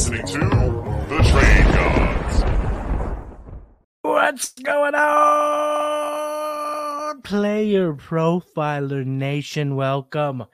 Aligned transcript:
Listening 0.00 0.24
to 0.24 0.38
The 1.10 1.18
Trade 1.28 1.66
Gods. 1.74 2.42
What's 4.00 4.52
going 4.54 4.94
on? 4.94 6.00
Player 7.20 7.92
Profiler 7.92 9.04
Nation, 9.04 9.76
welcome 9.76 10.46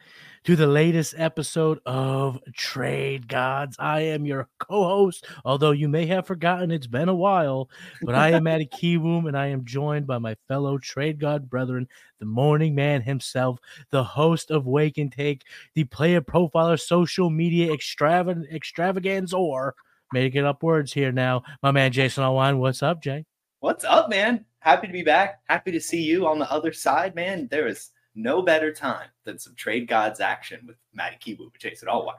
to 0.46 0.54
the 0.54 0.64
latest 0.64 1.12
episode 1.18 1.80
of 1.86 2.38
Trade 2.52 3.26
Gods. 3.26 3.74
I 3.80 4.02
am 4.02 4.24
your 4.24 4.48
co 4.58 4.84
host, 4.84 5.26
although 5.44 5.72
you 5.72 5.88
may 5.88 6.06
have 6.06 6.24
forgotten 6.24 6.70
it's 6.70 6.86
been 6.86 7.08
a 7.08 7.14
while, 7.16 7.68
but 8.02 8.14
I 8.14 8.30
am 8.30 8.44
Matty 8.44 8.66
Kiwoom 8.66 9.26
and 9.26 9.36
I 9.36 9.48
am 9.48 9.64
joined 9.64 10.06
by 10.06 10.18
my 10.18 10.36
fellow 10.46 10.78
Trade 10.78 11.18
God 11.18 11.50
brethren, 11.50 11.88
the 12.20 12.26
morning 12.26 12.76
man 12.76 13.02
himself, 13.02 13.58
the 13.90 14.04
host 14.04 14.52
of 14.52 14.68
Wake 14.68 14.98
and 14.98 15.10
Take, 15.10 15.42
the 15.74 15.82
Player 15.82 16.20
Profiler 16.20 16.80
social 16.80 17.28
media 17.28 17.72
extravagant 17.72 18.46
extravaganza, 18.52 19.36
or 19.36 19.74
making 20.12 20.44
up 20.44 20.62
words 20.62 20.92
here 20.92 21.10
now. 21.10 21.42
My 21.60 21.72
man 21.72 21.90
Jason 21.90 22.22
Allwine, 22.22 22.58
what's 22.58 22.84
up, 22.84 23.02
Jay? 23.02 23.24
What's 23.58 23.82
up, 23.84 24.08
man? 24.08 24.44
Happy 24.60 24.86
to 24.86 24.92
be 24.92 25.02
back. 25.02 25.40
Happy 25.48 25.72
to 25.72 25.80
see 25.80 26.02
you 26.02 26.28
on 26.28 26.38
the 26.38 26.48
other 26.52 26.72
side, 26.72 27.16
man. 27.16 27.48
There 27.50 27.66
is 27.66 27.90
no 28.16 28.42
better 28.42 28.72
time 28.72 29.08
than 29.24 29.38
some 29.38 29.54
trade 29.54 29.86
gods 29.86 30.20
action 30.20 30.64
with 30.66 30.76
Matty 30.92 31.16
Kiwoom 31.20 31.52
and 31.52 31.60
Jason 31.60 31.88
Allwine. 31.88 32.14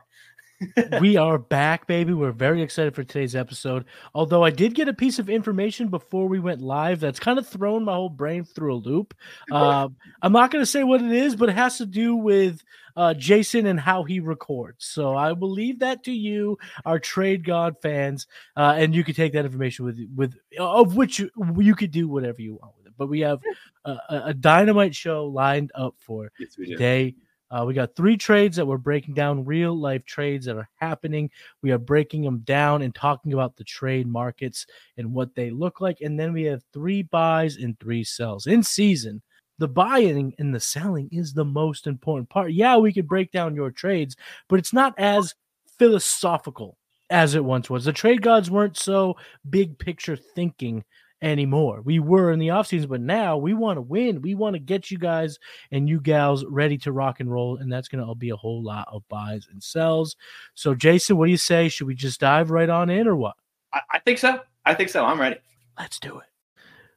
we 1.02 1.18
are 1.18 1.38
back, 1.38 1.86
baby. 1.86 2.14
We're 2.14 2.32
very 2.32 2.62
excited 2.62 2.96
for 2.96 3.04
today's 3.04 3.36
episode. 3.36 3.86
Although 4.16 4.44
I 4.44 4.50
did 4.50 4.74
get 4.74 4.88
a 4.88 4.94
piece 4.94 5.20
of 5.20 5.30
information 5.30 5.90
before 5.90 6.28
we 6.28 6.40
went 6.40 6.62
live 6.62 7.00
that's 7.00 7.20
kind 7.20 7.38
of 7.38 7.48
thrown 7.48 7.84
my 7.84 7.94
whole 7.94 8.10
brain 8.10 8.44
through 8.44 8.74
a 8.74 8.78
loop. 8.78 9.14
Uh, 9.50 9.88
I'm 10.22 10.34
not 10.34 10.52
going 10.52 10.62
to 10.62 10.70
say 10.70 10.84
what 10.84 11.02
it 11.02 11.12
is, 11.12 11.36
but 11.36 11.50
it 11.50 11.56
has 11.56 11.78
to 11.78 11.86
do 11.86 12.16
with 12.16 12.62
uh, 12.96 13.14
Jason 13.14 13.66
and 13.66 13.80
how 13.80 14.04
he 14.04 14.20
records. 14.20 14.86
So 14.86 15.16
I 15.16 15.32
will 15.32 15.52
leave 15.52 15.80
that 15.80 16.04
to 16.04 16.12
you, 16.12 16.58
our 16.86 17.00
trade 17.00 17.46
god 17.46 17.76
fans, 17.82 18.28
uh, 18.56 18.76
and 18.78 18.94
you 18.94 19.04
can 19.04 19.16
take 19.16 19.34
that 19.34 19.46
information 19.46 19.86
with 19.86 20.00
with 20.16 20.36
of 20.60 20.96
which 20.96 21.20
you, 21.20 21.30
you 21.58 21.76
could 21.76 21.92
do 21.92 22.08
whatever 22.08 22.42
you 22.42 22.56
want 22.56 22.74
with. 22.76 22.77
But 22.98 23.08
we 23.08 23.20
have 23.22 23.40
a, 23.86 23.98
a 24.10 24.34
dynamite 24.34 24.96
show 24.96 25.26
lined 25.26 25.72
up 25.76 25.96
for 25.98 26.32
Yes, 26.40 26.56
today. 26.56 27.16
Uh, 27.50 27.64
we 27.66 27.74
got 27.74 27.96
three 27.96 28.18
trades 28.18 28.58
that 28.58 28.66
we're 28.66 28.78
breaking 28.78 29.14
down, 29.14 29.46
real 29.46 29.74
life 29.74 30.04
trades 30.04 30.46
that 30.46 30.58
are 30.58 30.70
happening. 30.76 31.30
We 31.62 31.72
are 31.72 31.78
breaking 31.78 32.24
them 32.24 32.40
down 32.40 32.82
and 32.82 32.94
talking 32.94 33.32
about 33.32 33.56
the 33.56 33.64
trade 33.64 34.06
markets 34.06 34.66
and 34.98 35.14
what 35.14 35.34
they 35.34 35.50
look 35.50 35.80
like. 35.80 36.02
And 36.02 36.20
then 36.20 36.34
we 36.34 36.44
have 36.44 36.62
three 36.74 37.04
buys 37.04 37.56
and 37.56 37.80
three 37.80 38.04
sells 38.04 38.48
in 38.48 38.64
season. 38.64 39.22
The 39.60 39.68
buying 39.68 40.36
and 40.38 40.54
the 40.54 40.60
selling 40.60 41.10
is 41.12 41.34
the 41.34 41.46
most 41.46 41.88
important 41.88 42.30
part. 42.30 42.52
Yeah, 42.52 42.78
we 42.78 42.94
could 42.94 43.08
break 43.08 43.32
down 43.32 43.56
your 43.56 43.72
trades, 43.72 44.16
but 44.50 44.60
it's 44.60 44.74
not 44.74 44.94
as 45.00 45.34
philosophical 45.80 46.78
as 47.10 47.34
it 47.34 47.44
once 47.44 47.70
was. 47.70 47.86
The 47.86 47.94
trade 47.94 48.22
gods 48.22 48.52
weren't 48.52 48.78
so 48.78 49.16
big 49.50 49.80
picture 49.80 50.18
thinking 50.18 50.84
anymore. 51.22 51.82
We 51.82 52.00
were 52.00 52.32
in 52.32 52.40
the 52.40 52.52
off 52.52 52.68
offseason, 52.68 52.90
but 52.90 53.02
now 53.02 53.38
we 53.38 53.54
want 53.54 53.78
to 53.78 53.82
win. 53.82 54.22
We 54.22 54.36
want 54.36 54.56
to 54.56 54.60
get 54.60 54.92
you 54.92 54.98
guys 54.98 55.40
and 55.72 55.88
you 55.88 56.00
gals 56.00 56.46
ready 56.46 56.78
to 56.80 56.92
rock 56.92 57.20
and 57.20 57.32
roll. 57.32 57.58
And 57.58 57.72
that's 57.72 57.88
going 57.88 58.06
to 58.06 58.16
be 58.16 58.30
a 58.30 58.36
whole 58.36 58.64
lot 58.64 58.88
of 58.92 59.08
buys 59.10 59.48
and 59.52 59.62
sells. 59.62 60.16
So, 60.54 60.74
Jason, 60.76 61.18
what 61.18 61.26
do 61.26 61.32
you 61.32 61.38
say? 61.38 61.70
Should 61.70 61.88
we 61.88 61.96
just 61.96 62.20
dive 62.20 62.52
right 62.52 62.70
on 62.70 62.90
in 62.90 63.08
or 63.08 63.16
what? 63.16 63.36
I, 63.74 63.82
I 63.94 64.00
think 64.00 64.18
so. 64.20 64.42
I 64.66 64.74
think 64.74 64.90
so. 64.90 65.06
I'm 65.06 65.20
ready. 65.20 65.38
Let's 65.78 66.00
do 66.00 66.18
it. 66.20 66.26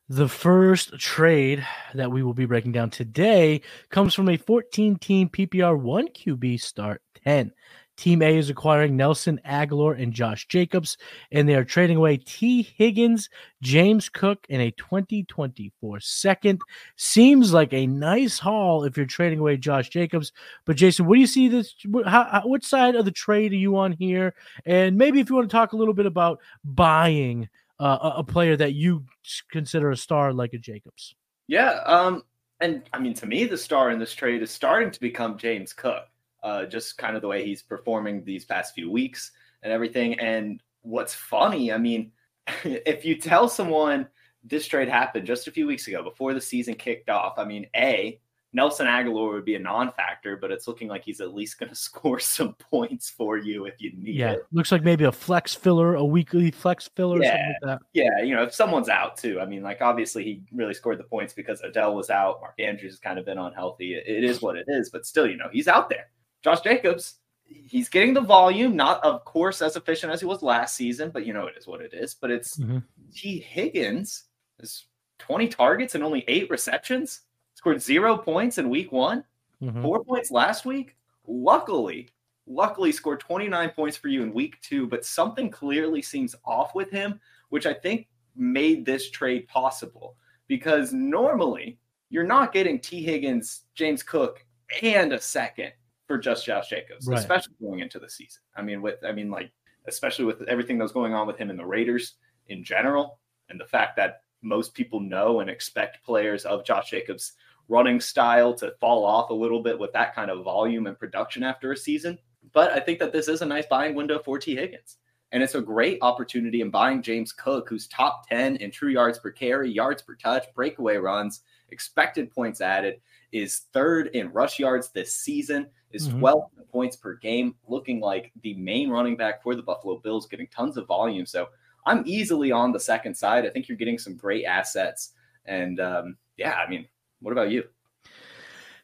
The 0.09 0.29
first 0.29 0.99
trade 0.99 1.65
that 1.95 2.11
we 2.11 2.25
will 2.25 2.35
be 2.35 2.45
breaking 2.45 2.73
down 2.73 2.91
today 2.91 3.61
comes 3.91 4.13
from 4.13 4.29
a 4.29 4.37
14 4.37 4.97
team 4.97 5.29
PPR 5.29 5.79
1 5.79 6.09
QB 6.09 6.61
start 6.61 7.01
10. 7.25 7.53
Team 8.01 8.23
A 8.23 8.35
is 8.35 8.49
acquiring 8.49 8.97
Nelson 8.97 9.39
Agholor 9.47 10.01
and 10.01 10.11
Josh 10.11 10.49
Jacobs, 10.49 10.97
and 11.31 11.47
they 11.47 11.55
are 11.55 11.65
trading 11.65 11.99
away 11.99 12.17
Tee 12.17 12.63
Higgins, 12.63 13.29
James 13.61 14.09
Cook, 14.09 14.47
and 14.49 14.63
a 14.63 14.71
2024 14.71 16.01
second. 16.01 16.63
Seems 16.97 17.53
like 17.53 17.75
a 17.75 17.87
nice 17.87 18.39
haul 18.39 18.85
if 18.85 18.97
you're 18.97 19.05
trading 19.05 19.39
away 19.39 19.59
Josh 19.59 19.91
Jacobs. 19.91 20.33
But 20.65 20.77
Jason, 20.77 21.05
what 21.05 21.17
do 21.17 21.21
you 21.21 21.27
see 21.27 21.49
this? 21.49 21.75
How, 22.07 22.41
what 22.47 22.65
side 22.65 22.97
of 22.97 23.05
the 23.05 23.11
trade 23.11 23.53
are 23.53 23.57
you 23.57 23.77
on 23.77 23.93
here? 23.93 24.35
And 24.65 24.97
maybe 24.97 25.21
if 25.21 25.29
you 25.29 25.37
want 25.37 25.51
to 25.51 25.55
talk 25.55 25.75
a 25.75 25.77
little 25.77 25.93
bit 25.93 26.07
about 26.07 26.39
buying 26.65 27.51
uh, 27.79 27.99
a, 28.01 28.09
a 28.21 28.25
player 28.25 28.57
that 28.57 28.73
you 28.73 29.05
consider 29.51 29.91
a 29.91 29.97
star 29.97 30.33
like 30.33 30.55
a 30.55 30.59
Jacobs. 30.59 31.15
Yeah. 31.49 31.81
Um, 31.85 32.23
and 32.61 32.83
I 32.95 32.99
mean, 32.99 33.13
to 33.15 33.27
me, 33.27 33.45
the 33.45 33.59
star 33.59 33.91
in 33.91 33.99
this 33.99 34.15
trade 34.15 34.41
is 34.41 34.51
starting 34.51 34.91
to 34.91 35.01
become 35.01 35.37
James 35.37 35.75
Cook. 35.75 36.07
Uh, 36.43 36.65
just 36.65 36.97
kind 36.99 37.17
of 37.17 37.23
the 37.23 37.29
way 37.29 37.45
he's 37.45 37.63
performing 37.63 38.25
these 38.25 38.45
past 38.45 38.75
few 38.75 38.91
weeks 38.91 39.33
and 39.63 39.73
everything. 39.73 40.19
And 40.19 40.63
what's 40.83 41.15
funny, 41.15 41.73
I 41.73 41.79
mean, 41.79 42.13
if 42.65 43.05
you 43.05 43.17
tell 43.17 43.49
someone 43.49 44.09
this 44.43 44.67
trade 44.67 44.89
happened 44.89 45.27
just 45.27 45.49
a 45.49 45.51
few 45.51 45.67
weeks 45.67 45.87
ago 45.87 46.03
before 46.03 46.33
the 46.33 46.41
season 46.41 46.75
kicked 46.75 47.11
off, 47.11 47.39
I 47.39 47.45
mean, 47.45 47.67
A, 47.77 48.19
Nelson 48.53 48.87
Agholor 48.89 49.33
would 49.35 49.45
be 49.45 49.55
a 49.55 49.61
non 49.61 49.93
factor, 49.93 50.37
but 50.37 50.51
it's 50.51 50.67
looking 50.67 50.89
like 50.89 51.05
he's 51.05 51.21
at 51.21 51.33
least 51.35 51.59
going 51.61 51.69
to 51.75 51.75
score 51.77 52.19
some 52.19 52.55
points 52.55 53.09
for 53.11 53.37
you 53.37 53.67
if 53.67 53.75
you 53.81 53.93
need 53.95 54.15
Yeah, 54.17 54.33
it. 54.33 54.47
looks 54.51 54.73
like 54.73 54.83
maybe 54.83 55.05
a 55.05 55.13
flex 55.13 55.55
filler, 55.55 55.95
a 55.95 56.05
weekly 56.05 56.51
flex 56.51 56.89
filler, 56.97 57.21
or 57.21 57.23
something 57.23 57.39
Yeah. 57.39 57.69
like 57.69 57.79
that. 57.79 57.83
Yeah, 57.93 58.23
you 58.25 58.35
know, 58.35 58.43
if 58.43 58.53
someone's 58.55 58.89
out 58.89 59.17
too, 59.19 59.39
I 59.41 59.45
mean, 59.45 59.63
like 59.63 59.83
obviously 59.83 60.25
he 60.25 60.43
really 60.53 60.75
scored 60.75 60.99
the 60.99 61.05
points 61.05 61.33
because 61.33 61.63
Odell 61.63 61.95
was 61.95 62.11
out. 62.11 62.41
Mark 62.41 62.55
Andrews 62.59 62.95
has 62.95 62.99
kind 62.99 63.19
of 63.21 63.25
been 63.25 63.39
unhealthy. 63.39 63.95
It 63.95 64.25
is 64.25 64.43
what 64.43 64.57
it 64.57 64.65
is, 64.67 64.91
but 64.91 65.07
still, 65.07 65.29
you 65.29 65.37
know, 65.37 65.49
he's 65.53 65.69
out 65.69 65.89
there. 65.89 66.09
Josh 66.43 66.61
Jacobs, 66.63 67.17
he's 67.45 67.89
getting 67.89 68.15
the 68.15 68.21
volume, 68.21 68.77
not 68.77 69.03
of 69.05 69.25
course 69.25 69.61
as 69.63 69.77
efficient 69.77 70.13
as 70.13 70.21
he 70.21 70.27
was 70.27 70.43
last 70.43 70.77
season, 70.77 71.11
but 71.11 71.27
you 71.27 71.33
know, 71.33 71.47
it 71.47 71.57
is 71.57 71.67
what 71.67 71.81
it 71.81 71.93
is. 71.93 72.15
But 72.15 72.31
it's 72.31 72.57
Mhm. 72.59 72.85
Tee 73.13 73.41
Higgins 73.41 74.25
is 74.59 74.87
20 75.19 75.49
targets 75.49 75.95
and 75.95 76.05
only 76.05 76.25
eight 76.29 76.49
receptions, 76.51 77.23
scored 77.55 77.83
zero 77.83 78.17
points 78.17 78.59
in 78.59 78.71
week 78.71 78.93
one 78.93 79.25
Mhm. 79.61 79.83
four 79.83 80.05
points 80.05 80.31
last 80.31 80.65
week. 80.65 80.97
Luckily, 81.27 82.09
luckily 82.47 82.91
scored 82.93 83.21
29 83.21 83.71
points 83.71 83.97
for 83.97 84.09
you 84.09 84.23
in 84.23 84.33
week 84.33 84.61
two, 84.63 84.87
but 84.87 85.05
something 85.05 85.51
clearly 85.51 86.03
seems 86.03 86.35
off 86.45 86.75
with 86.75 86.91
him, 86.91 87.21
which 87.51 87.67
I 87.67 87.75
think 87.75 88.09
made 88.35 88.85
this 88.87 89.11
trade 89.11 89.47
possible 89.49 90.17
because 90.47 90.93
normally 90.93 91.79
you're 92.09 92.25
not 92.25 92.53
getting 92.53 92.81
Tee 92.81 93.03
Higgins, 93.03 93.67
James 93.75 94.03
Cook, 94.03 94.45
and 94.83 95.13
a 95.13 95.21
second 95.21 95.73
for 96.11 96.19
just 96.19 96.45
Josh 96.45 96.69
Jacobs, 96.69 97.07
Right. 97.07 97.21
especially 97.21 97.55
going 97.63 97.79
into 97.79 98.01
the 98.01 98.11
season. 98.11 98.43
I 98.57 98.63
mean, 98.63 98.83
with 98.83 98.97
I 99.07 99.13
mean, 99.13 99.31
like, 99.31 99.53
especially 99.87 100.25
with 100.25 100.43
everything 100.49 100.77
that 100.79 100.83
was 100.83 100.91
going 100.91 101.15
on 101.15 101.29
with 101.29 101.39
him 101.39 101.51
and 101.51 101.59
the 101.59 101.65
Raiders 101.65 102.15
in 102.49 102.65
general, 102.65 103.21
and 103.49 103.61
the 103.61 103.65
fact 103.65 103.95
that 103.97 104.25
most 104.43 104.75
people 104.75 104.99
know 104.99 105.39
and 105.39 105.49
expect 105.49 106.05
players 106.05 106.45
of 106.45 106.65
Josh 106.65 106.91
Jacobs 106.91 107.35
running 107.69 108.01
style 108.01 108.53
to 108.55 108.75
fall 108.81 109.05
off 109.05 109.31
a 109.31 109.35
little 109.35 109.63
bit 109.63 109.79
with 109.79 109.93
that 109.93 110.13
kind 110.13 110.33
of 110.33 110.43
volume 110.43 110.89
and 110.89 110.99
production 110.99 111.45
after 111.45 111.71
a 111.71 111.77
season. 111.77 112.19
But 112.53 112.73
I 112.73 112.81
think 112.81 112.99
that 112.99 113.13
this 113.13 113.29
is 113.29 113.43
a 113.43 113.47
nice 113.47 113.67
buying 113.67 113.95
window 113.95 114.19
for 114.19 114.37
Tee 114.41 114.57
Higgins. 114.57 114.97
And 115.31 115.45
it's 115.45 115.55
a 115.55 115.61
great 115.61 115.99
opportunity 116.03 116.61
in 116.61 116.71
buying 116.71 117.03
James 117.03 117.33
Cook, 117.33 117.69
who's 117.69 117.87
top 117.87 118.29
10 118.29 118.57
in 118.57 118.73
true 118.73 118.91
yards 118.91 119.21
per 119.21 119.31
carry, 119.31 119.71
yards 119.71 120.03
per 120.03 120.17
touch, 120.17 120.53
breakaway 120.57 120.97
runs, 120.97 121.43
expected 121.73 122.31
points 122.31 122.61
added, 122.61 123.01
is 123.33 123.61
third 123.73 124.09
in 124.09 124.33
rush 124.33 124.59
yards 124.59 124.91
this 124.91 125.15
season, 125.15 125.67
is 125.93 126.09
Mhm. 126.09 126.19
12 126.21 126.43
points 126.71 126.97
per 126.97 127.15
game, 127.17 127.55
looking 127.67 128.01
like 128.01 128.33
the 128.43 128.55
main 128.55 128.91
running 128.91 129.17
back 129.17 129.43
for 129.43 129.55
the 129.55 129.63
Buffalo 129.63 129.99
Bills, 129.99 130.27
getting 130.27 130.47
tons 130.49 130.77
of 130.77 130.87
volume. 130.87 131.27
So 131.27 131.49
I'm 131.87 132.03
easily 132.07 132.53
on 132.53 132.73
the 132.73 132.81
second 132.81 133.17
side. 133.17 133.47
I 133.47 133.51
think 133.51 133.69
you're 133.69 133.79
getting 133.79 133.99
some 133.99 134.17
great 134.17 134.45
assets. 134.45 135.15
And 135.47 135.81
um, 135.81 136.17
yeah, 136.37 136.55
I 136.55 136.69
mean, 136.69 136.87
what 137.21 137.33
about 137.33 137.51
you? 137.51 137.65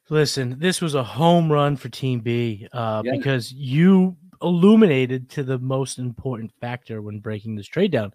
Listen, 0.08 0.58
this 0.58 0.80
was 0.80 0.94
a 0.94 1.02
home 1.02 1.50
run 1.50 1.76
for 1.76 1.88
Team 1.88 2.20
B 2.20 2.68
uh, 2.72 3.02
Yeah. 3.04 3.16
because 3.16 3.52
you 3.52 4.16
illuminated 4.42 5.28
to 5.30 5.42
the 5.42 5.58
most 5.58 5.98
important 5.98 6.52
factor 6.60 7.02
when 7.02 7.18
breaking 7.20 7.56
this 7.56 7.66
trade 7.66 7.90
down. 7.90 8.12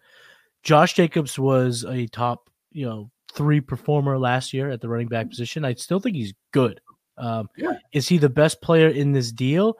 Josh 0.63 0.93
Jacobs 0.93 1.37
was 1.39 1.83
a 1.85 2.07
top, 2.07 2.49
you 2.71 2.85
know, 2.85 3.09
three 3.33 3.61
performer 3.61 4.17
last 4.17 4.53
year 4.53 4.69
at 4.69 4.81
the 4.81 4.89
running 4.89 5.07
back 5.07 5.29
position. 5.29 5.65
I 5.65 5.73
still 5.73 5.99
think 5.99 6.15
he's 6.15 6.33
good. 6.51 6.79
Um, 7.17 7.49
Yeah. 7.55 7.73
Is 7.91 8.07
he 8.07 8.17
the 8.17 8.29
best 8.29 8.61
player 8.61 8.87
in 8.87 9.11
this 9.11 9.31
deal? 9.31 9.77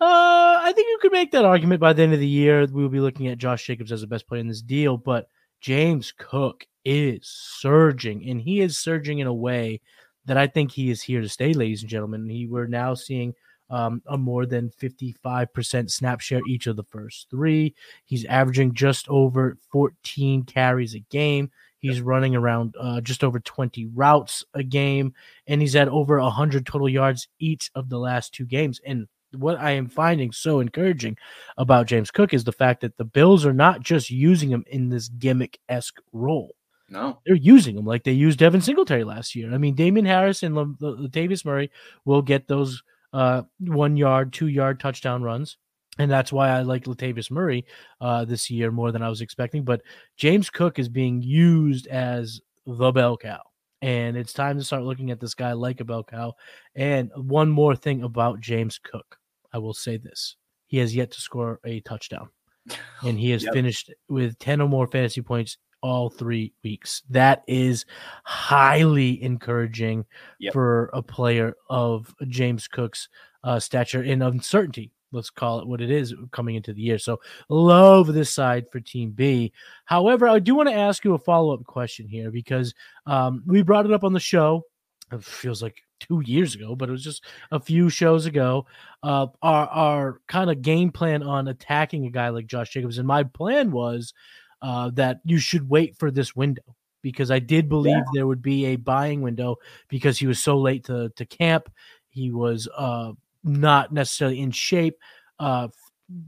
Uh, 0.00 0.60
I 0.62 0.72
think 0.74 0.88
you 0.88 0.98
could 1.02 1.12
make 1.12 1.32
that 1.32 1.44
argument 1.44 1.80
by 1.80 1.92
the 1.92 2.02
end 2.02 2.14
of 2.14 2.20
the 2.20 2.26
year. 2.26 2.66
We'll 2.70 2.88
be 2.88 3.00
looking 3.00 3.26
at 3.28 3.38
Josh 3.38 3.66
Jacobs 3.66 3.90
as 3.90 4.02
the 4.02 4.06
best 4.06 4.28
player 4.28 4.40
in 4.40 4.46
this 4.46 4.62
deal, 4.62 4.96
but 4.96 5.28
James 5.60 6.12
Cook 6.16 6.66
is 6.84 7.20
surging, 7.24 8.28
and 8.28 8.40
he 8.40 8.60
is 8.60 8.78
surging 8.78 9.18
in 9.18 9.26
a 9.26 9.34
way 9.34 9.80
that 10.24 10.36
I 10.36 10.46
think 10.46 10.70
he 10.70 10.90
is 10.90 11.02
here 11.02 11.20
to 11.20 11.28
stay, 11.28 11.52
ladies 11.52 11.82
and 11.82 11.90
gentlemen. 11.90 12.28
He 12.28 12.46
we're 12.46 12.66
now 12.66 12.94
seeing 12.94 13.34
um, 13.70 14.02
a 14.06 14.16
more 14.16 14.46
than 14.46 14.70
55% 14.70 15.90
snap 15.90 16.20
share 16.20 16.40
each 16.46 16.66
of 16.66 16.76
the 16.76 16.84
first 16.84 17.28
three. 17.30 17.74
He's 18.04 18.24
averaging 18.26 18.74
just 18.74 19.08
over 19.08 19.56
14 19.72 20.44
carries 20.44 20.94
a 20.94 21.00
game. 21.00 21.50
He's 21.80 22.00
running 22.00 22.34
around 22.34 22.74
uh, 22.78 23.00
just 23.00 23.22
over 23.24 23.38
20 23.40 23.86
routes 23.94 24.44
a 24.54 24.62
game, 24.62 25.14
and 25.46 25.60
he's 25.60 25.76
at 25.76 25.88
over 25.88 26.18
100 26.20 26.66
total 26.66 26.88
yards 26.88 27.28
each 27.38 27.70
of 27.74 27.88
the 27.88 27.98
last 27.98 28.34
two 28.34 28.44
games. 28.46 28.80
And 28.84 29.06
what 29.32 29.58
I 29.60 29.72
am 29.72 29.88
finding 29.88 30.32
so 30.32 30.60
encouraging 30.60 31.16
about 31.56 31.86
James 31.86 32.10
Cook 32.10 32.32
is 32.32 32.44
the 32.44 32.52
fact 32.52 32.80
that 32.80 32.96
the 32.96 33.04
Bills 33.04 33.44
are 33.44 33.52
not 33.52 33.80
just 33.80 34.10
using 34.10 34.48
him 34.50 34.64
in 34.68 34.88
this 34.88 35.08
gimmick 35.08 35.58
esque 35.68 36.00
role 36.12 36.54
No. 36.88 37.20
they're 37.26 37.34
using 37.36 37.76
him 37.76 37.84
like 37.84 38.04
they 38.04 38.12
used 38.12 38.38
Devin 38.38 38.62
Singletary 38.62 39.04
last 39.04 39.34
year. 39.34 39.52
I 39.52 39.58
mean, 39.58 39.74
Damien 39.74 40.06
Harris 40.06 40.42
and 40.42 40.54
Latavius 40.54 41.44
Murray 41.44 41.70
will 42.06 42.22
get 42.22 42.48
those 42.48 42.82
uh, 43.12 43.42
one 43.60 43.96
yard, 43.98 44.32
two 44.32 44.48
yard 44.48 44.80
touchdown 44.80 45.22
runs. 45.22 45.58
And 45.98 46.10
that's 46.10 46.32
why 46.32 46.50
I 46.50 46.62
like 46.62 46.84
Latavius 46.84 47.30
Murray 47.30 47.64
uh, 48.00 48.24
this 48.24 48.50
year 48.50 48.70
more 48.70 48.92
than 48.92 49.02
I 49.02 49.08
was 49.08 49.20
expecting. 49.20 49.64
But 49.64 49.82
James 50.16 50.48
Cook 50.50 50.78
is 50.78 50.88
being 50.88 51.22
used 51.22 51.86
as 51.88 52.40
the 52.66 52.92
bell 52.92 53.16
cow. 53.16 53.42
And 53.82 54.16
it's 54.16 54.32
time 54.32 54.58
to 54.58 54.64
start 54.64 54.82
looking 54.82 55.10
at 55.10 55.20
this 55.20 55.34
guy 55.34 55.52
like 55.52 55.80
a 55.80 55.84
bell 55.84 56.02
cow. 56.04 56.34
And 56.74 57.10
one 57.16 57.48
more 57.48 57.76
thing 57.76 58.02
about 58.02 58.40
James 58.40 58.78
Cook 58.82 59.18
I 59.52 59.58
will 59.58 59.74
say 59.74 59.96
this 59.96 60.36
he 60.66 60.76
has 60.78 60.94
yet 60.94 61.10
to 61.12 61.20
score 61.20 61.58
a 61.64 61.80
touchdown 61.80 62.28
and 63.02 63.18
he 63.18 63.30
has 63.30 63.42
Yep. 63.44 63.54
finished 63.54 63.90
with 64.08 64.38
10 64.38 64.60
or 64.60 64.68
more 64.68 64.86
fantasy 64.86 65.22
points 65.22 65.56
all 65.80 66.10
three 66.10 66.52
weeks. 66.64 67.02
That 67.08 67.42
is 67.48 67.86
highly 68.24 69.22
encouraging 69.22 70.04
Yep. 70.40 70.52
for 70.52 70.90
a 70.92 71.02
player 71.02 71.54
of 71.70 72.14
James 72.28 72.68
Cook's 72.68 73.08
uh, 73.44 73.58
stature 73.60 74.02
and 74.02 74.22
uncertainty. 74.22 74.92
Let's 75.12 75.30
call 75.30 75.60
it 75.60 75.66
what 75.66 75.80
it 75.80 75.90
is 75.90 76.14
coming 76.32 76.54
into 76.56 76.72
the 76.72 76.82
year. 76.82 76.98
So, 76.98 77.20
love 77.48 78.12
this 78.12 78.30
side 78.30 78.66
for 78.70 78.80
Team 78.80 79.10
B. 79.10 79.52
However, 79.86 80.28
I 80.28 80.38
do 80.38 80.54
want 80.54 80.68
to 80.68 80.74
ask 80.74 81.04
you 81.04 81.14
a 81.14 81.18
follow 81.18 81.54
up 81.54 81.64
question 81.64 82.06
here 82.06 82.30
because 82.30 82.74
um, 83.06 83.42
we 83.46 83.62
brought 83.62 83.86
it 83.86 83.92
up 83.92 84.04
on 84.04 84.12
the 84.12 84.20
show. 84.20 84.64
It 85.10 85.24
feels 85.24 85.62
like 85.62 85.76
two 86.00 86.22
years 86.26 86.54
ago, 86.54 86.76
but 86.76 86.88
it 86.88 86.92
was 86.92 87.02
just 87.02 87.24
a 87.50 87.58
few 87.58 87.88
shows 87.88 88.26
ago. 88.26 88.66
Uh, 89.02 89.28
our 89.42 89.66
our 89.68 90.20
kind 90.28 90.50
of 90.50 90.60
game 90.62 90.90
plan 90.92 91.22
on 91.22 91.48
attacking 91.48 92.04
a 92.06 92.10
guy 92.10 92.28
like 92.28 92.46
Josh 92.46 92.70
Jacobs, 92.70 92.98
and 92.98 93.08
my 93.08 93.22
plan 93.22 93.70
was 93.70 94.12
uh, 94.60 94.90
that 94.94 95.20
you 95.24 95.38
should 95.38 95.68
wait 95.68 95.96
for 95.96 96.10
this 96.10 96.36
window 96.36 96.62
because 97.00 97.30
I 97.30 97.38
did 97.38 97.68
believe 97.68 97.96
Yeah. 97.96 98.02
there 98.12 98.26
would 98.26 98.42
be 98.42 98.66
a 98.66 98.76
buying 98.76 99.22
window 99.22 99.56
because 99.88 100.18
he 100.18 100.26
was 100.26 100.42
so 100.42 100.58
late 100.58 100.84
to 100.84 101.08
to 101.16 101.24
camp. 101.24 101.70
He 102.10 102.30
was 102.30 102.68
uh, 102.76 103.12
not 103.48 103.92
necessarily 103.92 104.40
in 104.40 104.50
shape. 104.50 104.98
Uh, 105.38 105.68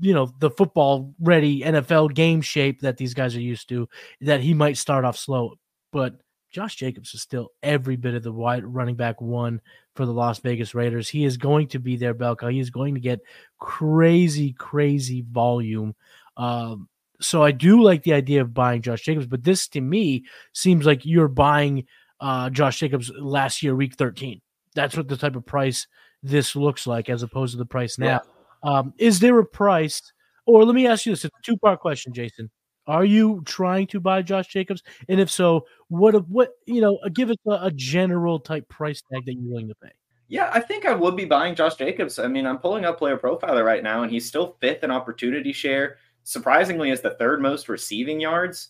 you 0.00 0.12
know 0.12 0.30
the 0.40 0.50
football 0.50 1.14
ready 1.20 1.62
NFL 1.62 2.14
game 2.14 2.42
shape 2.42 2.80
that 2.82 2.96
these 2.96 3.14
guys 3.14 3.34
are 3.34 3.40
used 3.40 3.68
to. 3.70 3.88
That 4.20 4.40
he 4.40 4.54
might 4.54 4.76
start 4.76 5.04
off 5.04 5.16
slow, 5.16 5.54
but 5.92 6.20
Josh 6.50 6.76
Jacobs 6.76 7.14
is 7.14 7.22
still 7.22 7.50
every 7.62 7.96
bit 7.96 8.14
of 8.14 8.22
the 8.22 8.32
wide 8.32 8.64
running 8.64 8.96
back 8.96 9.20
one 9.20 9.60
for 9.94 10.04
the 10.04 10.12
Las 10.12 10.38
Vegas 10.40 10.74
Raiders. 10.74 11.08
He 11.08 11.24
is 11.24 11.36
going 11.36 11.68
to 11.68 11.78
be 11.78 11.96
their 11.96 12.14
bell. 12.14 12.36
He 12.36 12.58
is 12.58 12.70
going 12.70 12.94
to 12.94 13.00
get 13.00 13.20
crazy, 13.58 14.52
crazy 14.52 15.24
volume. 15.30 15.94
Um, 16.36 16.88
so 17.20 17.42
I 17.42 17.52
do 17.52 17.82
like 17.82 18.02
the 18.02 18.14
idea 18.14 18.40
of 18.40 18.54
buying 18.54 18.82
Josh 18.82 19.02
Jacobs, 19.02 19.26
but 19.26 19.44
this 19.44 19.68
to 19.68 19.80
me 19.80 20.24
seems 20.52 20.86
like 20.86 21.04
you're 21.04 21.28
buying 21.28 21.86
uh, 22.20 22.50
Josh 22.50 22.80
Jacobs 22.80 23.10
last 23.16 23.62
year, 23.62 23.76
week 23.76 23.94
13. 23.94 24.40
That's 24.74 24.96
what 24.96 25.08
the 25.08 25.16
type 25.16 25.36
of 25.36 25.46
price 25.46 25.86
this 26.22 26.54
looks 26.56 26.86
like 26.86 27.08
as 27.08 27.22
opposed 27.22 27.52
to 27.52 27.58
the 27.58 27.66
price 27.66 27.98
now. 27.98 28.20
Um, 28.62 28.92
is 28.98 29.20
there 29.20 29.38
a 29.38 29.44
price, 29.44 30.12
or 30.46 30.64
let 30.64 30.74
me 30.74 30.86
ask 30.86 31.06
you 31.06 31.12
this: 31.12 31.24
it's 31.24 31.34
a 31.34 31.42
two 31.42 31.56
part 31.56 31.80
question, 31.80 32.12
Jason. 32.12 32.50
Are 32.86 33.04
you 33.04 33.42
trying 33.44 33.86
to 33.88 34.00
buy 34.00 34.22
Josh 34.22 34.48
Jacobs? 34.48 34.82
And 35.08 35.20
if 35.20 35.30
so, 35.30 35.66
what 35.88 36.28
what 36.28 36.50
you 36.66 36.80
know, 36.80 36.98
give 37.12 37.30
us 37.30 37.36
a, 37.46 37.66
a 37.66 37.70
general 37.70 38.40
type 38.40 38.68
price 38.68 39.02
tag 39.12 39.24
that 39.26 39.34
you're 39.34 39.50
willing 39.50 39.68
to 39.68 39.74
pay. 39.82 39.90
Yeah, 40.28 40.50
I 40.52 40.60
think 40.60 40.86
I 40.86 40.94
would 40.94 41.16
be 41.16 41.24
buying 41.24 41.54
Josh 41.54 41.74
Jacobs. 41.74 42.18
I 42.18 42.28
mean, 42.28 42.46
I'm 42.46 42.58
pulling 42.58 42.84
up 42.84 42.98
player 42.98 43.16
profiler 43.16 43.64
right 43.64 43.82
now, 43.82 44.02
and 44.02 44.12
he's 44.12 44.26
still 44.26 44.56
fifth 44.60 44.84
in 44.84 44.90
opportunity 44.90 45.52
share. 45.52 45.96
Surprisingly, 46.22 46.90
is 46.90 47.00
the 47.00 47.14
third 47.14 47.40
most 47.40 47.68
receiving 47.68 48.20
yards. 48.20 48.68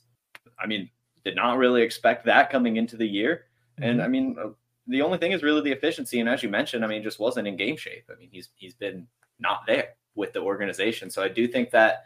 I 0.58 0.67
mean, 0.67 0.88
did 1.25 1.37
not 1.37 1.58
really 1.58 1.82
expect 1.82 2.25
that 2.26 2.50
coming 2.50 2.76
into 2.76 2.96
the 2.96 3.06
year. 3.06 3.46
And 3.79 4.03
I 4.03 4.08
mean, 4.08 4.37
uh, 4.43 4.49
the 4.91 5.03
only 5.03 5.19
thing 5.19 5.33
is 5.33 5.43
really 5.43 5.63
the 5.63 5.73
efficiency. 5.73 6.21
And 6.21 6.29
as 6.29 6.43
you 6.43 6.49
mentioned, 6.49 6.85
I 6.85 6.89
mean, 6.89 7.03
just 7.03 7.21
wasn't 7.21 7.49
in 7.49 7.57
game 7.57 7.77
shape. 7.77 8.05
I 8.11 8.19
mean, 8.19 8.29
he's 8.31 8.51
he's 8.57 8.75
been 8.75 9.07
not 9.39 9.63
there 9.67 9.91
with 10.15 10.33
the 10.33 10.41
organization. 10.41 11.11
So 11.11 11.23
I 11.23 11.29
do 11.29 11.47
think 11.49 11.71
that, 11.71 12.05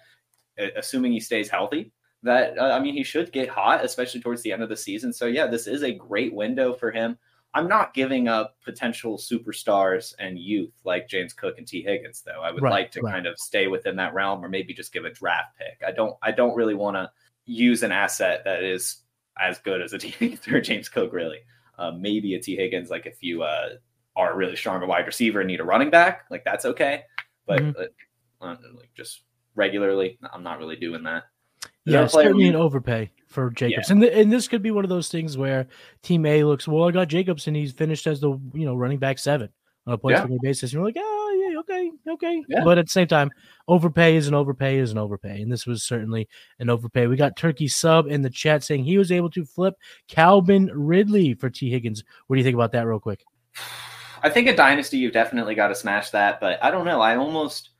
uh, 0.60 0.66
assuming 0.76 1.12
he 1.12 1.20
stays 1.20 1.48
healthy, 1.48 1.92
that 2.22 2.58
uh, 2.58 2.70
I 2.72 2.80
mean, 2.80 2.94
he 2.94 3.02
should 3.02 3.32
get 3.32 3.48
hot, 3.48 3.84
especially 3.84 4.20
towards 4.20 4.42
the 4.42 4.52
end 4.52 4.62
of 4.62 4.68
the 4.68 4.76
season. 4.76 5.12
So 5.12 5.26
yeah, 5.26 5.46
this 5.46 5.66
is 5.66 5.82
a 5.82 5.92
great 5.92 6.32
window 6.34 6.72
for 6.74 6.90
him. 6.90 7.18
I'm 7.56 7.68
not 7.68 7.94
giving 7.94 8.26
up 8.26 8.56
potential 8.64 9.16
superstars 9.16 10.12
and 10.18 10.36
youth 10.38 10.72
like 10.84 11.08
James 11.08 11.32
Cook 11.32 11.56
and 11.56 11.66
Tee 11.68 11.82
Higgins, 11.82 12.20
though. 12.26 12.42
I 12.42 12.50
would 12.50 12.62
Right, 12.62 12.70
like 12.72 12.90
to 12.92 13.00
right. 13.00 13.12
kind 13.12 13.26
of 13.26 13.38
stay 13.38 13.68
within 13.68 13.94
that 13.96 14.12
realm, 14.12 14.44
or 14.44 14.48
maybe 14.48 14.74
just 14.74 14.92
give 14.92 15.04
a 15.04 15.10
draft 15.10 15.56
pick. 15.56 15.80
I 15.86 15.92
don't. 15.92 16.16
I 16.22 16.32
don't 16.32 16.56
really 16.56 16.74
want 16.74 16.96
to 16.96 17.10
use 17.46 17.82
an 17.84 17.92
asset 17.92 18.42
that 18.44 18.64
is 18.64 19.02
as 19.40 19.58
good 19.58 19.80
as 19.82 19.92
a 19.92 19.98
Tee 20.00 20.08
Higgins 20.10 20.48
or 20.48 20.60
James 20.60 20.88
Cook. 20.88 21.12
Really, 21.12 21.38
uh, 21.78 21.92
maybe 21.92 22.34
a 22.34 22.40
Tee 22.40 22.56
Higgins. 22.56 22.90
Like 22.90 23.06
if 23.06 23.22
you 23.22 23.42
uh, 23.42 23.70
are 24.16 24.36
really 24.36 24.56
strong 24.56 24.82
a 24.82 24.86
wide 24.86 25.06
receiver 25.06 25.40
and 25.40 25.48
need 25.48 25.60
a 25.60 25.64
running 25.64 25.90
back, 25.90 26.24
like 26.30 26.44
that's 26.44 26.64
okay. 26.64 27.02
But 27.46 27.60
Mhm. 27.60 27.74
uh, 28.40 28.46
like 28.76 28.90
just 28.96 29.22
regularly, 29.54 30.18
I'm 30.32 30.42
not 30.42 30.58
really 30.58 30.76
doing 30.76 31.02
that. 31.04 31.24
Is 31.86 31.92
Yeah, 31.94 32.06
certainly 32.06 32.44
you- 32.44 32.50
an 32.50 32.56
overpay 32.56 33.10
for 33.26 33.50
Jacobs, 33.50 33.90
and 33.90 34.00
th- 34.00 34.12
and 34.14 34.32
this 34.32 34.48
could 34.48 34.62
be 34.62 34.70
one 34.70 34.84
of 34.84 34.88
those 34.90 35.08
things 35.08 35.36
where 35.36 35.66
Team 36.02 36.24
A 36.26 36.44
looks 36.44 36.68
well. 36.68 36.88
I 36.88 36.90
got 36.92 37.08
Jacobs, 37.08 37.46
and 37.46 37.56
he's 37.56 37.72
finished 37.72 38.06
as 38.06 38.20
the 38.20 38.30
you 38.52 38.64
know 38.64 38.74
running 38.74 38.98
back 38.98 39.18
seven 39.18 39.48
on 39.86 39.94
a 39.94 39.98
points 39.98 40.20
per 40.20 40.28
game 40.28 40.38
basis. 40.42 40.72
And 40.72 40.72
you're 40.72 40.84
like, 40.84 40.96
oh 40.98 41.48
yeah, 41.50 41.58
okay, 41.60 41.90
okay. 42.08 42.42
Yeah. 42.48 42.64
But 42.64 42.78
at 42.78 42.86
the 42.86 42.90
same 42.90 43.06
time, 43.06 43.30
overpay 43.68 44.16
is 44.16 44.28
an 44.28 44.34
overpay 44.34 44.78
is 44.78 44.92
an 44.92 44.98
overpay, 44.98 45.42
and 45.42 45.52
this 45.52 45.66
was 45.66 45.82
certainly 45.82 46.28
an 46.58 46.70
overpay. 46.70 47.06
We 47.06 47.16
got 47.16 47.36
Turkey 47.36 47.68
sub 47.68 48.06
in 48.06 48.22
the 48.22 48.30
chat 48.30 48.64
saying 48.64 48.84
he 48.84 48.98
was 48.98 49.12
able 49.12 49.30
to 49.30 49.44
flip 49.44 49.74
Calvin 50.08 50.70
Ridley 50.74 51.34
for 51.34 51.50
Tee 51.50 51.70
Higgins. 51.70 52.02
What 52.26 52.36
do 52.36 52.40
you 52.40 52.44
think 52.44 52.54
about 52.54 52.72
that, 52.72 52.86
real 52.86 53.00
quick? 53.00 53.24
I 54.22 54.30
think 54.30 54.48
a 54.48 54.56
dynasty 54.56 54.96
you've 54.96 55.12
definitely 55.12 55.54
got 55.54 55.68
to 55.68 55.74
smash 55.74 56.10
that, 56.10 56.40
but 56.40 56.62
I 56.62 56.70
don't 56.70 56.86
know. 56.86 57.00
I 57.00 57.16
almost 57.16 57.70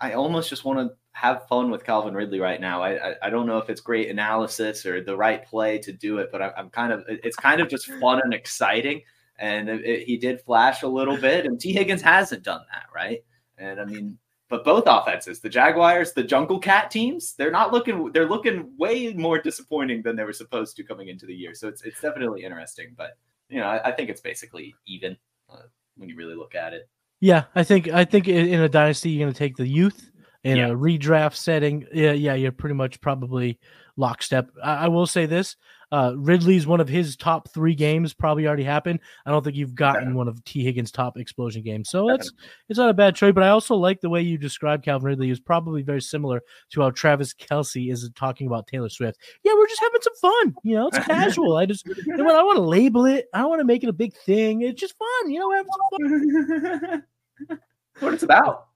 I 0.00 0.12
almost 0.12 0.48
just 0.48 0.64
want 0.64 0.78
to 0.78 0.96
have 1.12 1.46
fun 1.48 1.70
with 1.70 1.84
Calvin 1.84 2.14
Ridley 2.14 2.40
right 2.40 2.60
now. 2.60 2.82
I, 2.82 3.10
I 3.10 3.14
I 3.24 3.30
don't 3.30 3.46
know 3.46 3.58
if 3.58 3.68
it's 3.68 3.82
great 3.82 4.08
analysis 4.08 4.86
or 4.86 5.02
the 5.02 5.16
right 5.16 5.44
play 5.44 5.78
to 5.80 5.92
do 5.92 6.18
it, 6.18 6.30
but 6.32 6.40
I, 6.40 6.52
I'm 6.56 6.70
kind 6.70 6.92
of 6.92 7.04
it's 7.06 7.36
kind 7.36 7.60
of 7.60 7.68
just 7.68 7.90
fun 8.00 8.20
and 8.24 8.32
exciting. 8.32 9.02
And 9.40 9.68
it, 9.68 9.84
it- 9.84 10.06
he 10.06 10.16
did 10.16 10.40
flash 10.42 10.82
a 10.82 10.88
little 10.88 11.16
bit, 11.16 11.46
and 11.46 11.58
Tee 11.58 11.72
Higgins 11.72 12.02
hasn't 12.02 12.44
done 12.44 12.60
that, 12.72 12.84
right? 12.94 13.24
And 13.58 13.80
I 13.80 13.84
mean, 13.84 14.18
but 14.48 14.64
both 14.64 14.84
offenses, 14.86 15.40
the 15.40 15.48
Jaguars, 15.48 16.12
the 16.12 16.22
Jungle 16.24 16.58
Cat 16.58 16.90
teams, 16.90 17.34
they're 17.36 17.50
not 17.50 17.72
looking. 17.72 18.10
They're 18.12 18.28
looking 18.28 18.72
way 18.78 19.12
more 19.14 19.38
disappointing 19.38 20.02
than 20.02 20.16
they 20.16 20.24
were 20.24 20.32
supposed 20.32 20.76
to 20.76 20.82
coming 20.84 21.08
into 21.08 21.26
the 21.26 21.34
year. 21.34 21.54
So 21.54 21.68
it's 21.68 21.82
it's 21.82 22.00
definitely 22.00 22.42
interesting, 22.44 22.94
but 22.96 23.16
you 23.48 23.58
know, 23.60 23.66
I, 23.66 23.88
I 23.88 23.92
think 23.92 24.10
it's 24.10 24.20
basically 24.20 24.74
even 24.86 25.16
uh, 25.50 25.62
when 25.96 26.08
you 26.08 26.16
really 26.16 26.34
look 26.36 26.54
at 26.54 26.72
it. 26.72 26.88
Yeah, 27.20 27.44
I 27.54 27.64
think 27.64 27.88
I 27.88 28.04
think 28.04 28.28
in 28.28 28.46
in 28.48 28.60
a 28.60 28.68
dynasty 28.68 29.10
you're 29.10 29.24
going 29.24 29.32
to 29.32 29.38
take 29.38 29.56
the 29.56 29.66
youth 29.68 30.10
in 30.44 30.56
Yeah. 30.56 30.68
a 30.68 30.74
redraft 30.74 31.34
setting. 31.36 31.86
Yeah, 31.92 32.12
yeah, 32.12 32.34
you're 32.34 32.52
pretty 32.52 32.74
much 32.74 33.00
probably 33.00 33.58
lockstep. 33.96 34.50
I, 34.62 34.86
I 34.86 34.88
will 34.88 35.06
say 35.06 35.26
this: 35.26 35.56
uh, 35.92 36.14
Ridley's 36.16 36.66
one 36.66 36.80
of 36.80 36.88
his 36.88 37.16
top 37.16 37.48
three 37.50 37.74
games 37.74 38.14
probably 38.14 38.46
already 38.46 38.62
happened. 38.62 39.00
I 39.26 39.30
don't 39.30 39.42
think 39.42 39.56
you've 39.56 39.74
gotten 39.74 40.14
one 40.14 40.28
of 40.28 40.42
Tee 40.44 40.62
Higgins' 40.62 40.92
top 40.92 41.16
explosion 41.16 41.62
games, 41.62 41.90
so 41.90 42.10
it's 42.10 42.32
it's 42.68 42.78
not 42.78 42.90
a 42.90 42.94
bad 42.94 43.16
trade. 43.16 43.34
But 43.34 43.44
I 43.44 43.48
also 43.48 43.74
like 43.74 44.00
the 44.00 44.08
way 44.08 44.22
you 44.22 44.38
describe 44.38 44.84
Calvin 44.84 45.06
Ridley. 45.06 45.30
Is 45.30 45.40
probably 45.40 45.82
very 45.82 46.00
similar 46.00 46.42
to 46.70 46.80
how 46.82 46.90
Travis 46.90 47.34
Kelce 47.34 47.92
is 47.92 48.08
talking 48.14 48.46
about 48.46 48.66
Taylor 48.66 48.88
Swift. 48.88 49.20
Yeah, 49.42 49.52
we're 49.54 49.66
just 49.66 49.80
having 49.80 50.00
some 50.00 50.16
fun. 50.16 50.54
You 50.62 50.76
know, 50.76 50.88
it's 50.88 50.98
casual. 51.06 51.56
I 51.56 51.66
just 51.66 51.86
you 52.06 52.16
know 52.16 52.24
what 52.24 52.36
I 52.36 52.42
want 52.42 52.56
to 52.56 52.62
label 52.62 53.06
it. 53.06 53.26
I 53.34 53.38
don't 53.38 53.50
want 53.50 53.60
to 53.60 53.64
make 53.64 53.82
it 53.82 53.88
a 53.88 53.92
big 53.92 54.14
thing. 54.14 54.62
It's 54.62 54.80
just 54.80 54.96
fun. 54.96 55.30
You 55.30 55.40
know, 55.40 55.50
having 55.50 55.72
some 55.72 56.80
fun. 56.80 57.58
what 57.98 58.14
it's 58.14 58.22
about. 58.22 58.68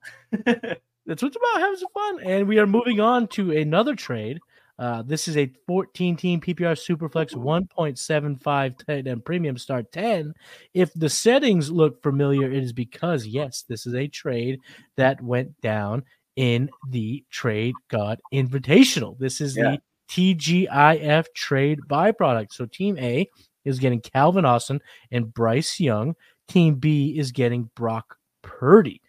That's 1.07 1.23
what's 1.23 1.37
about 1.37 1.61
having 1.61 1.77
some 1.77 1.89
fun. 1.95 2.21
And 2.25 2.49
we 2.49 2.59
are 2.59 2.67
moving 2.67 3.01
on 3.01 3.29
to 3.29 3.53
another 3.53 3.95
trade. 3.95 4.41
Uh, 4.79 5.03
this 5.03 5.29
is 5.29 5.37
a 5.37 5.53
14 5.67 6.17
team 6.17 6.41
PPR 6.41 6.75
Superflex 6.75 7.35
1.75 7.35 8.87
tight 8.87 9.07
end 9.07 9.25
premium 9.25 9.57
start 9.57 9.91
10. 9.93 10.35
If 10.73 10.93
the 10.95 11.09
settings 11.09 11.71
look 11.71 12.03
familiar, 12.03 12.51
it 12.51 12.63
is 12.63 12.73
because, 12.73 13.27
yes, 13.27 13.65
this 13.69 13.87
is 13.87 13.95
a 13.95 14.09
trade 14.09 14.59
that 14.97 15.23
went 15.23 15.61
down 15.61 16.03
in 16.37 16.69
the 16.91 17.25
Trade 17.31 17.75
God 17.89 18.21
Invitational. 18.33 19.17
This 19.19 19.41
is 19.41 19.57
Yeah. 19.57 19.77
the 19.77 19.79
TGIF 20.09 21.27
trade 21.35 21.79
byproduct. 21.89 22.53
So 22.53 22.67
Team 22.67 22.99
A 22.99 23.29
is 23.65 23.79
getting 23.79 24.01
Calvin 24.01 24.45
Austin 24.45 24.81
and 25.11 25.33
Bryce 25.33 25.79
Young. 25.81 26.15
Team 26.49 26.75
B 26.75 27.17
is 27.17 27.33
getting 27.33 27.71
Brock 27.77 28.17
Purdy. 28.43 29.01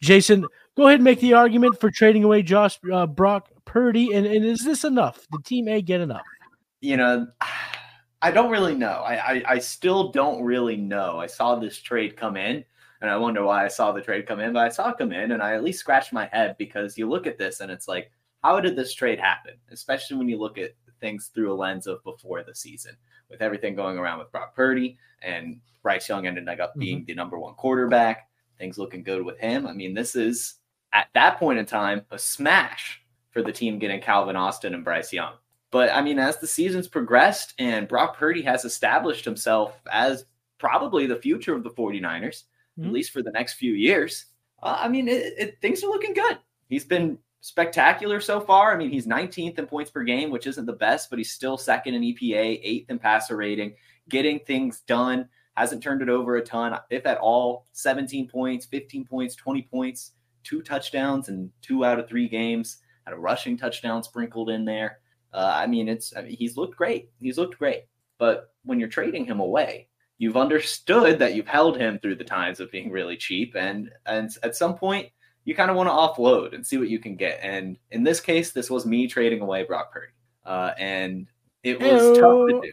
Jason, 0.00 0.46
go 0.76 0.86
ahead 0.86 1.00
and 1.00 1.04
make 1.04 1.20
the 1.20 1.34
argument 1.34 1.78
for 1.80 1.90
trading 1.90 2.24
away 2.24 2.42
Josh 2.42 2.78
uh, 2.90 3.06
Brock 3.06 3.50
Purdy. 3.68 4.12
And, 4.14 4.26
and 4.26 4.44
is 4.44 4.64
this 4.64 4.82
enough? 4.84 5.26
Did 5.30 5.44
Team 5.44 5.68
A 5.68 5.80
get 5.80 6.00
enough? 6.00 6.24
you 6.80 6.96
know, 6.96 7.26
I 8.20 8.32
don't 8.32 8.50
really 8.50 8.74
know. 8.74 9.04
I, 9.06 9.14
I 9.14 9.42
I 9.46 9.58
still 9.58 10.10
don't 10.10 10.42
really 10.42 10.76
know. 10.76 11.20
I 11.20 11.26
saw 11.26 11.54
this 11.54 11.80
trade 11.80 12.16
come 12.16 12.36
in, 12.36 12.64
and 13.00 13.08
I 13.08 13.16
wonder 13.16 13.44
why 13.44 13.64
I 13.64 13.68
saw 13.68 13.92
the 13.92 14.00
trade 14.00 14.26
come 14.26 14.40
in. 14.40 14.52
But 14.52 14.66
I 14.66 14.68
saw 14.70 14.90
it 14.90 14.98
come 14.98 15.12
in, 15.12 15.30
and 15.30 15.40
I 15.40 15.54
at 15.54 15.62
least 15.62 15.78
scratched 15.78 16.12
my 16.12 16.26
head 16.32 16.56
because 16.58 16.98
you 16.98 17.08
look 17.08 17.28
at 17.28 17.38
this 17.38 17.60
and 17.60 17.70
it's 17.70 17.86
like, 17.86 18.10
how 18.42 18.60
did 18.60 18.74
this 18.74 18.92
trade 18.92 19.20
happen? 19.20 19.54
Especially 19.70 20.16
when 20.16 20.28
you 20.28 20.36
look 20.36 20.58
at 20.58 20.74
things 21.00 21.30
through 21.32 21.52
a 21.52 21.54
lens 21.54 21.86
of 21.86 22.02
before 22.02 22.42
the 22.42 22.56
season, 22.56 22.96
with 23.30 23.40
everything 23.40 23.76
going 23.76 23.98
around 23.98 24.18
with 24.18 24.32
Brock 24.32 24.52
Purdy 24.52 24.98
and 25.22 25.60
Bryce 25.84 26.08
Young 26.08 26.26
ended 26.26 26.48
up 26.48 26.70
mm-hmm. 26.70 26.80
being 26.80 27.04
the 27.06 27.14
number 27.14 27.38
one 27.38 27.54
quarterback. 27.54 28.28
Things 28.58 28.78
looking 28.78 29.04
good 29.04 29.24
with 29.24 29.38
him. 29.38 29.64
I 29.68 29.72
mean, 29.72 29.94
this 29.94 30.16
is 30.16 30.54
at 30.92 31.06
that 31.14 31.38
point 31.38 31.60
in 31.60 31.66
time 31.66 32.04
a 32.10 32.18
smash 32.18 33.00
for 33.30 33.42
the 33.42 33.52
team 33.52 33.78
getting 33.78 34.00
Calvin 34.00 34.36
Austin 34.36 34.74
and 34.74 34.84
Bryce 34.84 35.12
Young. 35.12 35.32
But 35.70 35.90
I 35.92 36.00
mean, 36.00 36.18
as 36.18 36.38
the 36.38 36.46
season's 36.46 36.88
progressed 36.88 37.54
and 37.58 37.86
Brock 37.88 38.16
Purdy 38.16 38.42
has 38.42 38.64
established 38.64 39.24
himself 39.24 39.80
as 39.92 40.24
probably 40.58 41.06
the 41.06 41.16
future 41.16 41.54
of 41.54 41.62
the 41.62 41.70
49ers, 41.70 42.44
Mhm. 42.78 42.86
at 42.86 42.92
least 42.92 43.10
for 43.12 43.22
the 43.22 43.30
next 43.32 43.54
few 43.54 43.72
years, 43.74 44.26
uh, 44.62 44.78
I 44.80 44.88
mean, 44.88 45.08
it, 45.08 45.34
it, 45.38 45.60
things 45.60 45.82
are 45.84 45.88
looking 45.88 46.14
good. 46.14 46.38
He's 46.68 46.84
been 46.84 47.18
spectacular 47.40 48.20
so 48.20 48.40
far. 48.40 48.72
I 48.72 48.76
mean, 48.76 48.90
he's 48.90 49.06
19th 49.06 49.58
in 49.58 49.66
points 49.66 49.90
per 49.90 50.02
game, 50.04 50.30
which 50.30 50.46
isn't 50.46 50.66
the 50.66 50.72
best, 50.72 51.10
but 51.10 51.18
he's 51.18 51.30
still 51.32 51.56
second 51.56 51.94
in 51.94 52.02
EPA, 52.02 52.60
eighth 52.62 52.90
in 52.90 52.98
passer 52.98 53.36
rating, 53.36 53.74
getting 54.08 54.38
things 54.40 54.80
done. 54.80 55.28
Hasn't 55.56 55.82
turned 55.82 56.02
it 56.02 56.08
over 56.08 56.36
a 56.36 56.42
ton, 56.42 56.78
if 56.90 57.04
at 57.06 57.18
all. 57.18 57.66
17 57.72 58.28
points, 58.28 58.64
15 58.66 59.04
points, 59.04 59.34
20 59.34 59.62
points, 59.62 60.12
two 60.44 60.62
touchdowns 60.62 61.28
in 61.28 61.50
two 61.62 61.84
out 61.84 61.98
of 61.98 62.08
three 62.08 62.28
games. 62.28 62.78
Had 63.08 63.16
a 63.16 63.20
rushing 63.20 63.56
touchdown 63.56 64.02
sprinkled 64.02 64.50
in 64.50 64.66
there. 64.66 64.98
Uh, 65.32 65.50
I 65.54 65.66
mean, 65.66 65.88
it's 65.88 66.14
I 66.14 66.20
mean, 66.20 66.36
he's 66.36 66.58
looked 66.58 66.76
great. 66.76 67.08
He's 67.18 67.38
looked 67.38 67.58
great. 67.58 67.84
But 68.18 68.52
when 68.64 68.78
you're 68.78 68.90
trading 68.90 69.24
him 69.24 69.40
away, 69.40 69.88
you've 70.18 70.36
understood 70.36 71.18
that 71.18 71.34
you've 71.34 71.46
held 71.48 71.78
him 71.78 71.98
through 71.98 72.16
the 72.16 72.24
times 72.24 72.60
of 72.60 72.70
being 72.70 72.90
really 72.90 73.16
cheap, 73.16 73.56
and 73.56 73.90
and 74.04 74.28
at 74.42 74.56
some 74.56 74.74
point 74.74 75.08
you 75.46 75.54
kind 75.54 75.70
of 75.70 75.76
want 75.78 75.88
to 75.88 75.90
offload 75.90 76.54
and 76.54 76.66
see 76.66 76.76
what 76.76 76.90
you 76.90 76.98
can 76.98 77.16
get. 77.16 77.40
And 77.42 77.78
in 77.92 78.02
this 78.02 78.20
case, 78.20 78.52
this 78.52 78.68
was 78.68 78.84
me 78.84 79.08
trading 79.08 79.40
away 79.40 79.64
Brock 79.64 79.90
Purdy, 79.90 80.12
uh, 80.44 80.72
and 80.78 81.28
it 81.62 81.80
was 81.80 82.18
tough 82.18 82.46
to 82.46 82.60
do. 82.60 82.72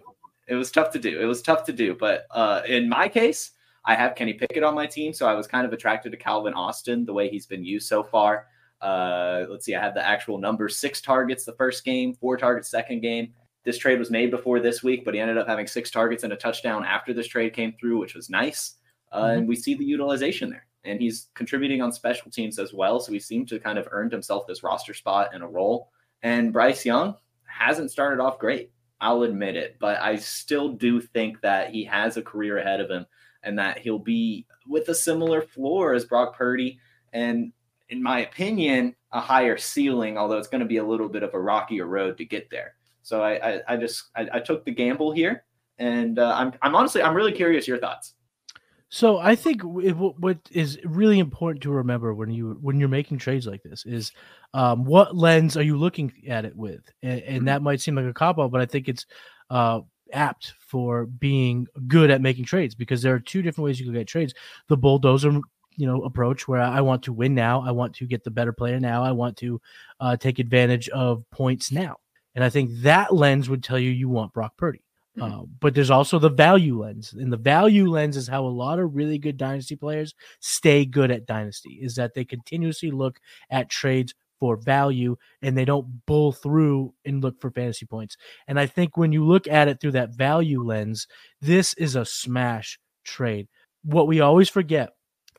It 0.50 0.56
was 0.56 0.70
tough 0.70 0.92
to 0.92 1.00
do. 1.00 1.18
It 1.18 1.24
was 1.24 1.42
tough 1.42 1.64
to 1.64 1.72
do. 1.72 1.96
But 1.98 2.26
uh, 2.32 2.64
in 2.68 2.90
my 2.90 3.08
case, 3.08 3.52
I 3.86 3.96
have 3.96 4.16
Kenny 4.16 4.34
Pickett 4.34 4.64
on 4.64 4.76
my 4.76 4.88
team, 4.88 5.14
so 5.14 5.26
I 5.26 5.36
was 5.36 5.48
kind 5.48 5.66
of 5.66 5.72
attracted 5.72 6.12
to 6.12 6.18
Calvin 6.18 6.54
Austin 6.54 7.06
the 7.06 7.14
way 7.14 7.30
he's 7.30 7.46
been 7.46 7.64
used 7.64 7.88
so 7.88 8.04
far. 8.04 8.48
Uh, 8.86 9.48
let's 9.50 9.66
see, 9.66 9.74
I 9.74 9.82
have 9.82 9.96
the 9.96 10.06
actual 10.06 10.38
number 10.38 10.70
six 10.70 11.02
targets 11.02 11.44
the 11.44 11.54
first 11.54 11.84
game, 11.84 12.14
four 12.14 12.38
targets 12.38 12.70
second 12.70 13.02
game. 13.02 13.34
This 13.64 13.80
trade 13.80 13.98
was 13.98 14.12
made 14.12 14.30
before 14.30 14.60
this 14.60 14.84
week, 14.84 15.04
but 15.04 15.16
he 15.16 15.20
ended 15.20 15.40
up 15.40 15.48
having 15.48 15.66
six 15.66 15.90
targets 15.90 16.24
and 16.24 16.32
a 16.32 16.36
touchdown 16.36 16.86
after 16.86 17.12
this 17.12 17.26
trade 17.26 17.54
came 17.54 17.74
through, 17.80 17.98
which 17.98 18.14
was 18.14 18.30
nice. 18.30 18.76
Uh, 19.12 19.34
And 19.38 19.48
we 19.48 19.56
see 19.56 19.74
the 19.74 19.84
utilization 19.84 20.52
there. 20.52 20.68
And 20.84 21.02
he's 21.02 21.30
contributing 21.34 21.82
on 21.82 21.92
special 21.92 22.30
teams 22.30 22.60
as 22.60 22.74
well. 22.76 23.00
So 23.00 23.12
he 23.12 23.20
seemed 23.20 23.48
to 23.48 23.60
kind 23.60 23.80
of 23.80 23.88
earned 23.90 24.12
himself 24.12 24.46
this 24.46 24.62
roster 24.62 24.94
spot 24.94 25.30
and 25.34 25.42
a 25.44 25.48
role. 25.48 25.90
And 26.22 26.54
Bryce 26.54 26.86
Young 26.86 27.16
hasn't 27.48 27.90
started 27.90 28.22
off 28.22 28.38
great. 28.38 28.72
I'll 29.02 29.24
admit 29.24 29.56
it. 29.56 29.78
But 29.80 30.00
I 30.00 30.18
still 30.18 30.70
do 30.70 31.02
think 31.02 31.42
that 31.42 31.72
he 31.72 31.86
has 31.86 32.18
a 32.18 32.22
career 32.22 32.60
ahead 32.60 32.82
of 32.82 32.92
him 32.92 33.08
and 33.42 33.58
that 33.58 33.80
he'll 33.80 33.98
be 33.98 34.46
with 34.68 34.90
a 34.90 34.96
similar 34.96 35.42
floor 35.42 35.96
as 35.96 36.06
Brock 36.06 36.38
Purdy. 36.38 36.80
And 37.14 37.52
in 37.90 38.02
my 38.02 38.20
opinion, 38.22 38.96
a 39.12 39.20
higher 39.20 39.58
ceiling, 39.58 40.18
although 40.18 40.38
it's 40.38 40.48
going 40.48 40.62
to 40.62 40.68
be 40.68 40.78
a 40.78 40.84
little 40.84 41.10
bit 41.10 41.24
of 41.24 41.34
a 41.34 41.40
rockier 41.40 41.86
road 41.86 42.18
to 42.18 42.26
get 42.26 42.50
there. 42.50 42.76
So 43.02 43.22
I, 43.22 43.56
I, 43.56 43.62
I 43.70 43.78
just 43.78 44.06
I, 44.16 44.28
I 44.34 44.40
took 44.40 44.66
the 44.66 44.72
gamble 44.72 45.12
here, 45.12 45.44
and 45.78 46.18
uh, 46.18 46.34
I'm 46.36 46.54
I'm 46.62 46.76
honestly 46.76 47.02
I'm 47.04 47.16
really 47.16 47.32
curious 47.32 47.68
your 47.68 47.78
thoughts. 47.78 48.14
So 48.90 49.18
I 49.18 49.36
think 49.36 49.62
it- 49.84 49.94
what 49.94 50.38
is 50.52 50.80
really 50.86 51.20
important 51.20 51.62
to 51.64 51.72
remember 51.72 52.14
when 52.14 52.32
you 52.32 52.58
when 52.62 52.80
you're 52.80 52.90
making 52.90 53.18
trades 53.18 53.46
like 53.48 53.62
this 53.64 53.86
is 53.86 54.12
um, 54.54 54.86
what 54.86 55.16
lens 55.16 55.58
are 55.58 55.64
you 55.64 55.78
looking 55.78 56.12
at 56.28 56.46
it 56.46 56.56
with, 56.56 56.82
and, 57.04 57.22
and 57.22 57.48
that 57.48 57.62
might 57.62 57.82
seem 57.82 57.96
like 57.96 58.06
a 58.06 58.14
cop 58.14 58.40
out, 58.40 58.52
but 58.52 58.62
I 58.62 58.66
think 58.66 58.88
it's 58.88 59.06
uh, 59.50 59.82
apt 60.14 60.54
for 60.60 61.06
being 61.06 61.68
good 61.88 62.10
at 62.10 62.22
making 62.22 62.46
trades 62.46 62.74
because 62.74 63.02
there 63.02 63.14
are 63.14 63.20
two 63.20 63.42
different 63.42 63.66
ways 63.66 63.80
you 63.80 63.86
can 63.86 63.94
get 63.94 64.08
trades: 64.08 64.34
the 64.70 64.78
bulldozer, 64.78 65.40
you 65.78 65.86
know, 65.88 66.04
approach 66.04 66.48
where 66.48 66.62
I 66.62 66.82
want 66.82 67.04
to 67.04 67.14
win 67.14 67.36
now, 67.36 67.62
I 67.62 67.72
want 67.72 67.96
to 67.96 68.06
get 68.06 68.24
the 68.24 68.32
better 68.32 68.54
player 68.54 68.80
now, 68.80 69.04
I 69.04 69.12
want 69.12 69.38
to 69.38 69.62
uh, 70.00 70.18
take 70.18 70.40
advantage 70.40 70.90
of 70.90 71.24
points 71.32 71.72
now, 71.72 71.98
and 72.34 72.44
I 72.44 72.50
think 72.50 72.72
that 72.82 73.14
lens 73.14 73.50
would 73.50 73.64
tell 73.64 73.80
you 73.80 73.92
you 73.92 74.10
want 74.10 74.34
Brock 74.34 74.58
Purdy. 74.58 74.82
Uh, 75.20 75.44
but 75.62 75.74
there's 75.74 75.92
also 75.92 76.20
the 76.20 76.30
value 76.30 76.82
lens, 76.82 77.14
and 77.14 77.32
the 77.32 77.38
value 77.38 77.88
lens 77.90 78.18
is 78.18 78.28
how 78.28 78.46
a 78.46 78.48
lot 78.48 78.80
of 78.80 78.96
really 78.96 79.18
good 79.18 79.38
dynasty 79.38 79.78
players 79.78 80.14
stay 80.42 80.84
good 80.84 81.10
at 81.10 81.26
dynasty. 81.26 81.80
Is 81.82 81.96
that 81.96 82.14
they 82.14 82.26
continuously 82.26 82.92
look 82.92 83.22
at 83.50 83.70
trades 83.70 84.14
for 84.40 84.58
value 84.58 85.16
and 85.42 85.58
they 85.58 85.66
don't 85.66 86.06
bull 86.06 86.32
through 86.32 86.94
and 87.06 87.24
look 87.24 87.40
for 87.40 87.52
fantasy 87.52 87.86
points. 87.86 88.18
And 88.48 88.60
I 88.60 88.66
think 88.66 88.98
when 88.98 89.12
you 89.12 89.24
look 89.26 89.48
at 89.48 89.68
it 89.68 89.80
through 89.80 89.92
that 89.92 90.16
value 90.16 90.64
lens, 90.64 91.08
this 91.42 91.74
is 91.76 91.96
a 91.96 92.06
smash 92.06 92.80
trade. 93.04 93.48
What 93.84 94.08
we 94.08 94.20
always 94.20 94.50
forget 94.50 94.92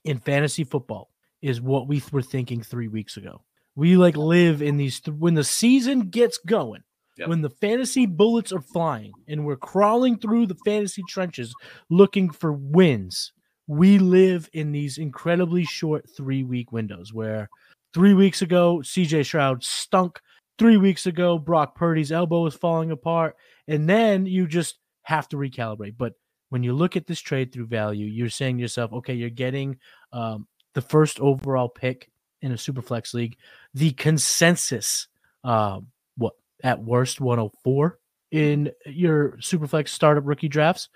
in 0.06 0.18
fantasy 0.18 0.64
football 0.64 1.10
is 1.42 1.60
what 1.60 1.86
we 1.88 2.02
were 2.12 2.22
thinking 2.22 2.62
three 2.62 2.88
weeks 2.88 3.16
ago. 3.16 3.42
We 3.74 3.96
like 3.96 4.16
live 4.16 4.62
in 4.62 4.76
these 4.76 5.00
th- 5.00 5.16
when 5.16 5.34
the 5.34 5.44
season 5.44 6.08
gets 6.08 6.38
going 6.38 6.82
Yep. 7.18 7.28
when 7.28 7.40
the 7.40 7.50
fantasy 7.50 8.04
bullets 8.04 8.52
are 8.52 8.60
flying 8.60 9.12
and 9.26 9.44
we're 9.46 9.56
crawling 9.56 10.18
through 10.18 10.46
the 10.46 10.56
fantasy 10.66 11.02
trenches 11.08 11.54
looking 11.88 12.28
for 12.30 12.52
wins, 12.52 13.32
we 13.66 13.98
live 13.98 14.48
in 14.52 14.70
these 14.72 14.98
incredibly 14.98 15.64
short 15.64 16.04
three 16.14 16.44
week 16.44 16.72
windows 16.72 17.12
where 17.14 17.48
three 17.94 18.12
weeks 18.14 18.42
ago, 18.42 18.78
CJ 18.84 19.24
Stroud 19.24 19.64
stunk. 19.64 20.20
Three 20.58 20.76
weeks 20.78 21.06
ago, 21.06 21.38
Brock 21.38 21.74
Purdy's 21.74 22.12
elbow 22.12 22.42
was 22.42 22.54
falling 22.54 22.90
apart. 22.90 23.36
And 23.68 23.88
then 23.88 24.24
you 24.26 24.46
just 24.46 24.78
have 25.02 25.28
to 25.30 25.36
recalibrate. 25.36 25.96
But 25.98 26.14
when 26.48 26.62
you 26.62 26.72
look 26.72 26.96
at 26.96 27.06
this 27.06 27.20
trade 27.20 27.52
through 27.52 27.66
value, 27.66 28.06
you're 28.06 28.28
saying 28.28 28.56
to 28.56 28.62
yourself, 28.62 28.92
okay, 28.92 29.14
you're 29.14 29.30
getting 29.30 29.78
um, 30.12 30.46
the 30.74 30.80
first 30.80 31.20
overall 31.20 31.68
pick 31.68 32.10
in 32.42 32.52
a 32.52 32.58
super 32.58 32.82
flex 32.82 33.14
league, 33.14 33.36
the 33.74 33.92
consensus, 33.92 35.08
um, 35.42 35.88
what 36.16 36.34
at 36.62 36.82
worst 36.82 37.20
104 37.20 37.98
in 38.30 38.70
your 38.86 39.32
superflex 39.38 39.88
startup 39.88 40.26
rookie 40.26 40.48
drafts. 40.48 40.88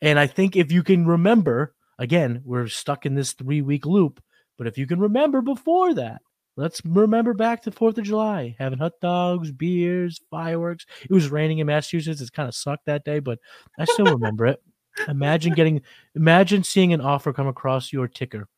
And 0.00 0.18
I 0.18 0.26
think 0.26 0.56
if 0.56 0.72
you 0.72 0.82
can 0.82 1.06
remember, 1.06 1.74
again, 1.98 2.42
we're 2.44 2.68
stuck 2.68 3.06
in 3.06 3.14
this 3.14 3.32
three 3.32 3.62
week 3.62 3.86
loop, 3.86 4.22
but 4.58 4.66
if 4.66 4.76
you 4.78 4.86
can 4.86 5.00
remember 5.00 5.40
before 5.40 5.94
that, 5.94 6.22
let's 6.56 6.82
remember 6.84 7.34
back 7.34 7.62
to 7.62 7.70
4th 7.70 7.98
of 7.98 8.04
July, 8.04 8.56
having 8.58 8.78
hot 8.78 8.92
dogs, 9.00 9.50
beers, 9.50 10.20
fireworks. 10.30 10.86
It 11.02 11.12
was 11.12 11.30
raining 11.30 11.58
in 11.58 11.66
Massachusetts. 11.66 12.20
It 12.20 12.32
kind 12.32 12.48
of 12.48 12.54
sucked 12.54 12.86
that 12.86 13.04
day, 13.04 13.20
but 13.20 13.38
I 13.78 13.84
still 13.84 14.06
remember 14.06 14.46
it. 14.46 14.62
Imagine 15.08 15.54
getting, 15.54 15.82
imagine 16.14 16.62
seeing 16.64 16.92
an 16.92 17.00
offer 17.00 17.32
come 17.32 17.46
across 17.46 17.92
your 17.92 18.08
ticker. 18.08 18.48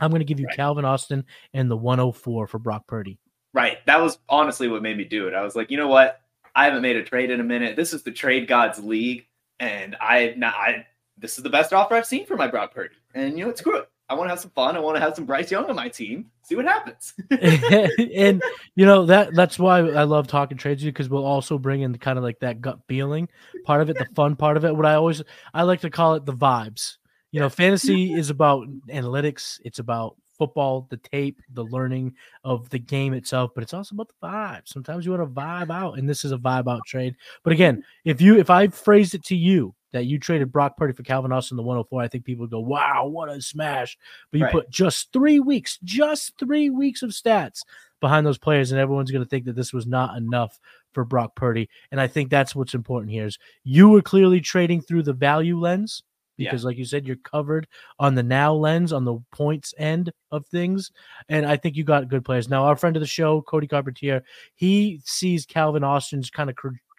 I'm 0.00 0.10
going 0.10 0.20
to 0.20 0.26
give 0.26 0.40
you 0.40 0.46
Right. 0.46 0.56
Calvin 0.56 0.84
Austin 0.84 1.24
and 1.52 1.70
the 1.70 1.76
104 1.76 2.46
for 2.46 2.58
Brock 2.58 2.86
Purdy. 2.86 3.18
Right. 3.54 3.84
That 3.86 4.00
was 4.00 4.18
honestly 4.28 4.68
what 4.68 4.82
made 4.82 4.96
me 4.96 5.04
do 5.04 5.28
it. 5.28 5.34
I 5.34 5.42
was 5.42 5.54
like, 5.54 5.70
you 5.70 5.76
know 5.76 5.88
what? 5.88 6.20
I 6.54 6.64
haven't 6.64 6.82
made 6.82 6.96
a 6.96 7.04
trade 7.04 7.30
in 7.30 7.40
a 7.40 7.44
minute. 7.44 7.76
This 7.76 7.92
is 7.92 8.02
the 8.02 8.10
Trade 8.10 8.46
Gods 8.46 8.78
League, 8.78 9.26
and 9.58 9.96
I 10.00 10.34
now 10.36 10.50
I 10.50 10.86
this 11.16 11.38
is 11.38 11.44
the 11.44 11.50
best 11.50 11.72
offer 11.72 11.94
I've 11.94 12.06
seen 12.06 12.26
for 12.26 12.36
my 12.36 12.46
Brock 12.46 12.74
Purdy. 12.74 12.96
And 13.14 13.38
you 13.38 13.44
know 13.44 13.48
what? 13.48 13.58
Screw 13.58 13.78
it. 13.78 13.88
I 14.12 14.14
want 14.14 14.28
to 14.28 14.32
have 14.32 14.40
some 14.40 14.50
fun. 14.50 14.76
I 14.76 14.80
want 14.80 14.96
to 14.96 15.00
have 15.00 15.14
some 15.16 15.24
Bryce 15.24 15.50
Young 15.50 15.70
on 15.70 15.74
my 15.74 15.88
team. 15.88 16.26
See 16.42 16.54
what 16.54 16.66
happens. 16.66 17.14
and 17.30 18.42
you 18.74 18.84
know 18.84 19.06
that 19.06 19.34
that's 19.34 19.58
why 19.58 19.78
I 19.78 20.02
love 20.02 20.26
talking 20.26 20.58
trades 20.58 20.82
with 20.82 20.86
you 20.86 20.92
because 20.92 21.08
we'll 21.08 21.24
also 21.24 21.56
bring 21.56 21.80
in 21.80 21.92
the 21.92 21.98
kind 21.98 22.18
of 22.18 22.24
like 22.24 22.38
that 22.40 22.60
gut 22.60 22.78
feeling 22.86 23.26
part 23.64 23.80
of 23.80 23.88
it, 23.88 23.96
the 23.96 24.06
fun 24.14 24.36
part 24.36 24.58
of 24.58 24.66
it. 24.66 24.76
What 24.76 24.84
I 24.84 24.96
always 24.96 25.22
I 25.54 25.62
like 25.62 25.80
to 25.80 25.88
call 25.88 26.14
it 26.14 26.26
the 26.26 26.34
vibes. 26.34 26.98
You 27.30 27.40
know, 27.40 27.48
fantasy 27.48 28.12
is 28.18 28.28
about 28.28 28.66
analytics. 28.90 29.58
It's 29.64 29.78
about 29.78 30.16
football, 30.36 30.86
the 30.90 30.98
tape, 30.98 31.40
the 31.54 31.64
learning 31.64 32.14
of 32.44 32.68
the 32.68 32.78
game 32.78 33.14
itself, 33.14 33.52
but 33.54 33.62
it's 33.62 33.72
also 33.72 33.94
about 33.94 34.08
the 34.08 34.26
vibe. 34.26 34.62
Sometimes 34.66 35.06
you 35.06 35.12
want 35.12 35.22
to 35.22 35.40
vibe 35.40 35.72
out, 35.72 35.96
and 35.98 36.06
this 36.06 36.22
is 36.22 36.32
a 36.32 36.38
vibe 36.38 36.70
out 36.70 36.82
trade. 36.86 37.16
But 37.44 37.54
again, 37.54 37.82
if 38.04 38.20
you 38.20 38.38
if 38.38 38.50
I 38.50 38.68
phrased 38.68 39.14
it 39.14 39.24
to 39.24 39.36
you 39.36 39.74
that 39.92 40.06
you 40.06 40.18
traded 40.18 40.50
Brock 40.52 40.76
Purdy 40.76 40.92
for 40.92 41.02
Calvin 41.02 41.32
Austin 41.32 41.54
in 41.54 41.56
the 41.58 41.62
104, 41.62 42.02
I 42.02 42.08
think 42.08 42.24
people 42.24 42.42
would 42.42 42.50
go, 42.50 42.60
"Wow, 42.60 43.06
what 43.06 43.28
a 43.28 43.40
smash!" 43.40 43.96
But 44.30 44.38
you 44.38 44.44
Right. 44.46 44.52
put 44.52 44.70
just 44.70 45.12
three 45.12 45.38
weeks, 45.40 45.78
just 45.84 46.36
three 46.38 46.70
weeks 46.70 47.02
of 47.02 47.10
stats 47.10 47.60
behind 48.00 48.26
those 48.26 48.38
players, 48.38 48.72
and 48.72 48.80
everyone's 48.80 49.10
going 49.10 49.24
to 49.24 49.28
think 49.28 49.44
that 49.44 49.54
this 49.54 49.72
was 49.72 49.86
not 49.86 50.16
enough 50.16 50.58
for 50.92 51.04
Brock 51.04 51.34
Purdy. 51.36 51.68
And 51.90 52.00
I 52.00 52.06
think 52.06 52.30
that's 52.30 52.54
what's 52.54 52.74
important 52.74 53.12
here 53.12 53.24
is 53.26 53.38
you 53.64 53.88
were 53.88 54.02
clearly 54.02 54.40
trading 54.40 54.80
through 54.82 55.04
the 55.04 55.12
value 55.12 55.58
lens 55.58 56.02
Yeah. 56.36 56.50
because, 56.50 56.64
like 56.64 56.76
you 56.78 56.84
said, 56.84 57.06
you're 57.06 57.16
covered 57.16 57.68
on 57.98 58.14
the 58.14 58.22
now 58.22 58.52
lens 58.54 58.92
on 58.92 59.04
the 59.04 59.18
points 59.30 59.72
end 59.78 60.12
of 60.30 60.46
things. 60.46 60.90
And 61.28 61.46
I 61.46 61.56
think 61.56 61.76
you 61.76 61.84
got 61.84 62.08
good 62.08 62.24
players. 62.24 62.48
Now, 62.48 62.64
our 62.64 62.76
friend 62.76 62.96
of 62.96 63.00
the 63.00 63.06
show, 63.06 63.40
Cody 63.42 63.66
Carpentier, 63.68 64.22
he 64.54 65.00
sees 65.04 65.46
Calvin 65.46 65.84
Austin's 65.84 66.30
kind 66.30 66.50
of 66.50 66.56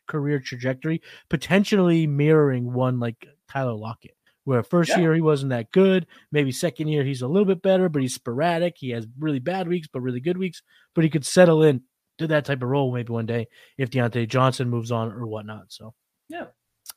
career 0.07 0.39
trajectory 0.39 1.01
potentially 1.29 2.07
mirroring 2.07 2.71
one 2.73 2.99
like 2.99 3.27
Tyler 3.49 3.73
Lockett. 3.73 4.15
Where 4.45 4.61
first 4.61 4.89
Yeah. 4.89 4.99
year 4.99 5.13
he 5.13 5.21
wasn't 5.21 5.51
that 5.51 5.71
good, 5.71 6.05
maybe 6.31 6.51
second 6.51 6.89
year 6.89 7.03
he's 7.05 7.21
a 7.21 7.27
little 7.27 7.45
bit 7.45 7.61
better, 7.61 7.87
but 7.87 8.01
he's 8.01 8.13
sporadic. 8.15 8.75
He 8.77 8.89
has 8.89 9.07
really 9.17 9.39
bad 9.39 9.67
weeks, 9.69 9.87
but 9.91 10.01
really 10.01 10.19
good 10.19 10.37
weeks. 10.37 10.61
But 10.93 11.05
he 11.05 11.09
could 11.09 11.25
settle 11.25 11.63
in 11.63 11.81
to 12.17 12.27
that 12.27 12.45
type 12.45 12.61
of 12.61 12.69
role 12.69 12.93
maybe 12.93 13.11
one 13.13 13.25
day 13.25 13.47
if 13.77 13.89
Diontae 13.89 14.27
Johnson 14.27 14.69
moves 14.69 14.91
on 14.91 15.11
or 15.13 15.25
whatnot. 15.27 15.71
So 15.71 15.93
Yeah. 16.27 16.47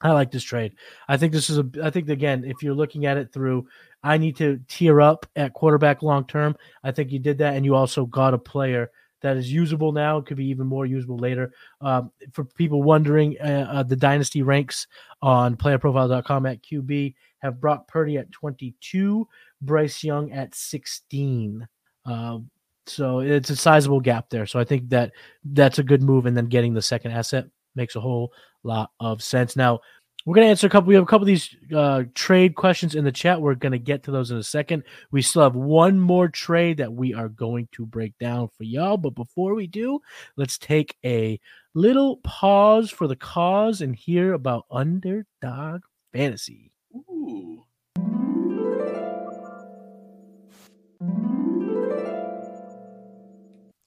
I 0.00 0.10
like 0.12 0.32
this 0.32 0.42
trade. 0.42 0.74
I 1.08 1.16
think 1.16 1.32
this 1.32 1.48
is 1.48 1.58
a 1.58 1.66
I 1.82 1.90
think 1.90 2.08
again, 2.08 2.44
if 2.44 2.62
you're 2.62 2.74
looking 2.74 3.06
at 3.06 3.16
it 3.16 3.32
through 3.32 3.68
I 4.02 4.18
need 4.18 4.36
to 4.36 4.60
tear 4.68 5.00
up 5.00 5.24
at 5.36 5.52
quarterback 5.54 6.02
long 6.02 6.26
term, 6.26 6.56
I 6.82 6.90
think 6.90 7.12
you 7.12 7.18
did 7.20 7.38
that 7.38 7.54
and 7.54 7.64
you 7.64 7.76
also 7.76 8.06
got 8.06 8.34
a 8.34 8.38
player 8.38 8.90
that 9.22 9.36
is 9.36 9.52
usable 9.52 9.92
now, 9.92 10.18
It 10.18 10.26
could 10.26 10.36
be 10.36 10.46
even 10.46 10.66
more 10.66 10.86
usable 10.86 11.18
later. 11.18 11.52
Um, 11.80 12.10
for 12.32 12.44
people 12.44 12.82
wondering, 12.82 13.36
uh, 13.40 13.68
uh, 13.70 13.82
the 13.82 13.96
dynasty 13.96 14.42
ranks 14.42 14.86
on 15.22 15.56
playerprofiler.com 15.56 16.46
at 16.46 16.62
QB 16.62 17.14
have 17.38 17.60
Brock 17.60 17.88
Purdy 17.88 18.18
at 18.18 18.30
22, 18.32 19.26
Bryce 19.62 20.04
Young 20.04 20.32
at 20.32 20.54
16. 20.54 21.66
Um, 22.04 22.50
so 22.86 23.20
it's 23.20 23.50
a 23.50 23.56
sizable 23.56 24.00
gap 24.00 24.30
there. 24.30 24.46
So 24.46 24.60
I 24.60 24.64
think 24.64 24.88
that 24.90 25.12
that's 25.44 25.78
a 25.78 25.84
good 25.84 26.02
move. 26.02 26.26
And 26.26 26.36
then 26.36 26.46
getting 26.46 26.74
the 26.74 26.82
second 26.82 27.12
asset 27.12 27.46
makes 27.74 27.96
a 27.96 28.00
whole 28.00 28.32
lot 28.62 28.90
of 29.00 29.22
sense. 29.22 29.56
Now, 29.56 29.80
we're 30.26 30.34
to 30.44 30.50
answer 30.50 30.66
a 30.66 30.70
couple. 30.70 30.88
We 30.88 30.94
have 30.94 31.04
a 31.04 31.06
couple 31.06 31.22
of 31.22 31.28
these 31.28 31.54
uh, 31.74 32.02
trade 32.14 32.56
questions 32.56 32.96
in 32.96 33.04
the 33.04 33.12
chat. 33.12 33.40
We're 33.40 33.54
to 33.72 33.78
get 33.78 34.02
to 34.02 34.10
those 34.10 34.32
in 34.32 34.36
a 34.36 34.42
second. 34.42 34.82
We 35.12 35.22
still 35.22 35.42
have 35.44 35.54
one 35.54 36.00
more 36.00 36.28
trade 36.28 36.78
that 36.78 36.92
we 36.92 37.14
are 37.14 37.28
going 37.28 37.68
to 37.72 37.86
break 37.86 38.18
down 38.18 38.48
for 38.48 38.64
y'all. 38.64 38.96
But 38.96 39.14
before 39.14 39.54
we 39.54 39.68
do, 39.68 40.00
let's 40.36 40.58
take 40.58 40.96
a 41.04 41.38
little 41.74 42.16
pause 42.18 42.90
for 42.90 43.06
the 43.06 43.14
cause 43.14 43.80
and 43.80 43.94
hear 43.94 44.32
about 44.32 44.66
underdog 44.68 45.82
fantasy. 46.12 46.72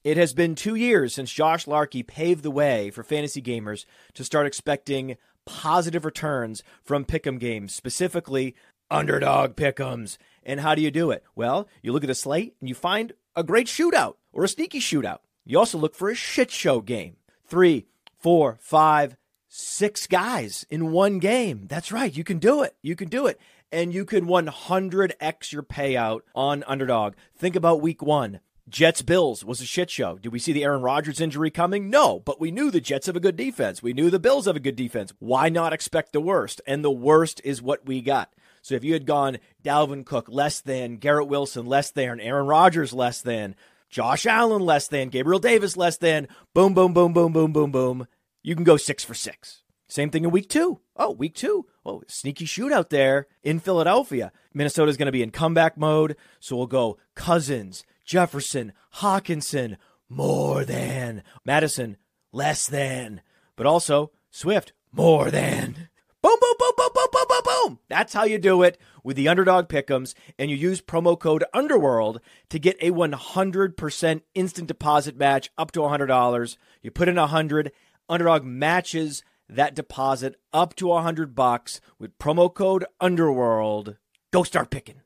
It 0.02 0.16
has 0.16 0.32
been 0.32 0.54
two 0.54 0.76
years 0.76 1.14
since 1.14 1.30
Josh 1.30 1.66
Larkey 1.66 2.02
paved 2.02 2.42
the 2.42 2.50
way 2.50 2.90
for 2.90 3.02
fantasy 3.02 3.42
gamers 3.42 3.84
to 4.14 4.24
start 4.24 4.46
expecting 4.46 5.18
positive 5.44 6.06
returns 6.06 6.62
from 6.82 7.04
pick'em 7.04 7.38
games, 7.38 7.74
specifically 7.74 8.54
underdog 8.90 9.56
pick'ems. 9.56 10.16
And 10.42 10.60
how 10.60 10.74
do 10.74 10.80
you 10.80 10.90
do 10.90 11.10
it? 11.10 11.22
Well, 11.34 11.68
you 11.82 11.92
look 11.92 12.02
at 12.02 12.06
the 12.06 12.14
slate 12.14 12.54
and 12.60 12.68
you 12.68 12.74
find 12.74 13.12
a 13.36 13.44
great 13.44 13.66
shootout 13.66 14.14
or 14.32 14.44
a 14.44 14.48
sneaky 14.48 14.80
shootout. 14.80 15.18
You 15.44 15.58
also 15.58 15.76
look 15.76 15.94
for 15.94 16.08
a 16.08 16.14
shit 16.14 16.50
show 16.50 16.80
game. 16.80 17.16
Three, 17.46 17.86
four, 18.18 18.56
five, 18.58 19.16
six 19.48 20.06
guys 20.06 20.64
in 20.70 20.92
one 20.92 21.18
game. 21.18 21.66
That's 21.68 21.92
right. 21.92 22.16
You 22.16 22.24
can 22.24 22.38
do 22.38 22.62
it. 22.62 22.74
You 22.80 22.96
can 22.96 23.08
do 23.08 23.26
it. 23.26 23.38
And 23.70 23.92
you 23.92 24.06
can 24.06 24.26
100x 24.26 25.52
your 25.52 25.62
payout 25.62 26.20
on 26.34 26.64
underdog. 26.66 27.14
Think 27.36 27.54
about 27.54 27.82
week 27.82 28.00
one. 28.00 28.40
Jets 28.70 29.02
Bills 29.02 29.44
was 29.44 29.60
a 29.60 29.66
shit 29.66 29.90
show. 29.90 30.16
Did 30.18 30.32
we 30.32 30.38
see 30.38 30.52
the 30.52 30.62
Aaron 30.62 30.80
Rodgers 30.80 31.20
injury 31.20 31.50
coming? 31.50 31.90
No, 31.90 32.20
but 32.20 32.40
we 32.40 32.52
knew 32.52 32.70
the 32.70 32.80
Jets 32.80 33.08
have 33.08 33.16
a 33.16 33.20
good 33.20 33.34
defense. 33.34 33.82
We 33.82 33.92
knew 33.92 34.10
the 34.10 34.20
Bills 34.20 34.46
have 34.46 34.54
a 34.54 34.60
good 34.60 34.76
defense. 34.76 35.12
Why 35.18 35.48
not 35.48 35.72
expect 35.72 36.12
the 36.12 36.20
worst? 36.20 36.60
And 36.68 36.84
the 36.84 36.90
worst 36.90 37.40
is 37.42 37.60
what 37.60 37.84
we 37.84 38.00
got. 38.00 38.32
So 38.62 38.76
if 38.76 38.84
you 38.84 38.92
had 38.92 39.06
gone 39.06 39.38
Dalvin 39.64 40.06
Cook 40.06 40.28
less 40.28 40.60
than, 40.60 40.98
Garrett 40.98 41.26
Wilson 41.26 41.66
less 41.66 41.90
than, 41.90 42.20
Aaron 42.20 42.46
Rodgers 42.46 42.92
less 42.92 43.20
than, 43.20 43.56
Josh 43.88 44.24
Allen 44.24 44.62
less 44.62 44.86
than, 44.86 45.08
Gabriel 45.08 45.40
Davis 45.40 45.76
less 45.76 45.96
than, 45.96 46.28
boom, 46.54 46.72
boom, 46.72 46.92
boom, 46.92 47.12
boom, 47.12 47.32
boom, 47.32 47.52
boom, 47.52 47.72
boom, 47.72 48.06
you 48.44 48.54
can 48.54 48.62
go 48.62 48.76
six 48.76 49.02
for 49.02 49.14
six. 49.14 49.62
Same 49.88 50.10
thing 50.10 50.22
in 50.22 50.30
week 50.30 50.48
two. 50.48 50.78
Oh, 50.94 51.10
week 51.10 51.34
two. 51.34 51.66
Oh, 51.84 52.02
sneaky 52.06 52.46
shootout 52.46 52.90
there 52.90 53.26
in 53.42 53.58
Philadelphia. 53.58 54.30
Minnesota's 54.54 54.96
going 54.96 55.06
to 55.06 55.12
be 55.12 55.24
in 55.24 55.32
comeback 55.32 55.76
mode. 55.76 56.16
So 56.38 56.56
we'll 56.56 56.68
go 56.68 56.98
Cousins, 57.16 57.82
Jefferson, 58.10 58.72
Hockenson, 58.96 59.76
more 60.08 60.64
than. 60.64 61.22
Madison, 61.44 61.96
less 62.32 62.66
than. 62.66 63.20
But 63.54 63.66
also 63.66 64.10
Swift, 64.32 64.72
more 64.90 65.30
than. 65.30 65.88
Boom, 66.20 66.36
boom, 66.40 66.54
boom, 66.58 66.72
boom, 66.76 66.88
boom, 66.92 67.06
boom, 67.12 67.24
boom, 67.28 67.42
boom. 67.44 67.78
That's 67.88 68.12
how 68.12 68.24
you 68.24 68.38
do 68.38 68.64
it 68.64 68.78
with 69.04 69.14
the 69.14 69.28
underdog 69.28 69.68
pick'ems, 69.68 70.14
and 70.40 70.50
you 70.50 70.56
use 70.56 70.80
promo 70.80 71.16
code 71.16 71.44
Underworld 71.54 72.20
to 72.48 72.58
get 72.58 72.76
a 72.80 72.90
100% 72.90 74.22
instant 74.34 74.66
deposit 74.66 75.16
match 75.16 75.50
up 75.56 75.70
to 75.70 75.78
$100. 75.78 76.56
You 76.82 76.90
put 76.90 77.08
in 77.08 77.14
100, 77.14 77.70
underdog 78.08 78.42
matches 78.44 79.22
that 79.48 79.76
deposit 79.76 80.34
up 80.52 80.74
to 80.74 80.88
100 80.88 81.36
bucks 81.36 81.80
with 82.00 82.18
promo 82.18 82.52
code 82.52 82.84
Underworld. 83.00 83.98
Go 84.32 84.42
start 84.42 84.68
picking. 84.70 85.00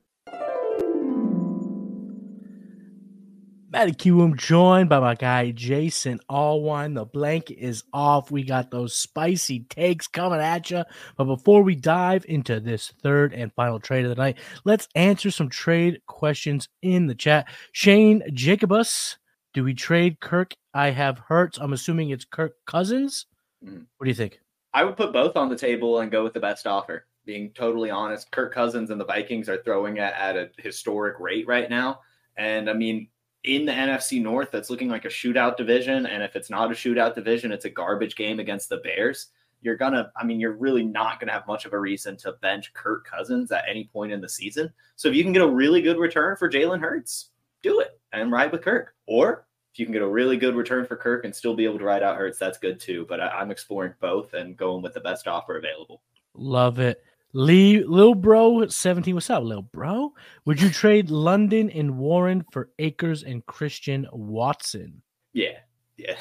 Matty 3.75 3.91
Kiwoom 3.91 4.37
joined 4.37 4.87
by 4.87 5.01
my 5.01 5.15
guy 5.15 5.51
Jason 5.51 6.21
Allwine. 6.29 6.95
The 6.95 7.03
blanket 7.03 7.57
is 7.59 7.83
off. 7.91 8.31
We 8.31 8.41
got 8.41 8.71
those 8.71 8.95
spicy 8.95 9.65
takes 9.65 10.07
coming 10.07 10.39
at 10.39 10.71
you. 10.71 10.85
But 11.17 11.25
before 11.25 11.61
we 11.61 11.75
dive 11.75 12.23
into 12.29 12.61
this 12.61 12.93
third 13.03 13.33
and 13.33 13.51
final 13.53 13.81
trade 13.81 14.05
of 14.05 14.15
the 14.15 14.15
night, 14.15 14.37
let's 14.63 14.87
answer 14.95 15.29
some 15.29 15.49
trade 15.49 16.01
questions 16.07 16.69
in 16.83 17.07
the 17.07 17.15
chat. 17.15 17.49
Shane 17.73 18.23
Jacobus, 18.33 19.17
do 19.53 19.65
we 19.65 19.73
trade 19.73 20.21
Kirk? 20.21 20.53
I 20.73 20.91
have 20.91 21.19
Hurts. 21.19 21.57
I'm 21.57 21.73
assuming 21.73 22.11
it's 22.11 22.23
Kirk 22.23 22.55
Cousins. 22.65 23.25
Mhm. 23.61 23.87
What 23.97 24.05
do 24.05 24.09
you 24.09 24.15
think? 24.15 24.39
I 24.73 24.85
would 24.85 24.95
put 24.95 25.11
both 25.11 25.35
on 25.35 25.49
the 25.49 25.57
table 25.57 25.99
and 25.99 26.09
go 26.09 26.23
with 26.23 26.33
the 26.33 26.39
best 26.39 26.65
offer. 26.65 27.07
Being 27.25 27.51
totally 27.51 27.89
honest, 27.89 28.31
Kirk 28.31 28.53
Cousins 28.53 28.89
and 28.89 29.01
the 29.01 29.05
Vikings 29.05 29.49
are 29.49 29.61
throwing 29.63 29.99
at 29.99 30.37
a 30.37 30.49
historic 30.59 31.19
rate 31.19 31.45
right 31.45 31.69
now. 31.69 31.99
And 32.37 32.69
I 32.69 32.73
mean, 32.73 33.09
in 33.45 33.65
the 33.65 33.71
NFC 33.71 34.21
North, 34.21 34.51
that's 34.51 34.69
looking 34.69 34.89
like 34.89 35.05
a 35.05 35.09
shootout 35.09 35.57
division. 35.57 36.05
And 36.05 36.23
if 36.23 36.35
it's 36.35 36.49
not 36.49 36.71
a 36.71 36.75
shootout 36.75 37.15
division, 37.15 37.51
it's 37.51 37.65
a 37.65 37.69
garbage 37.69 38.15
game 38.15 38.39
against 38.39 38.69
the 38.69 38.77
Bears. 38.77 39.27
You're 39.61 39.77
gonna, 39.77 40.11
I 40.15 40.23
mean, 40.23 40.39
you're 40.39 40.57
really 40.57 40.83
not 40.83 41.19
gonna 41.19 41.31
have 41.31 41.47
much 41.47 41.65
of 41.65 41.73
a 41.73 41.79
reason 41.79 42.17
to 42.17 42.33
bench 42.41 42.73
Kirk 42.73 43.07
Cousins 43.07 43.51
at 43.51 43.63
any 43.67 43.85
point 43.85 44.11
in 44.11 44.21
the 44.21 44.29
season. 44.29 44.71
So 44.95 45.07
if 45.07 45.15
you 45.15 45.23
can 45.23 45.33
get 45.33 45.41
a 45.41 45.47
really 45.47 45.81
good 45.81 45.97
return 45.97 46.35
for 46.35 46.49
Jalen 46.49 46.81
Hurts, 46.81 47.29
do 47.63 47.79
it 47.79 47.99
and 48.13 48.31
ride 48.31 48.51
with 48.51 48.61
Kirk. 48.61 48.93
Or 49.07 49.47
if 49.73 49.79
you 49.79 49.85
can 49.85 49.93
get 49.93 50.01
a 50.01 50.07
really 50.07 50.37
good 50.37 50.55
return 50.55 50.85
for 50.85 50.95
Kirk 50.95 51.25
and 51.25 51.35
still 51.35 51.55
be 51.55 51.65
able 51.65 51.79
to 51.79 51.85
ride 51.85 52.03
out 52.03 52.17
Hurts, 52.17 52.37
that's 52.37 52.57
good 52.57 52.79
too. 52.79 53.05
But 53.09 53.19
I, 53.19 53.27
I'm 53.27 53.51
exploring 53.51 53.93
both 53.99 54.33
and 54.33 54.55
going 54.55 54.81
with 54.81 54.93
the 54.93 55.01
best 55.01 55.27
offer 55.27 55.57
available. 55.57 56.01
Love 56.33 56.79
it. 56.79 57.03
Lee, 57.39 57.83
Lil 57.83 58.15
Bro 58.15 58.67
17. 58.67 59.13
What's 59.13 59.29
up, 59.29 59.43
Lil 59.43 59.61
Bro? 59.63 60.13
Would 60.45 60.61
you 60.61 60.69
trade 60.69 61.09
London 61.09 61.69
and 61.69 61.97
Warren 61.97 62.45
for 62.53 62.69
Akers 62.79 63.23
and 63.23 63.45
Christian 63.45 64.07
Watson? 64.13 65.01
Yeah, 65.33 65.57
yeah, 65.97 66.15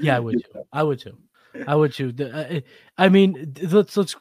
Yeah, 0.00 0.16
I 0.16 0.18
would 0.18 0.44
too. 0.52 0.62
I 0.72 0.82
would 0.82 0.98
too. 0.98 1.16
I 1.68 1.76
would 1.76 1.92
too. 1.92 2.10
The- 2.10 2.56
uh, 2.56 2.60
I 2.98 3.08
mean, 3.10 3.54
let's 3.62 3.96
let's. 3.96 4.16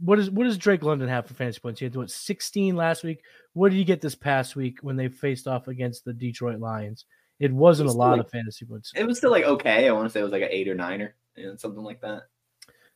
What 0.00 0.18
is 0.18 0.30
what 0.30 0.44
does 0.44 0.58
Drake 0.58 0.82
London 0.82 1.08
have 1.08 1.24
for 1.26 1.32
fantasy 1.32 1.60
points? 1.60 1.80
He 1.80 1.86
had 1.86 1.96
what 1.96 2.10
16 2.10 2.76
last 2.76 3.02
week. 3.02 3.22
What 3.54 3.70
did 3.70 3.78
he 3.78 3.84
get 3.84 4.02
this 4.02 4.14
past 4.14 4.54
week 4.54 4.80
when 4.82 4.96
they 4.96 5.08
faced 5.08 5.48
off 5.48 5.66
against 5.66 6.04
the 6.04 6.12
Detroit 6.12 6.58
Lions? 6.60 7.06
It 7.40 7.52
wasn't 7.52 7.86
a 7.86 7.88
It 7.88 7.92
was 7.92 7.96
lot 7.96 8.10
like- 8.18 8.20
of 8.26 8.30
fantasy 8.30 8.66
points. 8.66 8.92
It 8.94 9.06
was 9.06 9.16
still 9.16 9.30
like 9.30 9.44
okay. 9.44 9.88
I 9.88 9.92
want 9.92 10.06
to 10.08 10.12
say 10.12 10.20
it 10.20 10.24
was 10.24 10.32
like 10.32 10.42
an 10.42 10.48
eight 10.50 10.68
or 10.68 10.74
niner 10.74 11.14
and 11.36 11.58
something 11.58 11.82
like 11.82 12.02
that. 12.02 12.24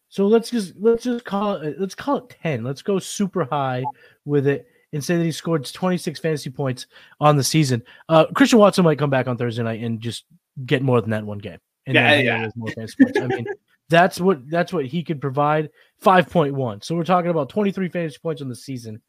So 0.08 0.26
let's 0.26 0.50
just 0.50 0.74
let's 0.78 1.04
just 1.04 1.24
call 1.24 1.54
it 1.56 1.80
let's 1.80 1.94
call 1.94 2.18
it 2.18 2.36
10. 2.42 2.64
Let's 2.64 2.82
go 2.82 2.98
super 2.98 3.44
high 3.44 3.84
with 4.24 4.46
it 4.46 4.66
and 4.92 5.02
say 5.04 5.16
that 5.16 5.24
he 5.24 5.32
scored 5.32 5.64
26 5.64 6.20
fantasy 6.20 6.50
points 6.50 6.86
on 7.20 7.36
the 7.36 7.44
season. 7.44 7.82
Uh 8.08 8.26
Christian 8.26 8.58
Watson 8.58 8.84
might 8.84 8.98
come 8.98 9.10
back 9.10 9.26
on 9.28 9.36
Thursday 9.36 9.62
night 9.62 9.82
and 9.82 10.00
just 10.00 10.24
get 10.64 10.82
more 10.82 11.00
than 11.00 11.10
that 11.10 11.24
one 11.24 11.38
game. 11.38 11.58
And 11.86 11.94
Yeah, 11.94 12.14
yeah. 12.14 12.48
more 12.56 12.70
fantasy 12.70 13.02
points. 13.02 13.20
I 13.20 13.26
mean, 13.26 13.46
that's 13.88 14.20
what 14.20 14.48
that's 14.48 14.72
what 14.72 14.86
he 14.86 15.02
could 15.02 15.20
provide. 15.20 15.70
5.1. 16.04 16.84
So 16.84 16.94
we're 16.94 17.04
talking 17.04 17.30
about 17.30 17.48
23 17.48 17.88
fantasy 17.88 18.18
points 18.22 18.42
on 18.42 18.48
the 18.48 18.56
season. 18.56 19.00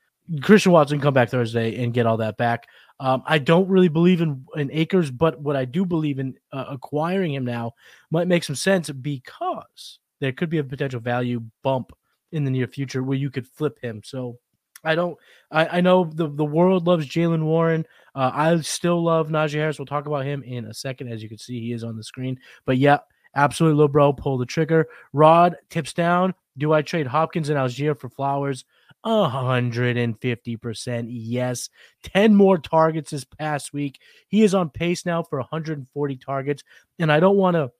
Christian 0.41 0.71
Watson 0.73 0.99
come 0.99 1.13
back 1.13 1.29
Thursday 1.29 1.81
and 1.81 1.93
get 1.93 2.05
all 2.05 2.17
that 2.17 2.37
back. 2.37 2.67
Um, 2.99 3.23
I 3.25 3.37
don't 3.37 3.69
really 3.69 3.87
believe 3.87 4.21
in, 4.21 4.45
in 4.55 4.69
Akers, 4.71 5.09
but 5.09 5.39
what 5.39 5.55
I 5.55 5.63
do 5.65 5.85
believe 5.85 6.19
in 6.19 6.35
uh, 6.51 6.65
acquiring 6.69 7.33
him 7.33 7.45
now 7.45 7.73
might 8.11 8.27
make 8.27 8.43
some 8.43 8.55
sense 8.55 8.89
because 8.89 9.99
there 10.19 10.31
could 10.31 10.49
be 10.49 10.57
a 10.57 10.63
potential 10.63 10.99
value 10.99 11.43
bump 11.63 11.91
in 12.31 12.43
the 12.43 12.51
near 12.51 12.67
future 12.67 13.03
where 13.03 13.17
you 13.17 13.29
could 13.29 13.47
flip 13.47 13.79
him. 13.81 14.01
So 14.03 14.37
I 14.83 14.95
don't. 14.95 15.17
I, 15.51 15.77
I 15.77 15.81
know 15.81 16.05
the 16.05 16.29
the 16.29 16.45
world 16.45 16.87
loves 16.87 17.07
Jaylen 17.07 17.43
Warren. 17.43 17.85
Uh, 18.15 18.31
I 18.33 18.59
still 18.61 19.03
love 19.03 19.29
Najee 19.29 19.55
Harris. 19.55 19.79
We'll 19.79 19.85
talk 19.85 20.05
about 20.05 20.25
him 20.25 20.43
in 20.43 20.65
a 20.65 20.73
second. 20.73 21.11
As 21.11 21.23
you 21.23 21.29
can 21.29 21.37
see, 21.37 21.59
he 21.59 21.73
is 21.73 21.83
on 21.83 21.97
the 21.97 22.03
screen. 22.03 22.39
But 22.65 22.77
yeah, 22.77 22.99
absolutely, 23.35 23.79
low 23.79 23.87
bro. 23.87 24.13
Pull 24.13 24.37
the 24.37 24.45
trigger. 24.45 24.87
Rod 25.13 25.55
tips 25.69 25.93
down. 25.93 26.33
Do 26.57 26.73
I 26.73 26.81
trade 26.81 27.07
Hopkins 27.07 27.49
and 27.49 27.57
Allgeier 27.57 27.99
for 27.99 28.09
Flowers? 28.09 28.65
150% 29.05 31.07
yes. 31.09 31.69
10 32.03 32.35
more 32.35 32.57
targets 32.57 33.11
this 33.11 33.23
past 33.23 33.73
week. 33.73 33.99
He 34.27 34.43
is 34.43 34.53
on 34.53 34.69
pace 34.69 35.05
now 35.05 35.23
for 35.23 35.39
140 35.39 36.15
targets. 36.17 36.63
And 36.99 37.11
I 37.11 37.19
don't 37.19 37.37
want 37.37 37.55
to 37.55 37.71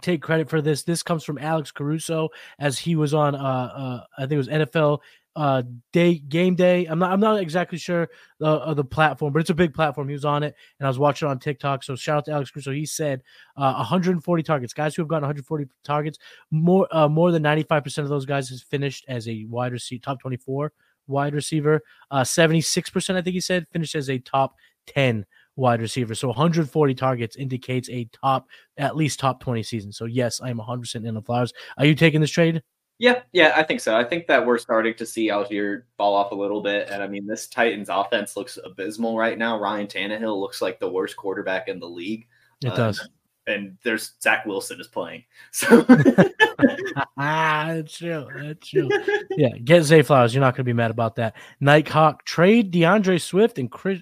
take 0.00 0.22
credit 0.22 0.48
for 0.48 0.62
this. 0.62 0.82
This 0.82 1.02
comes 1.02 1.24
from 1.24 1.38
Alex 1.38 1.70
Caruso 1.70 2.28
as 2.58 2.78
he 2.78 2.96
was 2.96 3.14
on 3.14 3.34
uh, 3.34 3.38
uh 3.38 4.04
I 4.16 4.22
think 4.22 4.32
it 4.32 4.36
was 4.38 4.48
NFL 4.48 5.00
uh 5.34 5.62
day 5.92 6.18
game 6.18 6.54
day. 6.54 6.84
I'm 6.84 6.98
not 6.98 7.10
i'm 7.10 7.20
not 7.20 7.40
exactly 7.40 7.78
sure 7.78 8.10
the 8.38 8.46
uh, 8.46 8.74
the 8.74 8.84
platform 8.84 9.32
but 9.32 9.40
it's 9.40 9.50
a 9.50 9.54
big 9.54 9.72
platform. 9.72 10.08
He 10.08 10.12
was 10.12 10.26
on 10.26 10.42
it 10.42 10.54
and 10.78 10.86
i 10.86 10.90
was 10.90 10.98
watching 10.98 11.26
on 11.26 11.38
tiktok. 11.38 11.84
So 11.84 11.96
shout 11.96 12.18
out 12.18 12.24
to 12.26 12.32
alex 12.32 12.50
Caruso. 12.50 12.72
he 12.72 12.84
said 12.84 13.22
uh 13.56 13.74
140 13.74 14.42
targets. 14.42 14.74
Guys 14.74 14.94
who 14.94 15.02
have 15.02 15.08
gotten 15.08 15.22
140 15.22 15.66
targets 15.84 16.18
more 16.50 16.86
uh 16.90 17.08
more 17.08 17.32
than 17.32 17.42
95 17.42 17.84
percent 17.84 18.04
of 18.04 18.10
those 18.10 18.26
guys 18.26 18.50
has 18.50 18.62
finished 18.62 19.06
as 19.08 19.26
a 19.26 19.46
wide 19.48 19.72
receiver 19.72 20.02
top 20.02 20.20
24 20.20 20.72
wide 21.06 21.34
receiver. 21.34 21.80
Uh 22.10 22.24
76 22.24 22.90
percent 22.90 23.16
i 23.18 23.22
think 23.22 23.32
he 23.34 23.40
said 23.40 23.66
finished 23.72 23.94
as 23.94 24.10
a 24.10 24.18
top 24.18 24.56
10 24.86 25.24
wide 25.56 25.80
receiver. 25.80 26.14
So 26.14 26.28
140 26.28 26.94
targets 26.94 27.36
indicates 27.36 27.88
a 27.90 28.08
top, 28.12 28.46
at 28.76 28.96
least 28.96 29.20
top 29.20 29.40
20 29.40 29.62
season. 29.62 29.92
So 29.92 30.06
yes, 30.06 30.40
I 30.40 30.50
am 30.50 30.58
100% 30.58 31.06
in 31.06 31.14
the 31.14 31.22
Flowers. 31.22 31.52
Are 31.78 31.86
you 31.86 31.94
taking 31.94 32.20
this 32.20 32.30
trade? 32.30 32.62
Yeah, 32.98 33.22
yeah, 33.32 33.54
I 33.56 33.64
think 33.64 33.80
so. 33.80 33.96
I 33.96 34.04
think 34.04 34.28
that 34.28 34.46
we're 34.46 34.58
starting 34.58 34.94
to 34.94 35.04
see 35.04 35.28
Allgeier 35.28 35.82
fall 35.96 36.14
off 36.14 36.30
a 36.30 36.36
little 36.36 36.60
bit. 36.60 36.88
And 36.88 37.02
I 37.02 37.08
mean, 37.08 37.26
this 37.26 37.48
Titans 37.48 37.88
offense 37.88 38.36
looks 38.36 38.58
abysmal 38.64 39.18
right 39.18 39.36
now. 39.36 39.58
Ryan 39.58 39.88
Tannehill 39.88 40.40
looks 40.40 40.62
like 40.62 40.78
the 40.78 40.88
worst 40.88 41.16
quarterback 41.16 41.66
in 41.66 41.80
the 41.80 41.88
league. 41.88 42.28
It 42.64 42.68
uh, 42.68 42.76
does. 42.76 43.08
And 43.48 43.76
there's 43.82 44.12
Zach 44.22 44.46
Wilson 44.46 44.80
is 44.80 44.86
playing. 44.86 45.24
So 45.50 45.84
ah, 47.18 47.72
that's 47.74 47.98
true. 47.98 48.28
That's 48.36 48.68
true. 48.68 48.88
Yeah, 49.36 49.58
get 49.64 49.82
Zay 49.82 50.02
Flowers. 50.02 50.32
You're 50.32 50.42
not 50.42 50.54
going 50.54 50.64
to 50.64 50.64
be 50.64 50.72
mad 50.72 50.92
about 50.92 51.16
that. 51.16 51.34
Nighthawk 51.58 52.24
trade 52.24 52.70
D'Andre 52.70 53.18
Swift 53.18 53.58
and 53.58 53.68
Chris. 53.68 54.00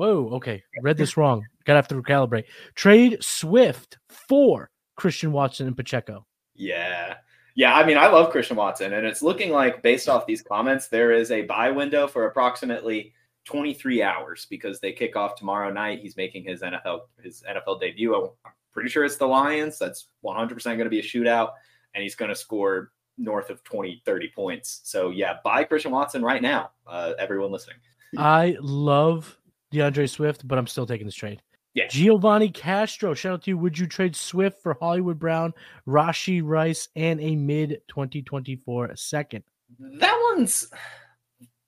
Whoa, 0.00 0.30
okay. 0.36 0.62
Read 0.80 0.96
this 0.96 1.18
wrong. 1.18 1.46
Gotta 1.66 1.76
have 1.76 1.88
to 1.88 1.94
recalibrate. 1.94 2.44
Trade 2.74 3.18
Swift 3.20 3.98
for 4.08 4.70
Christian 4.96 5.30
Watson 5.30 5.66
and 5.66 5.76
Pacheco. 5.76 6.24
Yeah. 6.54 7.16
Yeah, 7.54 7.74
I 7.74 7.84
mean, 7.84 7.98
I 7.98 8.06
love 8.06 8.30
Christian 8.30 8.56
Watson, 8.56 8.94
and 8.94 9.06
it's 9.06 9.20
looking 9.20 9.50
like, 9.50 9.82
based 9.82 10.08
off 10.08 10.24
these 10.24 10.40
comments, 10.40 10.88
there 10.88 11.12
is 11.12 11.30
a 11.30 11.42
buy 11.42 11.70
window 11.70 12.06
for 12.06 12.24
approximately 12.24 13.12
23 13.44 14.02
hours 14.02 14.46
because 14.48 14.80
they 14.80 14.92
kick 14.92 15.16
off 15.16 15.34
tomorrow 15.34 15.70
night. 15.70 16.00
He's 16.00 16.16
making 16.16 16.44
his 16.44 16.62
NFL 16.62 17.00
his 17.22 17.42
NFL 17.46 17.82
debut. 17.82 18.14
I'm 18.14 18.30
pretty 18.72 18.88
sure 18.88 19.04
it's 19.04 19.18
the 19.18 19.26
Lions. 19.26 19.78
That's 19.78 20.06
100% 20.24 20.64
going 20.64 20.78
to 20.78 20.88
be 20.88 21.00
a 21.00 21.02
shootout, 21.02 21.50
and 21.94 22.02
he's 22.02 22.14
going 22.14 22.30
to 22.30 22.34
score 22.34 22.92
north 23.18 23.50
of 23.50 23.62
20, 23.64 24.00
30 24.06 24.32
points. 24.34 24.80
So 24.84 25.10
yeah, 25.10 25.34
buy 25.44 25.64
Christian 25.64 25.90
Watson 25.90 26.22
right 26.22 26.40
now. 26.40 26.70
Uh, 26.86 27.12
everyone 27.18 27.52
listening. 27.52 27.76
I 28.16 28.56
love 28.60 29.36
D'Andre 29.70 30.06
Swift, 30.06 30.46
but 30.46 30.58
I'm 30.58 30.66
still 30.66 30.86
taking 30.86 31.06
this 31.06 31.14
trade. 31.14 31.42
Yeah. 31.74 31.86
Giovanni 31.88 32.48
Castro, 32.48 33.14
shout 33.14 33.34
out 33.34 33.42
to 33.44 33.50
you. 33.50 33.58
Would 33.58 33.78
you 33.78 33.86
trade 33.86 34.16
Swift 34.16 34.60
for 34.60 34.76
Hollywood 34.80 35.18
Brown, 35.18 35.54
Rashee 35.86 36.42
Rice, 36.44 36.88
and 36.96 37.20
a 37.20 37.36
mid 37.36 37.82
2024 37.88 38.96
second? 38.96 39.44
That 39.78 40.18
one's 40.34 40.68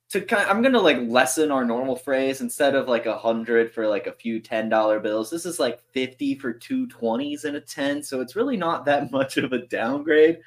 to 0.09 0.21
kind 0.21 0.43
of, 0.43 0.49
I'm 0.49 0.61
gonna 0.61 0.79
like 0.79 0.99
lessen 1.07 1.51
our 1.51 1.65
normal 1.65 1.95
phrase 1.95 2.41
instead 2.41 2.75
of 2.75 2.87
like 2.87 3.05
a 3.05 3.17
hundred 3.17 3.71
for 3.73 3.87
like 3.87 4.05
a 4.05 4.11
few 4.11 4.39
ten 4.39 4.67
dollar 4.69 4.99
bills. 4.99 5.29
This 5.29 5.45
is 5.45 5.59
like 5.59 5.81
50 5.91 6.35
for 6.35 6.51
two 6.53 6.85
twenties 6.87 7.45
and 7.45 7.55
a 7.55 7.61
10. 7.61 8.03
So 8.03 8.19
it's 8.19 8.35
really 8.35 8.57
not 8.57 8.85
that 8.85 9.11
much 9.13 9.37
of 9.37 9.53
a 9.53 9.65
downgrade. 9.65 10.39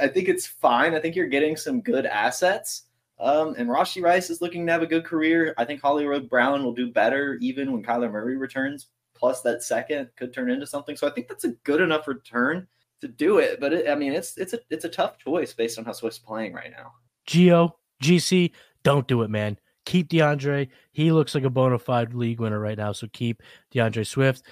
I 0.00 0.08
think 0.08 0.28
it's 0.28 0.46
fine. 0.46 0.94
I 0.94 1.00
think 1.00 1.14
you're 1.14 1.28
getting 1.28 1.56
some 1.56 1.80
good 1.80 2.06
assets. 2.06 2.85
Um, 3.18 3.54
and 3.56 3.68
Rashee 3.68 4.02
Rice 4.02 4.30
is 4.30 4.40
looking 4.40 4.66
to 4.66 4.72
have 4.72 4.82
a 4.82 4.86
good 4.86 5.04
career. 5.04 5.54
I 5.56 5.64
think 5.64 5.80
Hollywood 5.80 6.28
Brown 6.28 6.64
will 6.64 6.74
do 6.74 6.92
better 6.92 7.38
even 7.40 7.72
when 7.72 7.82
Kyler 7.82 8.10
Murray 8.10 8.36
returns. 8.36 8.88
Plus, 9.14 9.40
that 9.42 9.62
second 9.62 10.10
could 10.16 10.34
turn 10.34 10.50
into 10.50 10.66
something. 10.66 10.96
So 10.96 11.08
I 11.08 11.10
think 11.10 11.28
that's 11.28 11.44
a 11.44 11.52
good 11.64 11.80
enough 11.80 12.06
return 12.06 12.66
to 13.00 13.08
do 13.08 13.38
it. 13.38 13.60
But 13.60 13.72
it, 13.72 13.88
I 13.88 13.94
mean, 13.94 14.12
it's 14.12 14.36
it's 14.36 14.52
a 14.52 14.58
it's 14.68 14.84
a 14.84 14.90
tough 14.90 15.18
choice 15.18 15.54
based 15.54 15.78
on 15.78 15.86
how 15.86 15.92
Swift's 15.92 16.18
playing 16.18 16.52
right 16.52 16.70
now. 16.70 16.92
Geo 17.26 17.78
GC, 18.02 18.52
don't 18.82 19.08
do 19.08 19.22
it, 19.22 19.30
man. 19.30 19.58
Keep 19.86 20.08
D'Andre. 20.08 20.68
He 20.92 21.12
looks 21.12 21.34
like 21.34 21.44
a 21.44 21.50
bona 21.50 21.78
fide 21.78 22.12
league 22.12 22.40
winner 22.40 22.60
right 22.60 22.76
now. 22.76 22.92
So 22.92 23.06
keep 23.12 23.42
D'Andre 23.70 24.04
Swift. 24.04 24.42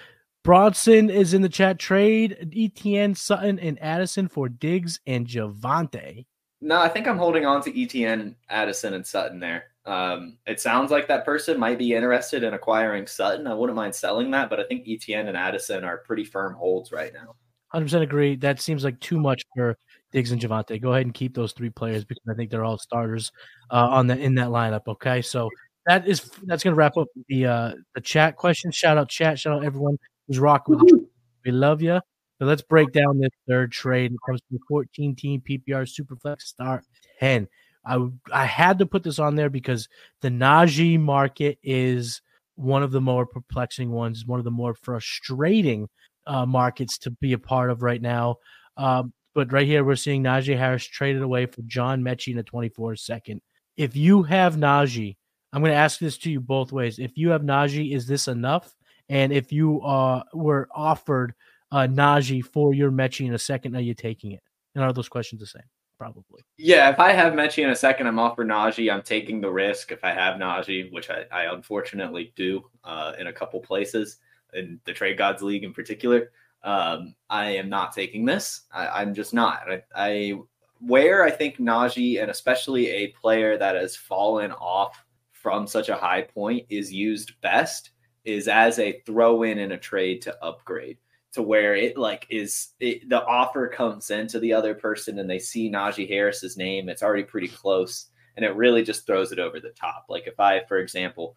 Bronson 0.44 1.10
is 1.10 1.34
in 1.34 1.42
the 1.42 1.48
chat. 1.48 1.78
Trade 1.78 2.50
ETN, 2.54 3.16
Sutton, 3.16 3.58
and 3.58 3.80
Addison 3.82 4.28
for 4.28 4.48
Diggs 4.48 5.00
and 5.06 5.26
Javonte. 5.26 6.26
No, 6.64 6.80
I 6.80 6.88
think 6.88 7.06
I'm 7.06 7.18
holding 7.18 7.44
on 7.44 7.62
to 7.64 7.70
ETN, 7.70 8.36
Addison, 8.48 8.94
and 8.94 9.06
Sutton 9.06 9.38
there. 9.38 9.66
Um, 9.84 10.38
it 10.46 10.60
sounds 10.60 10.90
like 10.90 11.06
that 11.08 11.26
person 11.26 11.60
might 11.60 11.78
be 11.78 11.92
interested 11.92 12.42
in 12.42 12.54
acquiring 12.54 13.06
Sutton. 13.06 13.46
I 13.46 13.52
wouldn't 13.52 13.76
mind 13.76 13.94
selling 13.94 14.30
that, 14.30 14.48
but 14.48 14.58
I 14.58 14.64
think 14.64 14.86
ETN 14.86 15.28
and 15.28 15.36
Addison 15.36 15.84
are 15.84 15.98
pretty 15.98 16.24
firm 16.24 16.54
holds 16.54 16.90
right 16.90 17.12
now. 17.12 17.34
100% 17.74 18.00
agree. 18.00 18.36
That 18.36 18.62
seems 18.62 18.82
like 18.82 18.98
too 19.00 19.20
much 19.20 19.42
for 19.54 19.76
Diggs 20.10 20.32
and 20.32 20.40
Javonte. 20.40 20.80
Go 20.80 20.92
ahead 20.92 21.04
and 21.04 21.12
keep 21.12 21.34
those 21.34 21.52
three 21.52 21.68
players 21.68 22.06
because 22.06 22.24
I 22.30 22.34
think 22.34 22.50
they're 22.50 22.64
all 22.64 22.78
starters 22.78 23.30
uh, 23.70 23.88
on 23.90 24.06
the 24.06 24.16
in 24.16 24.34
that 24.36 24.48
lineup. 24.48 24.88
Okay, 24.88 25.20
so 25.20 25.50
that 25.84 26.08
is 26.08 26.30
that's 26.44 26.64
gonna 26.64 26.76
wrap 26.76 26.96
up 26.96 27.08
the 27.28 27.44
uh, 27.44 27.72
the 27.94 28.00
chat 28.00 28.36
questions. 28.36 28.74
Shout 28.74 28.96
out 28.96 29.10
chat. 29.10 29.38
Shout 29.38 29.54
out 29.56 29.64
everyone 29.66 29.98
who's 30.26 30.38
rocking 30.38 30.78
with. 30.78 31.08
We 31.44 31.50
love 31.50 31.82
you. 31.82 32.00
Let's 32.44 32.62
break 32.62 32.92
down 32.92 33.18
this 33.18 33.30
third 33.48 33.72
trade. 33.72 34.12
It 34.12 34.18
comes 34.26 34.40
from 34.48 34.58
14 34.68 35.14
team 35.16 35.42
PPR 35.48 35.88
Superflex 35.88 36.42
Start 36.42 36.84
10. 37.20 37.48
I 37.86 38.08
I 38.32 38.44
had 38.44 38.78
to 38.78 38.86
put 38.86 39.02
this 39.02 39.18
on 39.18 39.34
there 39.34 39.50
because 39.50 39.88
the 40.20 40.30
Najee 40.30 40.98
market 40.98 41.58
is 41.62 42.22
one 42.56 42.82
of 42.82 42.92
the 42.92 43.00
more 43.00 43.26
perplexing 43.26 43.90
ones, 43.90 44.24
one 44.26 44.38
of 44.38 44.44
the 44.44 44.50
more 44.50 44.74
frustrating 44.74 45.88
uh, 46.26 46.46
markets 46.46 46.98
to 46.98 47.10
be 47.10 47.32
a 47.32 47.38
part 47.38 47.70
of 47.70 47.82
right 47.82 48.00
now. 48.00 48.36
Um, 48.76 49.12
but 49.34 49.52
right 49.52 49.66
here, 49.66 49.84
we're 49.84 49.96
seeing 49.96 50.22
Najee 50.22 50.56
Harris 50.56 50.84
traded 50.84 51.22
away 51.22 51.46
for 51.46 51.62
John 51.62 52.02
Metchie 52.02 52.32
in 52.32 52.38
a 52.38 52.42
24 52.42 52.96
second. 52.96 53.40
If 53.76 53.96
you 53.96 54.22
have 54.22 54.56
Najee, 54.56 55.16
I'm 55.52 55.60
going 55.60 55.72
to 55.72 55.78
ask 55.78 55.98
this 55.98 56.18
to 56.18 56.30
you 56.30 56.40
both 56.40 56.72
ways. 56.72 56.98
If 56.98 57.16
you 57.16 57.30
have 57.30 57.42
Najee, 57.42 57.94
is 57.94 58.06
this 58.06 58.28
enough? 58.28 58.74
And 59.08 59.32
if 59.32 59.52
you 59.52 59.82
uh, 59.82 60.22
were 60.32 60.68
offered 60.74 61.34
uh, 61.74 61.88
Najee 61.88 62.44
for 62.44 62.72
your 62.72 62.92
Metchie 62.92 63.26
in 63.26 63.34
a 63.34 63.38
second? 63.38 63.74
Are 63.74 63.80
you 63.80 63.94
taking 63.94 64.30
it? 64.30 64.42
And 64.76 64.84
are 64.84 64.92
those 64.92 65.08
questions 65.08 65.40
the 65.40 65.46
same? 65.46 65.62
Probably. 65.98 66.42
Yeah, 66.56 66.88
if 66.90 67.00
I 67.00 67.12
have 67.12 67.32
Metchie 67.32 67.64
in 67.64 67.70
a 67.70 67.76
second, 67.76 68.06
I'm 68.06 68.18
off 68.18 68.36
for 68.36 68.44
Najee. 68.44 68.92
I'm 68.92 69.02
taking 69.02 69.40
the 69.40 69.50
risk 69.50 69.90
if 69.90 70.04
I 70.04 70.12
have 70.12 70.38
Najee, 70.38 70.92
which 70.92 71.10
I, 71.10 71.24
I 71.32 71.52
unfortunately 71.52 72.32
do 72.36 72.64
uh, 72.84 73.14
in 73.18 73.26
a 73.26 73.32
couple 73.32 73.58
places 73.60 74.18
in 74.54 74.78
the 74.84 74.92
Trade 74.92 75.18
Gods 75.18 75.42
League 75.42 75.64
in 75.64 75.72
particular. 75.72 76.30
Um, 76.62 77.14
I 77.28 77.50
am 77.50 77.68
not 77.68 77.92
taking 77.92 78.24
this. 78.24 78.62
I, 78.72 79.02
am 79.02 79.12
just 79.12 79.34
not. 79.34 79.62
I, 79.68 79.82
I 79.94 80.34
where 80.80 81.24
I 81.24 81.30
think 81.30 81.58
Najee 81.58 82.20
and 82.22 82.30
especially 82.30 82.88
a 82.88 83.08
player 83.20 83.58
that 83.58 83.74
has 83.74 83.96
fallen 83.96 84.52
off 84.52 85.04
from 85.32 85.66
such 85.66 85.88
a 85.88 85.96
high 85.96 86.22
point 86.22 86.66
is 86.68 86.92
used 86.92 87.40
best 87.40 87.90
is 88.24 88.48
as 88.48 88.78
a 88.78 89.00
throw 89.06 89.42
in 89.42 89.58
in 89.58 89.72
a 89.72 89.78
trade 89.78 90.22
to 90.22 90.44
upgrade 90.44 90.98
to 91.34 91.42
where 91.42 91.74
it 91.74 91.98
like 91.98 92.26
is 92.30 92.68
it, 92.80 93.08
the 93.08 93.24
offer 93.24 93.68
comes 93.68 94.10
into 94.10 94.38
the 94.38 94.52
other 94.52 94.74
person 94.74 95.18
and 95.18 95.28
they 95.28 95.38
see 95.38 95.70
Najee 95.70 96.08
Harris's 96.08 96.56
name, 96.56 96.88
it's 96.88 97.02
already 97.02 97.24
pretty 97.24 97.48
close, 97.48 98.06
and 98.36 98.44
it 98.44 98.54
really 98.54 98.84
just 98.84 99.04
throws 99.04 99.32
it 99.32 99.40
over 99.40 99.58
the 99.58 99.70
top. 99.70 100.06
Like 100.08 100.26
if 100.26 100.38
I, 100.38 100.64
for 100.66 100.78
example, 100.78 101.36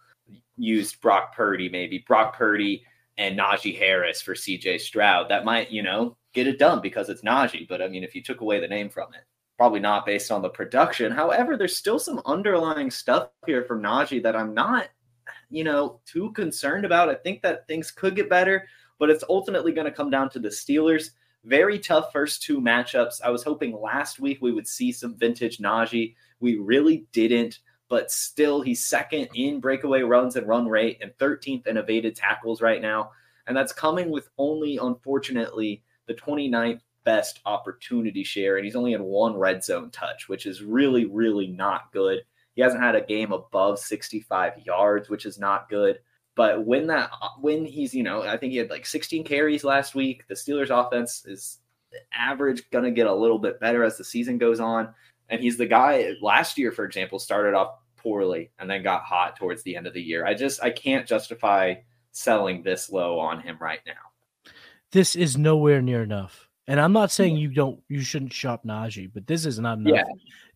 used 0.55 1.01
Brock 1.01 1.35
Purdy, 1.35 1.67
maybe 1.67 2.03
Brock 2.07 2.37
Purdy 2.37 2.83
and 3.17 3.37
Najee 3.37 3.77
Harris 3.77 4.21
for 4.21 4.35
CJ 4.35 4.79
Stroud, 4.79 5.29
that 5.29 5.45
might 5.45 5.71
you 5.71 5.81
know 5.81 6.15
get 6.33 6.47
it 6.47 6.59
done 6.59 6.79
because 6.79 7.09
it's 7.09 7.23
Najee. 7.23 7.67
But 7.67 7.81
I 7.81 7.87
mean, 7.87 8.03
if 8.03 8.13
you 8.13 8.21
took 8.21 8.41
away 8.41 8.59
the 8.59 8.67
name 8.67 8.89
from 8.89 9.13
it, 9.15 9.21
probably 9.57 9.79
not 9.79 10.05
based 10.05 10.31
on 10.31 10.43
the 10.43 10.49
production. 10.49 11.11
However, 11.11 11.57
there's 11.57 11.75
still 11.75 11.97
some 11.97 12.21
underlying 12.25 12.91
stuff 12.91 13.29
here 13.47 13.63
from 13.63 13.81
Najee 13.81 14.21
that 14.21 14.35
I'm 14.35 14.53
not, 14.53 14.89
you 15.49 15.63
know, 15.63 16.01
too 16.05 16.31
concerned 16.33 16.85
about. 16.85 17.09
I 17.09 17.15
think 17.15 17.41
that 17.41 17.67
things 17.67 17.89
could 17.89 18.15
get 18.15 18.29
better 18.29 18.67
but 18.99 19.09
it's 19.09 19.23
ultimately 19.29 19.71
going 19.71 19.85
to 19.85 19.91
come 19.91 20.09
down 20.09 20.29
to 20.31 20.39
the 20.39 20.49
Steelers. 20.49 21.11
Very 21.43 21.79
tough 21.79 22.11
first 22.11 22.41
two 22.43 22.59
matchups. 22.59 23.21
I 23.23 23.29
was 23.29 23.43
hoping 23.43 23.79
last 23.79 24.19
week 24.19 24.39
we 24.41 24.51
would 24.51 24.67
see 24.67 24.91
some 24.91 25.15
vintage 25.15 25.59
Najee. 25.59 26.15
We 26.39 26.57
really 26.57 27.05
didn't. 27.13 27.59
but 27.89 28.11
still 28.11 28.61
he's 28.61 28.83
second 28.83 29.29
in 29.33 29.59
breakaway 29.59 30.01
runs 30.01 30.35
and 30.35 30.47
run 30.47 30.67
rate 30.67 30.97
and 31.01 31.11
13th 31.17 31.67
in 31.67 31.77
evaded 31.77 32.15
tackles 32.15 32.61
right 32.61 32.81
now. 32.81 33.11
And 33.47 33.55
that's 33.55 33.71
coming 33.71 34.09
with 34.09 34.29
only, 34.37 34.77
unfortunately, 34.77 35.83
the 36.05 36.13
29th 36.13 36.81
best 37.05 37.39
opportunity 37.45 38.23
share. 38.23 38.57
And 38.57 38.65
he's 38.65 38.75
only 38.75 38.91
had 38.91 39.01
one 39.01 39.37
red 39.37 39.63
zone 39.63 39.89
touch, 39.91 40.27
which 40.27 40.45
is 40.45 40.61
really, 40.61 41.05
really 41.05 41.47
not 41.47 41.91
good. 41.93 42.19
He 42.55 42.61
hasn't 42.61 42.83
had 42.83 42.95
a 42.95 43.01
game 43.01 43.31
above 43.31 43.79
65 43.79 44.53
yards, 44.65 45.09
which 45.09 45.25
is 45.25 45.39
not 45.39 45.69
good. 45.69 45.99
But 46.37 46.65
when 46.65 46.85
that 46.87 47.09
when 47.41 47.65
he's, 47.65 47.93
you 47.95 48.03
know, 48.03 48.21
I 48.21 48.37
think 48.37 48.51
he 48.51 48.59
had 48.59 48.69
like 48.69 48.85
16 48.85 49.23
carries 49.23 49.63
last 49.63 49.95
week. 49.95 50.23
The 50.27 50.35
Steelers 50.35 50.69
offense 50.69 51.25
is 51.25 51.57
average 52.13 52.69
gonna 52.69 52.91
get 52.91 53.07
a 53.07 53.13
little 53.13 53.39
bit 53.39 53.59
better 53.59 53.83
as 53.83 53.97
the 53.97 54.03
season 54.03 54.37
goes 54.37 54.59
on. 54.59 54.93
And 55.29 55.41
he's 55.41 55.57
the 55.57 55.65
guy 55.65 56.13
last 56.21 56.57
year, 56.57 56.71
for 56.71 56.85
example, 56.85 57.17
started 57.17 57.55
off 57.55 57.79
poorly 57.97 58.51
and 58.59 58.69
then 58.69 58.83
got 58.83 59.01
hot 59.01 59.35
towards 59.35 59.63
the 59.63 59.75
end 59.75 59.87
of 59.87 59.95
the 59.95 60.01
year. 60.01 60.25
I 60.25 60.35
just 60.35 60.63
I 60.63 60.69
can't 60.69 61.07
justify 61.07 61.73
selling 62.11 62.61
this 62.61 62.91
low 62.91 63.19
on 63.19 63.41
him 63.41 63.57
right 63.59 63.81
now. 63.87 64.51
This 64.91 65.15
is 65.15 65.37
nowhere 65.37 65.81
near 65.81 66.03
enough. 66.03 66.47
And 66.67 66.79
I'm 66.79 66.93
not 66.93 67.11
saying 67.11 67.37
you 67.37 67.49
don't 67.49 67.81
you 67.89 68.01
shouldn't 68.01 68.31
shop 68.31 68.63
Najee, 68.63 69.11
but 69.11 69.25
this 69.25 69.47
is 69.47 69.57
not 69.57 69.79
enough. 69.79 69.95
Yeah. 69.95 70.03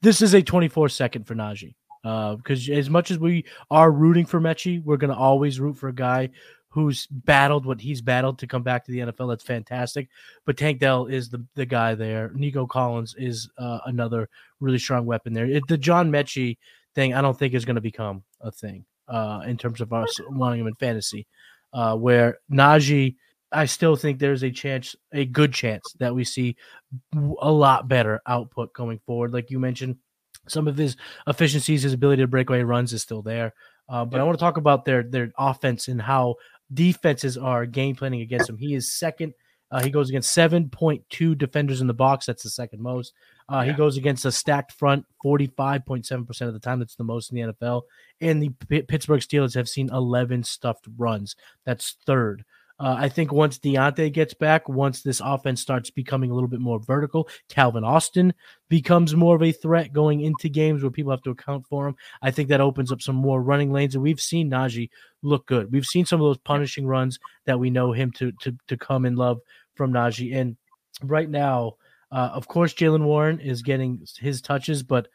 This 0.02 0.22
is 0.22 0.36
a 0.36 0.44
24 0.44 0.90
second 0.90 1.26
for 1.26 1.34
Najee. 1.34 1.74
Uh, 2.04 2.36
because 2.36 2.68
as 2.70 2.90
much 2.90 3.12
as 3.12 3.20
we 3.20 3.46
are 3.70 3.92
rooting 3.92 4.26
for 4.26 4.42
Metchie, 4.42 4.84
we're 4.84 4.98
gonna 4.98 5.18
always 5.18 5.60
root 5.60 5.78
for 5.78 5.90
a 5.90 5.94
guy 5.94 6.30
who's 6.72 7.06
battled 7.08 7.66
what 7.66 7.82
he's 7.82 8.02
battled 8.02 8.40
to 8.40 8.48
come 8.48 8.64
back 8.64 8.86
to 8.86 8.92
the 8.92 9.00
NFL. 9.00 9.30
That's 9.30 9.44
fantastic. 9.44 10.08
But 10.46 10.58
Tank 10.58 10.80
Dell 10.80 11.06
is 11.06 11.30
the, 11.30 11.46
the 11.56 11.66
guy 11.66 11.96
there. 11.96 12.32
Nico 12.34 12.66
Collins 12.66 13.14
is 13.18 13.50
uh, 13.58 13.80
another 13.86 14.30
really 14.62 14.80
strong 14.80 15.06
weapon 15.06 15.34
there. 15.34 15.46
It, 15.46 15.64
the 15.68 15.78
John 15.78 16.10
Metchie 16.10 16.58
thing, 16.96 17.14
I 17.14 17.22
don't 17.22 17.38
think 17.38 17.54
is 17.54 17.66
going 17.66 17.76
to 17.76 17.82
become 17.82 18.24
a 18.40 18.52
thing 18.52 18.86
uh, 19.10 19.42
in 19.46 19.58
terms 19.58 19.82
of 19.82 19.92
us 19.92 20.18
wanting 20.30 20.62
him 20.62 20.68
in 20.68 20.76
fantasy. 20.76 21.28
Uh, 21.74 21.96
where 21.96 22.40
Najee, 22.52 23.16
I 23.52 23.66
still 23.66 23.98
think 23.98 24.20
there's 24.20 24.44
a 24.44 24.52
chance, 24.52 24.96
a 25.12 25.26
good 25.26 25.54
chance 25.54 25.84
that 26.00 26.16
we 26.16 26.24
see 26.24 26.56
a 27.42 27.52
lot 27.52 27.90
better 27.90 28.22
output 28.26 28.74
going 28.74 29.00
forward. 29.06 29.34
Like 29.34 29.52
you 29.52 29.60
mentioned, 29.60 29.98
some 30.48 30.68
of 30.68 30.78
his 30.78 30.98
efficiencies, 31.28 31.84
his 31.84 31.94
ability 31.94 32.24
to 32.24 32.28
break 32.28 32.50
away 32.50 32.64
runs 32.64 32.94
is 32.94 33.02
still 33.02 33.22
there. 33.22 33.54
Uh, 33.90 34.06
but 34.06 34.20
I 34.20 34.24
want 34.24 34.38
to 34.38 34.44
talk 34.44 34.58
about 34.58 34.86
their 34.86 35.04
their 35.04 35.32
offense 35.38 35.88
and 35.88 36.02
how 36.02 36.36
defenses 36.74 37.38
are 37.38 37.66
game 37.66 37.96
planning 37.96 38.22
against 38.22 38.50
him. 38.50 38.58
He 38.58 38.74
is 38.74 38.94
second. 38.94 39.34
Uh, 39.72 39.82
he 39.82 39.90
goes 39.90 40.10
against 40.10 40.36
7.2 40.36 41.38
defenders 41.38 41.80
in 41.80 41.88
the 41.88 41.94
box. 41.94 42.26
That's 42.26 42.44
the 42.44 42.50
second 42.50 42.82
most. 42.82 43.14
Uh, 43.50 43.62
yeah. 43.62 43.72
He 43.72 43.78
goes 43.78 43.96
against 43.96 44.26
a 44.26 44.32
stacked 44.32 44.74
front 44.74 45.06
45.7% 45.26 46.42
of 46.42 46.54
the 46.54 46.60
time. 46.60 46.80
That's 46.80 46.96
the 46.96 47.06
most 47.06 47.32
in 47.32 47.38
the 47.38 47.54
NFL. 47.54 47.84
And 48.20 48.44
the 48.44 48.50
P- 48.68 48.82
Pittsburgh 48.82 49.22
Steelers 49.22 49.56
have 49.56 49.70
seen 49.70 49.90
11 49.90 50.44
stuffed 50.44 50.88
runs. 50.98 51.38
That's 51.66 51.96
third. 52.06 52.44
Uh, 52.82 52.96
I 52.98 53.10
think 53.10 53.32
once 53.32 53.60
Diontae 53.60 54.12
gets 54.12 54.34
back, 54.34 54.68
once 54.68 55.04
this 55.04 55.22
offense 55.24 55.62
starts 55.62 55.92
becoming 55.92 56.32
a 56.32 56.34
little 56.34 56.50
bit 56.50 56.60
more 56.60 56.80
vertical, 56.80 57.30
Calvin 57.48 57.84
Austin 57.84 58.34
becomes 58.70 59.16
more 59.16 59.36
of 59.36 59.44
a 59.44 59.52
threat 59.52 59.94
going 59.94 60.22
into 60.22 60.50
games 60.50 60.82
where 60.82 60.90
people 60.90 61.12
have 61.12 61.22
to 61.22 61.30
account 61.30 61.68
for 61.68 61.88
him. 61.88 61.96
I 62.24 62.32
think 62.32 62.50
that 62.50 62.60
opens 62.60 62.92
up 62.92 63.00
some 63.00 63.16
more 63.16 63.44
running 63.44 63.72
lanes, 63.72 63.94
and 63.94 64.04
we've 64.04 64.20
seen 64.20 64.50
Najee 64.50 64.90
look 65.22 65.46
good. 65.46 65.72
We've 65.72 65.86
seen 65.86 66.08
some 66.08 66.20
of 66.20 66.26
those 66.26 66.40
punishing 66.40 66.88
runs 66.88 67.20
that 67.46 67.60
we 67.60 67.70
know 67.70 67.92
him 67.92 68.12
to 68.14 68.32
to 68.42 68.58
to 68.68 68.78
come 68.78 69.06
in 69.06 69.16
love 69.16 69.42
from 69.76 69.94
Najee. 69.94 70.36
And 70.36 70.58
right 71.04 71.30
now, 71.30 71.74
uh, 72.12 72.32
of 72.34 72.48
course, 72.48 72.74
Jaylen 72.74 73.04
Warren 73.04 73.40
is 73.40 73.62
getting 73.62 74.04
his 74.18 74.42
touches, 74.42 74.82
but 74.82 75.08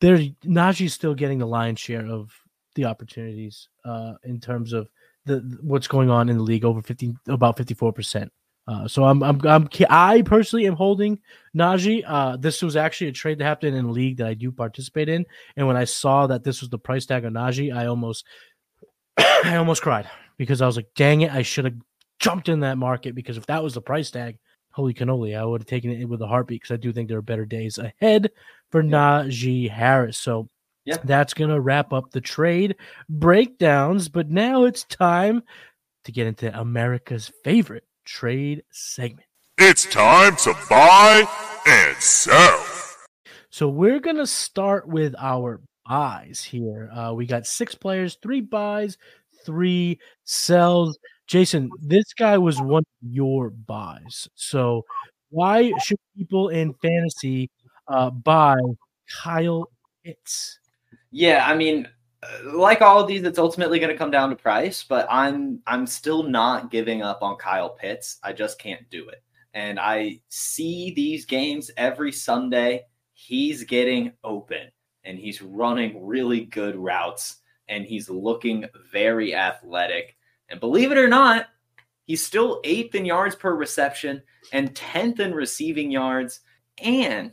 there 0.00 0.16
Najee's 0.46 0.94
still 0.94 1.14
getting 1.14 1.40
the 1.40 1.46
lion's 1.46 1.78
share 1.78 2.06
of 2.06 2.32
the 2.74 2.86
opportunities 2.86 3.68
uh, 3.84 4.14
in 4.24 4.40
terms 4.40 4.72
of 4.72 4.88
the 5.24 5.58
what's 5.62 5.88
going 5.88 6.10
on 6.10 6.28
in 6.28 6.36
the 6.36 6.42
league 6.42 6.64
over 6.64 6.82
50 6.82 7.14
about 7.28 7.56
54%. 7.56 8.28
Uh, 8.68 8.86
so 8.86 9.04
I'm, 9.04 9.22
I'm 9.24 9.40
I'm 9.44 9.68
I 9.90 10.22
personally 10.22 10.66
am 10.66 10.76
holding 10.76 11.18
Najee. 11.56 12.04
Uh, 12.06 12.36
this 12.36 12.62
was 12.62 12.76
actually 12.76 13.08
a 13.08 13.12
trade 13.12 13.38
that 13.38 13.44
happened 13.44 13.76
in 13.76 13.86
a 13.86 13.90
league 13.90 14.18
that 14.18 14.28
I 14.28 14.34
do 14.34 14.52
participate 14.52 15.08
in, 15.08 15.26
and 15.56 15.66
when 15.66 15.76
I 15.76 15.84
saw 15.84 16.28
that 16.28 16.44
this 16.44 16.60
was 16.60 16.70
the 16.70 16.78
price 16.78 17.04
tag 17.04 17.24
on 17.24 17.32
Najee, 17.32 17.74
I 17.74 17.86
almost 17.86 18.24
I 19.18 19.56
almost 19.56 19.82
cried 19.82 20.08
because 20.36 20.62
I 20.62 20.66
was 20.66 20.76
like, 20.76 20.86
"Dang 20.94 21.22
it! 21.22 21.32
I 21.32 21.42
should 21.42 21.64
have 21.64 21.74
jumped 22.20 22.48
in 22.48 22.60
that 22.60 22.78
market 22.78 23.16
because 23.16 23.36
if 23.36 23.46
that 23.46 23.64
was 23.64 23.74
the 23.74 23.82
price 23.82 24.12
tag, 24.12 24.38
holy 24.70 24.94
cannoli, 24.94 25.36
I 25.36 25.44
would 25.44 25.62
have 25.62 25.66
taken 25.66 25.90
it 25.90 26.04
with 26.04 26.22
a 26.22 26.28
heartbeat 26.28 26.62
because 26.62 26.74
I 26.74 26.78
do 26.78 26.92
think 26.92 27.08
there 27.08 27.18
are 27.18 27.22
better 27.22 27.44
days 27.44 27.78
ahead 27.78 28.30
for 28.70 28.80
Najee 28.80 29.70
Harris." 29.70 30.18
So 30.18 30.48
yeah. 30.84 30.98
That's 31.04 31.34
going 31.34 31.50
to 31.50 31.60
wrap 31.60 31.92
up 31.92 32.10
the 32.10 32.20
trade 32.20 32.76
breakdowns. 33.08 34.08
But 34.08 34.30
now 34.30 34.64
it's 34.64 34.84
time 34.84 35.42
to 36.04 36.12
get 36.12 36.26
into 36.26 36.58
America's 36.58 37.30
favorite 37.44 37.84
trade 38.04 38.64
segment. 38.70 39.26
It's 39.58 39.84
time 39.84 40.36
to 40.36 40.54
buy 40.68 41.24
and 41.66 41.96
sell. 41.98 42.64
So 43.50 43.68
we're 43.68 44.00
going 44.00 44.16
to 44.16 44.26
start 44.26 44.88
with 44.88 45.14
our 45.18 45.60
buys 45.86 46.42
here. 46.42 46.90
Uh, 46.92 47.12
we 47.14 47.26
got 47.26 47.46
six 47.46 47.74
players, 47.74 48.16
three 48.22 48.40
buys, 48.40 48.96
three 49.44 50.00
sells. 50.24 50.98
Jason, 51.26 51.70
this 51.80 52.12
guy 52.14 52.38
was 52.38 52.60
one 52.60 52.82
of 52.82 53.08
your 53.08 53.50
buys. 53.50 54.28
So 54.34 54.84
why 55.30 55.72
should 55.84 55.98
people 56.16 56.48
in 56.48 56.74
fantasy 56.74 57.50
uh, 57.88 58.10
buy 58.10 58.56
Kyle 59.22 59.70
Pitts? 60.04 60.58
Yeah, 61.12 61.46
I 61.46 61.54
mean, 61.54 61.86
uh, 62.22 62.56
like 62.56 62.80
all 62.80 63.00
of 63.00 63.06
these, 63.06 63.22
it's 63.22 63.38
ultimately 63.38 63.78
going 63.78 63.92
to 63.92 63.98
come 63.98 64.10
down 64.10 64.30
to 64.30 64.36
price, 64.36 64.82
but 64.82 65.06
I'm 65.10 65.60
I'm 65.66 65.86
still 65.86 66.22
not 66.22 66.70
giving 66.70 67.02
up 67.02 67.22
on 67.22 67.36
Kyle 67.36 67.70
Pitts. 67.70 68.18
I 68.22 68.32
just 68.32 68.58
can't 68.58 68.88
do 68.90 69.08
it. 69.08 69.22
And 69.54 69.78
I 69.78 70.20
see 70.28 70.92
these 70.94 71.26
games 71.26 71.70
every 71.76 72.10
Sunday. 72.10 72.84
He's 73.12 73.64
getting 73.64 74.12
open 74.24 74.70
and 75.04 75.18
he's 75.18 75.42
running 75.42 76.06
really 76.06 76.46
good 76.46 76.74
routes 76.76 77.36
and 77.68 77.84
he's 77.84 78.08
looking 78.08 78.64
very 78.90 79.34
athletic. 79.34 80.16
And 80.48 80.58
believe 80.58 80.90
it 80.90 80.98
or 80.98 81.08
not, 81.08 81.46
he's 82.04 82.24
still 82.24 82.60
eighth 82.64 82.94
in 82.94 83.04
yards 83.04 83.34
per 83.34 83.54
reception 83.54 84.22
and 84.52 84.74
10th 84.74 85.20
in 85.20 85.34
receiving 85.34 85.90
yards. 85.90 86.40
And 86.78 87.32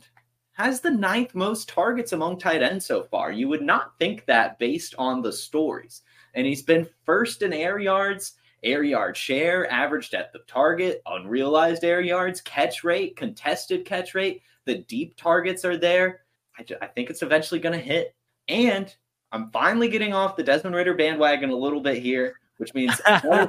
has 0.64 0.80
the 0.80 0.90
ninth 0.90 1.34
most 1.34 1.70
targets 1.70 2.12
among 2.12 2.38
tight 2.38 2.62
ends 2.62 2.84
so 2.84 3.04
far. 3.04 3.32
You 3.32 3.48
would 3.48 3.62
not 3.62 3.98
think 3.98 4.26
that 4.26 4.58
based 4.58 4.94
on 4.98 5.22
the 5.22 5.32
stories. 5.32 6.02
And 6.34 6.46
he's 6.46 6.60
been 6.62 6.86
first 7.04 7.40
in 7.42 7.54
air 7.54 7.78
yards, 7.78 8.34
air 8.62 8.82
yard 8.82 9.16
share, 9.16 9.72
average 9.72 10.10
depth 10.10 10.34
of 10.34 10.46
target, 10.46 11.00
unrealized 11.06 11.82
air 11.82 12.02
yards, 12.02 12.42
catch 12.42 12.84
rate, 12.84 13.16
contested 13.16 13.86
catch 13.86 14.14
rate. 14.14 14.42
The 14.66 14.78
deep 14.78 15.16
targets 15.16 15.64
are 15.64 15.78
there. 15.78 16.20
I, 16.58 16.66
I 16.82 16.86
think 16.88 17.08
it's 17.08 17.22
eventually 17.22 17.60
going 17.60 17.78
to 17.78 17.84
hit. 17.84 18.14
And 18.48 18.94
I'm 19.32 19.50
finally 19.50 19.88
getting 19.88 20.12
off 20.12 20.36
the 20.36 20.42
Desmond 20.42 20.76
Ridder 20.76 20.92
bandwagon 20.94 21.48
a 21.50 21.56
little 21.56 21.80
bit 21.80 22.02
here, 22.02 22.34
which 22.58 22.74
means. 22.74 23.00
and 23.06 23.48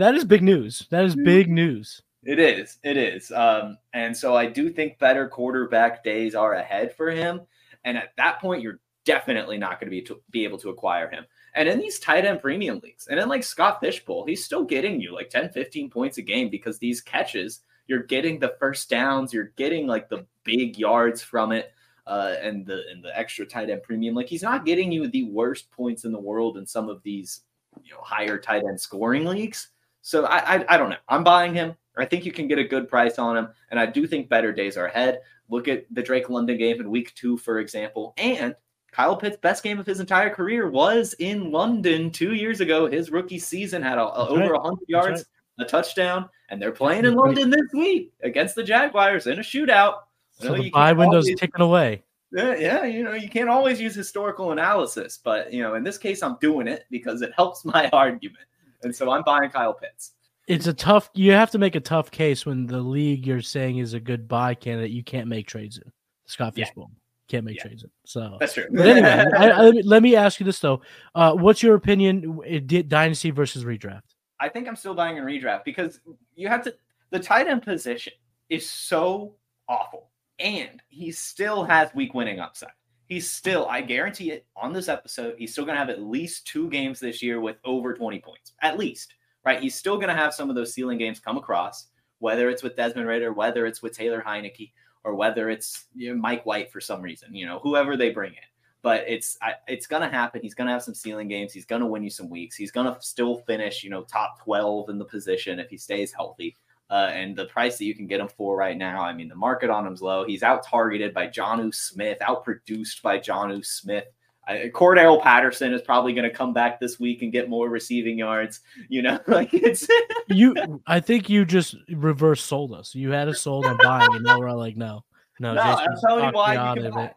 that 0.00 0.14
is 0.14 0.24
big 0.24 0.42
news. 0.42 0.86
That 0.90 1.04
is 1.04 1.14
big 1.14 1.50
news. 1.50 2.00
It 2.24 2.38
is. 2.38 2.78
It 2.84 2.96
is. 2.96 3.32
Um, 3.32 3.78
and 3.92 4.16
so 4.16 4.36
I 4.36 4.46
do 4.46 4.70
think 4.70 4.98
better 4.98 5.28
quarterback 5.28 6.04
days 6.04 6.34
are 6.34 6.54
ahead 6.54 6.94
for 6.94 7.10
him. 7.10 7.40
And 7.84 7.98
at 7.98 8.10
that 8.16 8.40
point, 8.40 8.62
you're 8.62 8.80
definitely 9.04 9.58
not 9.58 9.80
going 9.80 9.90
to 9.90 9.90
be 9.90 10.06
be 10.30 10.44
able 10.44 10.58
to 10.58 10.70
acquire 10.70 11.10
him. 11.10 11.24
And 11.54 11.68
in 11.68 11.78
these 11.78 11.98
tight 11.98 12.24
end 12.24 12.40
premium 12.40 12.80
leagues, 12.82 13.08
and 13.08 13.18
in 13.18 13.28
like 13.28 13.42
Scott 13.42 13.80
Fishbowl, 13.80 14.24
he's 14.26 14.44
still 14.44 14.64
getting 14.64 15.00
you 15.00 15.12
like 15.12 15.30
10, 15.30 15.50
15 15.50 15.90
points 15.90 16.18
a 16.18 16.22
game 16.22 16.48
because 16.48 16.78
these 16.78 17.00
catches, 17.00 17.60
you're 17.88 18.04
getting 18.04 18.38
the 18.38 18.54
first 18.60 18.88
downs, 18.88 19.32
you're 19.32 19.52
getting 19.56 19.86
like 19.86 20.08
the 20.08 20.24
big 20.44 20.78
yards 20.78 21.22
from 21.22 21.50
it, 21.50 21.72
uh, 22.06 22.34
and 22.40 22.64
the 22.64 22.82
and 22.90 23.04
the 23.04 23.16
extra 23.18 23.44
tight 23.44 23.68
end 23.68 23.82
premium. 23.82 24.14
Like 24.14 24.28
he's 24.28 24.42
not 24.42 24.64
getting 24.64 24.92
you 24.92 25.08
the 25.08 25.24
worst 25.24 25.70
points 25.72 26.04
in 26.04 26.12
the 26.12 26.20
world 26.20 26.56
in 26.56 26.66
some 26.66 26.88
of 26.88 27.02
these, 27.02 27.40
you 27.82 27.92
know, 27.92 28.00
higher 28.00 28.38
tight 28.38 28.62
end 28.64 28.80
scoring 28.80 29.24
leagues. 29.24 29.70
So 30.02 30.24
I, 30.24 30.56
I, 30.56 30.74
I 30.74 30.76
don't 30.76 30.90
know. 30.90 30.96
I'm 31.08 31.24
buying 31.24 31.54
him. 31.54 31.74
I 31.96 32.04
think 32.06 32.24
you 32.24 32.32
can 32.32 32.48
get 32.48 32.58
a 32.58 32.64
good 32.64 32.88
price 32.88 33.18
on 33.18 33.36
him, 33.36 33.48
and 33.70 33.78
I 33.78 33.86
do 33.86 34.06
think 34.06 34.28
better 34.28 34.52
days 34.52 34.76
are 34.76 34.86
ahead. 34.86 35.20
Look 35.48 35.68
at 35.68 35.84
the 35.90 36.02
Drake 36.02 36.30
London 36.30 36.56
game 36.56 36.80
in 36.80 36.90
Week 36.90 37.14
Two, 37.14 37.36
for 37.36 37.58
example, 37.58 38.14
and 38.16 38.54
Kyle 38.92 39.16
Pitt's 39.16 39.38
best 39.38 39.62
game 39.62 39.78
of 39.78 39.86
his 39.86 40.00
entire 40.00 40.30
career 40.30 40.70
was 40.70 41.14
in 41.18 41.50
London 41.50 42.10
two 42.10 42.34
years 42.34 42.60
ago. 42.60 42.86
His 42.86 43.10
rookie 43.10 43.38
season 43.38 43.82
had 43.82 43.98
a, 43.98 44.02
a 44.02 44.28
over 44.28 44.52
right. 44.52 44.62
100 44.62 44.78
yards, 44.86 45.24
right. 45.58 45.66
a 45.66 45.68
touchdown, 45.68 46.28
and 46.50 46.60
they're 46.60 46.72
playing 46.72 47.06
in 47.06 47.14
London 47.14 47.50
this 47.50 47.72
week 47.72 48.12
against 48.22 48.54
the 48.54 48.62
Jaguars 48.62 49.26
in 49.26 49.38
a 49.38 49.42
shootout. 49.42 49.94
So 50.32 50.54
the 50.54 50.70
buy 50.70 50.92
window's 50.92 51.24
always, 51.24 51.40
ticking 51.40 51.62
away. 51.62 52.04
Yeah, 52.32 52.54
yeah, 52.56 52.84
you 52.84 53.02
know, 53.02 53.12
you 53.12 53.28
can't 53.28 53.48
always 53.48 53.80
use 53.80 53.94
historical 53.94 54.52
analysis, 54.52 55.18
but 55.22 55.52
you 55.52 55.62
know, 55.62 55.74
in 55.74 55.84
this 55.84 55.98
case, 55.98 56.22
I'm 56.22 56.36
doing 56.40 56.68
it 56.68 56.84
because 56.90 57.22
it 57.22 57.32
helps 57.36 57.64
my 57.66 57.88
argument, 57.92 58.44
and 58.82 58.94
so 58.94 59.10
I'm 59.10 59.22
buying 59.22 59.50
Kyle 59.50 59.74
Pitts 59.74 60.12
it's 60.46 60.66
a 60.66 60.74
tough. 60.74 61.10
You 61.14 61.32
have 61.32 61.50
to 61.52 61.58
make 61.58 61.74
a 61.76 61.80
tough 61.80 62.10
case 62.10 62.44
when 62.46 62.66
the 62.66 62.80
league 62.80 63.26
you're 63.26 63.40
saying 63.42 63.78
is 63.78 63.94
a 63.94 64.00
good 64.00 64.26
buy 64.28 64.54
candidate. 64.54 64.90
You 64.90 65.02
can't 65.04 65.28
make 65.28 65.46
trades 65.46 65.78
in 65.78 65.90
Scott 66.26 66.54
Fishbowl. 66.54 66.90
can't 67.28 67.44
make 67.44 67.56
Yeah. 67.56 67.62
trades. 67.64 67.84
In. 67.84 67.90
So 68.04 68.36
That's 68.40 68.54
true. 68.54 68.66
But 68.70 68.86
anyway, 68.86 69.24
I, 69.36 69.50
I, 69.50 69.70
let 69.84 70.02
me 70.02 70.16
ask 70.24 70.40
you 70.40 70.44
this 70.46 70.58
though: 70.58 70.82
uh, 71.14 71.34
What's 71.34 71.62
your 71.62 71.74
opinion? 71.76 72.40
Did 72.66 72.88
dynasty 72.88 73.30
versus 73.30 73.64
redraft. 73.64 74.02
I 74.40 74.48
think 74.48 74.66
I'm 74.66 74.76
still 74.76 74.94
buying 74.94 75.16
in 75.16 75.24
redraft 75.24 75.64
because 75.64 76.00
you 76.34 76.48
have 76.48 76.62
to. 76.64 76.74
The 77.10 77.20
tight 77.20 77.46
end 77.46 77.62
position 77.62 78.12
is 78.48 78.68
so 78.68 79.34
awful, 79.68 80.08
and 80.38 80.82
he 80.88 81.12
still 81.12 81.62
has 81.64 81.94
week 81.94 82.14
winning 82.14 82.40
upside. 82.40 82.70
He's 83.06 83.30
still, 83.30 83.66
I 83.68 83.82
guarantee 83.82 84.30
it, 84.30 84.46
on 84.56 84.72
this 84.72 84.88
episode, 84.88 85.34
he's 85.38 85.52
still 85.52 85.66
going 85.66 85.74
to 85.74 85.78
have 85.78 85.90
at 85.90 86.00
least 86.02 86.46
two 86.46 86.70
games 86.70 86.98
this 86.98 87.22
year 87.22 87.40
with 87.42 87.56
over 87.62 87.92
20 87.92 88.18
points, 88.20 88.52
at 88.62 88.78
least. 88.78 89.12
Right? 89.44 89.60
He's 89.60 89.74
still 89.74 89.96
going 89.96 90.08
to 90.08 90.14
have 90.14 90.34
some 90.34 90.50
of 90.50 90.56
those 90.56 90.72
ceiling 90.72 90.98
games 90.98 91.18
come 91.18 91.36
across, 91.36 91.86
whether 92.18 92.48
it's 92.48 92.62
with 92.62 92.76
Desmond 92.76 93.08
Ridder, 93.08 93.32
whether 93.32 93.66
it's 93.66 93.82
with 93.82 93.96
Taylor 93.96 94.22
Heinicke, 94.24 94.72
or 95.04 95.14
whether 95.14 95.50
it's 95.50 95.86
you 95.94 96.14
know, 96.14 96.20
Mike 96.20 96.46
White 96.46 96.70
for 96.70 96.80
some 96.80 97.02
reason. 97.02 97.34
You 97.34 97.46
know, 97.46 97.58
whoever 97.58 97.96
they 97.96 98.10
bring 98.10 98.32
in 98.32 98.42
but 98.82 99.04
it's 99.06 99.38
I, 99.40 99.54
it's 99.68 99.86
gonna 99.86 100.10
happen. 100.10 100.42
He's 100.42 100.54
gonna 100.54 100.72
have 100.72 100.82
some 100.82 100.94
ceiling 100.94 101.28
games. 101.28 101.52
He's 101.52 101.64
gonna 101.64 101.86
win 101.86 102.02
you 102.02 102.10
some 102.10 102.28
weeks. 102.28 102.56
He's 102.56 102.72
gonna 102.72 102.96
still 103.00 103.38
finish, 103.46 103.82
you 103.84 103.90
know, 103.90 104.02
top 104.02 104.42
twelve 104.42 104.90
in 104.90 104.98
the 104.98 105.04
position 105.04 105.60
if 105.60 105.70
he 105.70 105.78
stays 105.78 106.12
healthy. 106.12 106.56
Uh, 106.90 107.10
and 107.14 107.34
the 107.34 107.46
price 107.46 107.78
that 107.78 107.86
you 107.86 107.94
can 107.94 108.06
get 108.06 108.20
him 108.20 108.28
for 108.28 108.54
right 108.54 108.76
now, 108.76 109.00
I 109.00 109.14
mean, 109.14 109.28
the 109.28 109.34
market 109.34 109.70
on 109.70 109.86
him's 109.86 110.02
low. 110.02 110.26
He's 110.26 110.42
out 110.42 110.66
targeted 110.66 111.14
by 111.14 111.28
Jonnu 111.28 111.74
Smith, 111.74 112.18
out 112.20 112.44
produced 112.44 113.02
by 113.02 113.18
Jonnu 113.18 113.64
Smith. 113.64 114.04
I, 114.46 114.70
Cordarrelle 114.74 115.22
Patterson 115.22 115.72
is 115.72 115.82
probably 115.82 116.12
going 116.12 116.28
to 116.28 116.34
come 116.34 116.52
back 116.52 116.80
this 116.80 116.98
week 116.98 117.22
and 117.22 117.30
get 117.30 117.48
more 117.48 117.68
receiving 117.68 118.18
yards. 118.18 118.60
You 118.88 119.02
know, 119.02 119.20
like 119.26 119.54
it's 119.54 119.86
You, 120.28 120.82
I 120.86 121.00
think 121.00 121.28
you 121.28 121.44
just 121.44 121.76
reverse 121.90 122.42
sold 122.42 122.72
us. 122.72 122.94
You 122.94 123.10
had 123.10 123.28
us 123.28 123.40
sold 123.40 123.66
on 123.66 123.78
buying, 123.82 124.14
and 124.14 124.24
now 124.24 124.38
we're 124.38 124.48
all 124.48 124.58
like, 124.58 124.76
no, 124.76 125.04
no. 125.38 125.54
no. 125.54 125.60
I'm 125.60 125.88
telling 126.04 126.24
you 126.24 126.32
why 126.32 126.54
you 126.74 126.82
can 126.82 126.92
buy. 126.92 127.14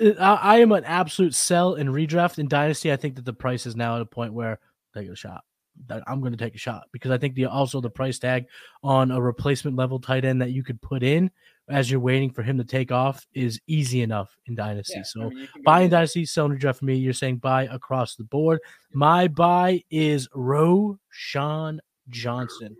it. 0.00 0.18
I, 0.20 0.34
I 0.34 0.56
am 0.58 0.72
an 0.72 0.84
absolute 0.84 1.34
sell 1.34 1.74
in 1.74 1.88
redraft 1.88 2.38
in 2.38 2.48
dynasty. 2.48 2.92
I 2.92 2.96
think 2.96 3.16
that 3.16 3.24
the 3.24 3.32
price 3.32 3.64
is 3.64 3.76
now 3.76 3.96
at 3.96 4.02
a 4.02 4.06
point 4.06 4.34
where 4.34 4.58
take 4.94 5.08
a 5.08 5.16
shot. 5.16 5.44
I'm 6.06 6.20
going 6.20 6.32
to 6.32 6.38
take 6.38 6.54
a 6.54 6.58
shot 6.58 6.84
because 6.92 7.10
I 7.10 7.18
think 7.18 7.34
the 7.34 7.46
also 7.46 7.80
the 7.80 7.90
price 7.90 8.18
tag 8.18 8.46
on 8.82 9.10
a 9.10 9.20
replacement 9.20 9.76
level 9.76 9.98
tight 9.98 10.24
end 10.24 10.40
that 10.40 10.52
you 10.52 10.62
could 10.62 10.80
put 10.80 11.02
in 11.02 11.30
as 11.68 11.90
you're 11.90 12.00
waiting 12.00 12.30
for 12.30 12.42
him 12.42 12.58
to 12.58 12.64
take 12.64 12.92
off 12.92 13.26
is 13.32 13.60
easy 13.66 14.02
enough 14.02 14.36
in 14.46 14.54
dynasty. 14.54 14.94
Yeah, 14.96 15.02
so 15.04 15.22
I 15.22 15.28
mean, 15.28 15.38
you 15.38 15.62
buy 15.64 15.80
in 15.82 15.90
dynasty, 15.90 16.26
sell 16.26 16.46
in 16.46 16.58
redraft 16.58 16.78
for 16.78 16.84
me. 16.84 16.96
You're 16.96 17.12
saying 17.12 17.38
buy 17.38 17.64
across 17.64 18.16
the 18.16 18.24
board. 18.24 18.60
My 18.92 19.28
buy 19.28 19.82
is 19.90 20.28
Roschon 20.28 21.78
Johnson. 22.08 22.76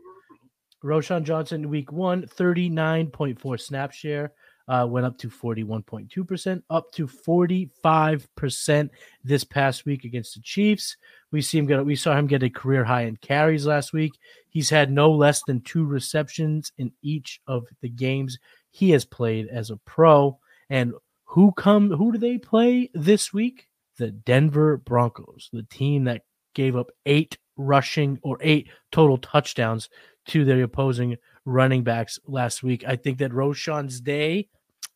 Roschon 0.83 1.23
Johnson, 1.23 1.71
week 1.71 1.93
one, 1.93 2.25
39.4 2.25 3.59
snap 3.59 3.93
share, 3.93 4.33
uh, 4.69 4.87
went 4.89 5.07
up 5.07 5.17
to 5.17 5.31
41.2%, 5.31 6.63
up 6.69 6.93
to 6.93 7.07
45% 7.07 8.91
this 9.23 9.45
past 9.45 9.87
week 9.87 10.05
against 10.05 10.35
the 10.35 10.43
Chiefs. 10.43 10.99
We 11.33 11.41
see 11.41 11.57
him 11.57 11.67
get 11.67 11.85
we 11.85 11.97
saw 11.97 12.15
him 12.17 12.27
get 12.27 12.43
a 12.43 12.51
career 12.51 12.85
high 12.85 13.03
in 13.03 13.17
carries 13.17 13.67
last 13.67 13.95
week. 13.95 14.13
He's 14.51 14.69
had 14.69 14.91
no 14.91 15.11
less 15.11 15.43
than 15.47 15.63
two 15.63 15.87
receptions 15.87 16.71
in 16.77 16.93
each 17.03 17.41
of 17.47 17.65
the 17.81 17.89
games 17.89 18.39
he 18.75 18.91
has 18.91 19.05
played 19.05 19.47
as 19.47 19.71
a 19.71 19.77
pro. 19.77 20.37
And 20.69 20.95
who 21.27 21.53
come 21.53 21.93
who 21.93 22.11
do 22.11 22.19
they 22.19 22.39
play 22.39 22.91
this 22.93 23.33
week? 23.33 23.69
The 23.99 24.11
Denver 24.11 24.79
Broncos, 24.79 25.49
the 25.53 25.63
team 25.63 26.05
that 26.05 26.23
gave 26.57 26.75
up 26.75 26.91
eight 27.07 27.39
rushing 27.57 28.19
or 28.23 28.37
eight 28.41 28.69
total 28.91 29.17
touchdowns 29.17 29.89
to 30.27 30.45
their 30.45 30.61
opposing 30.65 31.17
running 31.45 31.85
backs 31.85 32.19
last 32.27 32.65
week. 32.65 32.83
I 32.85 32.97
think 32.97 33.19
that 33.19 33.33
Roschon's 33.33 34.01
day 34.01 34.49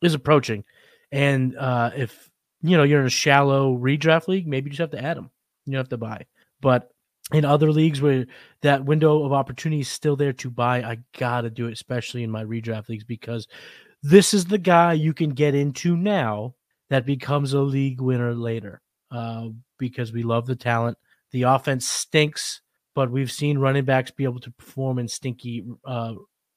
is 0.03 0.14
approaching. 0.14 0.64
And 1.12 1.57
uh, 1.57 1.93
if 1.97 2.29
you 2.62 2.77
know 2.77 2.83
you're 2.83 3.01
in 3.01 3.07
a 3.07 3.11
shallow 3.11 3.77
redraft 3.77 4.27
league, 4.27 4.49
maybe 4.49 4.71
you 4.71 4.77
just 4.77 4.93
have 4.93 5.01
to 5.01 5.07
add 5.07 5.19
him. 5.19 5.31
You 5.67 5.77
have 5.77 5.91
to 5.91 5.97
buy. 5.97 6.27
But 6.61 6.91
in 7.33 7.45
other 7.45 7.71
leagues 7.71 8.01
where 8.01 8.27
that 8.62 8.85
window 8.85 9.25
of 9.25 9.33
opportunity 9.33 9.81
is 9.81 9.88
still 9.88 10.17
there 10.17 10.33
to 10.35 10.51
buy, 10.51 10.83
I 10.83 10.99
gotta 11.17 11.51
do 11.51 11.67
it, 11.67 11.73
especially 11.73 12.23
in 12.23 12.31
my 12.31 12.45
redraft 12.45 12.88
leagues, 12.88 13.05
because 13.05 13.47
this 14.03 14.33
is 14.33 14.47
the 14.47 14.59
guy 14.59 14.95
you 14.95 15.12
can 15.12 15.31
get 15.31 15.55
into 15.55 15.97
now 15.97 16.55
that 16.91 17.05
becomes 17.05 17.53
a 17.53 17.61
league 17.61 18.01
winner 18.01 18.35
later. 18.35 18.81
Uh, 19.11 19.49
because 19.79 20.12
we 20.12 20.23
love 20.23 20.47
the 20.47 20.57
talent. 20.57 20.99
The 21.31 21.43
offense 21.43 21.88
stinks, 21.88 22.61
but 22.95 23.11
we've 23.11 23.33
seen 23.33 23.59
running 23.59 23.85
backs 23.85 24.11
be 24.11 24.25
able 24.25 24.41
to 24.41 24.51
perform 24.51 24.99
in 24.99 25.09
stinky 25.09 25.64
uh, 25.87 26.14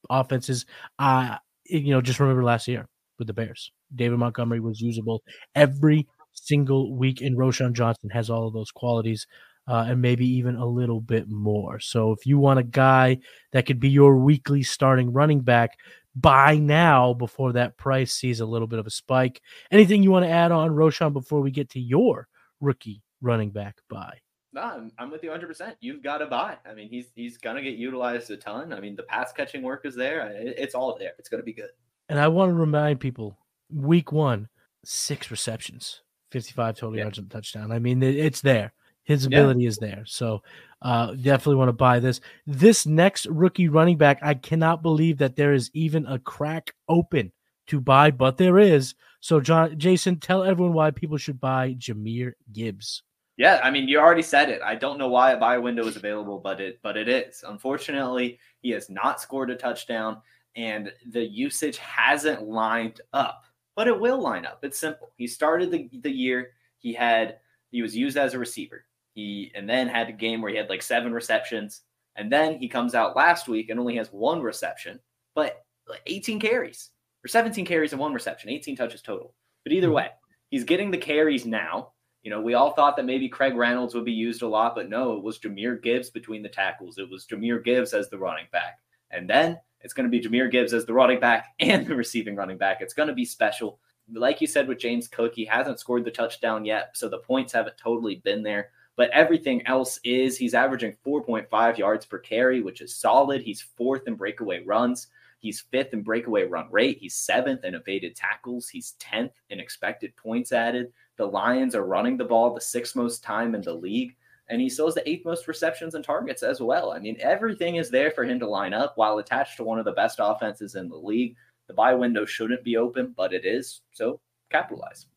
offenses. 0.09 0.65
Uh, 0.99 1.37
you 1.65 1.91
know, 1.91 2.01
just 2.01 2.19
remember 2.19 2.43
last 2.43 2.67
year 2.67 2.87
with 3.19 3.27
the 3.27 3.33
Bears. 3.33 3.71
David 3.93 4.17
Montgomery 4.19 4.59
was 4.59 4.81
usable 4.81 5.21
every 5.55 6.07
single 6.33 6.95
week, 6.95 7.21
and 7.21 7.37
Roschon 7.37 7.73
Johnson 7.73 8.09
has 8.09 8.29
all 8.29 8.47
of 8.47 8.53
those 8.53 8.71
qualities. 8.71 9.27
Uh, 9.71 9.85
and 9.87 10.01
maybe 10.01 10.27
even 10.27 10.55
a 10.57 10.65
little 10.65 10.99
bit 10.99 11.29
more. 11.29 11.79
So, 11.79 12.11
if 12.11 12.25
you 12.25 12.37
want 12.37 12.59
a 12.59 12.63
guy 12.63 13.19
that 13.53 13.65
could 13.65 13.79
be 13.79 13.89
your 13.89 14.17
weekly 14.17 14.63
starting 14.63 15.13
running 15.13 15.39
back, 15.39 15.77
buy 16.13 16.57
now 16.57 17.13
before 17.13 17.53
that 17.53 17.77
price 17.77 18.11
sees 18.13 18.41
a 18.41 18.45
little 18.45 18.67
bit 18.67 18.79
of 18.79 18.85
a 18.85 18.89
spike. 18.89 19.39
Anything 19.71 20.03
you 20.03 20.11
want 20.11 20.25
to 20.25 20.29
add 20.29 20.51
on 20.51 20.71
Roschon 20.71 21.13
before 21.13 21.39
we 21.39 21.51
get 21.51 21.69
to 21.69 21.79
your 21.79 22.27
rookie 22.59 23.01
running 23.21 23.51
back 23.51 23.77
buy? 23.89 24.17
No, 24.51 24.61
I'm, 24.61 24.91
I'm 24.97 25.09
with 25.09 25.23
you 25.23 25.29
100. 25.29 25.47
percent 25.47 25.77
You've 25.79 26.03
got 26.03 26.17
to 26.17 26.25
buy. 26.25 26.57
I 26.69 26.73
mean, 26.73 26.89
he's 26.89 27.05
he's 27.15 27.37
gonna 27.37 27.61
get 27.61 27.75
utilized 27.75 28.29
a 28.31 28.35
ton. 28.35 28.73
I 28.73 28.81
mean, 28.81 28.97
the 28.97 29.03
pass 29.03 29.31
catching 29.31 29.61
work 29.63 29.85
is 29.85 29.95
there. 29.95 30.27
It- 30.31 30.55
it's 30.57 30.75
all 30.75 30.97
there. 30.99 31.13
It's 31.17 31.29
gonna 31.29 31.43
be 31.43 31.53
good. 31.53 31.69
And 32.09 32.19
I 32.19 32.27
want 32.27 32.49
to 32.49 32.55
remind 32.55 32.99
people 32.99 33.37
week 33.69 34.11
one, 34.11 34.49
six 34.83 35.31
receptions, 35.31 36.01
55 36.31 36.75
total 36.75 36.97
Yeah. 36.97 37.03
yards 37.03 37.19
and 37.19 37.31
touchdown. 37.31 37.71
I 37.71 37.79
mean, 37.79 38.03
it- 38.03 38.17
it's 38.17 38.41
there. 38.41 38.73
His 39.03 39.25
Yeah. 39.25 39.39
ability 39.39 39.65
is 39.65 39.77
there. 39.77 40.03
So 40.05 40.43
uh, 40.81 41.13
definitely 41.13 41.55
want 41.55 41.69
to 41.69 41.73
buy 41.73 41.99
this. 41.99 42.21
This 42.47 42.85
next 42.85 43.25
rookie 43.27 43.69
running 43.69 43.97
back, 43.97 44.19
I 44.21 44.33
cannot 44.33 44.81
believe 44.81 45.17
that 45.19 45.35
there 45.35 45.53
is 45.53 45.69
even 45.73 46.05
a 46.07 46.19
crack 46.19 46.73
open 46.87 47.31
to 47.67 47.79
buy, 47.79 48.11
but 48.11 48.37
there 48.37 48.57
is. 48.59 48.95
So, 49.19 49.39
John, 49.39 49.77
Jason, 49.77 50.19
tell 50.19 50.43
everyone 50.43 50.73
why 50.73 50.91
people 50.91 51.17
should 51.17 51.39
buy 51.39 51.75
Jahmyr 51.77 52.33
Gibbs. 52.51 53.03
Yeah, 53.37 53.59
I 53.63 53.71
mean, 53.71 53.87
you 53.87 53.99
already 53.99 54.21
said 54.23 54.49
it. 54.49 54.61
I 54.63 54.75
don't 54.75 54.97
know 54.97 55.07
why 55.07 55.31
a 55.31 55.37
buy 55.37 55.57
window 55.57 55.85
is 55.87 55.95
available, 55.95 56.39
but 56.39 56.59
it 56.59 56.79
but 56.83 56.97
it 56.97 57.07
is. 57.07 57.43
Unfortunately, 57.47 58.39
he 58.61 58.71
has 58.71 58.89
not 58.89 59.21
scored 59.21 59.49
a 59.49 59.55
touchdown, 59.55 60.21
and 60.55 60.91
the 61.11 61.23
usage 61.23 61.77
hasn't 61.77 62.43
lined 62.43 63.01
up. 63.13 63.45
But 63.75 63.87
it 63.87 63.99
will 63.99 64.19
line 64.19 64.45
up. 64.45 64.63
It's 64.63 64.77
simple. 64.77 65.11
He 65.17 65.27
started 65.27 65.71
the, 65.71 65.89
the 66.01 66.11
year. 66.11 66.51
He 66.77 66.93
had 66.93 67.37
he 67.71 67.81
was 67.81 67.95
used 67.95 68.17
as 68.17 68.33
a 68.33 68.39
receiver. 68.39 68.85
He 69.13 69.51
and 69.55 69.69
then 69.69 69.87
had 69.87 70.09
a 70.09 70.13
game 70.13 70.41
where 70.41 70.51
he 70.51 70.57
had 70.57 70.69
like 70.69 70.81
seven 70.81 71.13
receptions, 71.13 71.81
and 72.15 72.31
then 72.31 72.57
he 72.57 72.67
comes 72.67 72.95
out 72.95 73.15
last 73.15 73.47
week 73.47 73.69
and 73.69 73.79
only 73.79 73.95
has 73.95 74.09
one 74.11 74.41
reception, 74.41 74.99
but 75.35 75.63
18 76.05 76.39
carries 76.39 76.91
or 77.23 77.27
17 77.27 77.65
carries 77.65 77.93
and 77.93 77.99
one 77.99 78.13
reception, 78.13 78.49
18 78.49 78.75
touches 78.75 79.01
total. 79.01 79.33
But 79.63 79.73
either 79.73 79.87
hmm. 79.87 79.93
way, 79.93 80.09
he's 80.49 80.63
getting 80.63 80.91
the 80.91 80.97
carries 80.97 81.45
now. 81.45 81.93
You 82.23 82.29
know, 82.29 82.41
we 82.41 82.53
all 82.53 82.71
thought 82.71 82.95
that 82.97 83.05
maybe 83.05 83.27
Craig 83.27 83.55
Reynolds 83.55 83.95
would 83.95 84.05
be 84.05 84.11
used 84.11 84.43
a 84.43 84.47
lot, 84.47 84.75
but 84.75 84.89
no, 84.89 85.13
it 85.13 85.23
was 85.23 85.39
Jahmyr 85.39 85.81
Gibbs 85.81 86.11
between 86.11 86.43
the 86.43 86.49
tackles. 86.49 86.99
It 86.99 87.09
was 87.09 87.25
Jahmyr 87.25 87.63
Gibbs 87.63 87.93
as 87.93 88.09
the 88.09 88.19
running 88.19 88.45
back. 88.51 88.77
And 89.09 89.27
then 89.27 89.59
it's 89.81 89.93
going 89.93 90.09
to 90.09 90.11
be 90.11 90.23
Jahmyr 90.23 90.51
Gibbs 90.51 90.73
as 90.73 90.85
the 90.85 90.93
running 90.93 91.19
back 91.19 91.47
and 91.59 91.87
the 91.87 91.95
receiving 91.95 92.35
running 92.35 92.57
back. 92.57 92.77
It's 92.81 92.93
going 92.93 93.09
to 93.09 93.15
be 93.15 93.25
special. 93.25 93.79
Like 94.13 94.39
you 94.39 94.45
said 94.45 94.67
with 94.67 94.77
James 94.77 95.07
Cook, 95.07 95.33
he 95.33 95.45
hasn't 95.45 95.79
scored 95.79 96.05
the 96.05 96.11
touchdown 96.11 96.65
yet, 96.65 96.91
so 96.93 97.09
the 97.09 97.19
points 97.19 97.53
haven't 97.53 97.77
totally 97.77 98.15
been 98.15 98.43
there. 98.43 98.69
But 98.97 99.09
everything 99.11 99.65
else 99.67 99.99
is 100.03 100.37
he's 100.37 100.53
averaging 100.53 100.95
4.5 101.05 101.77
yards 101.77 102.05
per 102.05 102.19
carry, 102.19 102.61
which 102.61 102.81
is 102.81 102.95
solid. 102.95 103.41
He's 103.41 103.61
fourth 103.61 104.07
in 104.07 104.15
breakaway 104.15 104.63
runs. 104.63 105.07
He's 105.39 105.61
fifth 105.71 105.93
in 105.93 106.03
breakaway 106.03 106.43
run 106.43 106.67
rate. 106.69 106.99
He's 106.99 107.15
seventh 107.15 107.63
in 107.63 107.73
evaded 107.73 108.15
tackles. 108.15 108.69
He's 108.69 108.95
10th 108.99 109.31
in 109.49 109.59
expected 109.59 110.15
points 110.15 110.51
added. 110.51 110.93
The 111.17 111.25
Lions 111.25 111.73
are 111.73 111.85
running 111.85 112.15
the 112.15 112.25
ball 112.25 112.53
the 112.53 112.61
sixth 112.61 112.95
most 112.95 113.23
time 113.23 113.55
in 113.55 113.61
the 113.61 113.73
league. 113.73 114.15
And 114.49 114.61
he 114.61 114.69
still 114.69 114.85
has 114.85 114.95
the 114.95 115.09
eighth 115.09 115.25
most 115.25 115.47
receptions 115.47 115.95
and 115.95 116.03
targets 116.03 116.43
as 116.43 116.61
well. 116.61 116.91
I 116.91 116.99
mean, 116.99 117.17
everything 117.21 117.77
is 117.77 117.89
there 117.89 118.11
for 118.11 118.23
him 118.23 118.39
to 118.39 118.47
line 118.47 118.73
up 118.73 118.93
while 118.97 119.17
attached 119.17 119.57
to 119.57 119.63
one 119.63 119.79
of 119.79 119.85
the 119.85 119.93
best 119.93 120.19
offenses 120.21 120.75
in 120.75 120.89
the 120.89 120.95
league. 120.95 121.35
The 121.67 121.73
buy 121.73 121.93
window 121.95 122.25
shouldn't 122.25 122.63
be 122.63 122.77
open, 122.77 123.13
but 123.15 123.33
it 123.33 123.45
is. 123.45 123.81
So 123.93 124.19
capitalize. 124.51 125.07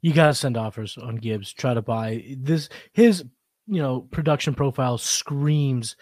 You 0.00 0.12
got 0.12 0.28
to 0.28 0.34
send 0.34 0.56
offers 0.56 0.96
on 0.96 1.16
Gibbs. 1.16 1.52
Try 1.52 1.74
to 1.74 1.82
buy 1.82 2.36
this. 2.38 2.68
His 2.92 3.24
you 3.66 3.82
know 3.82 4.00
production 4.00 4.54
profile 4.54 4.98
screams 4.98 5.96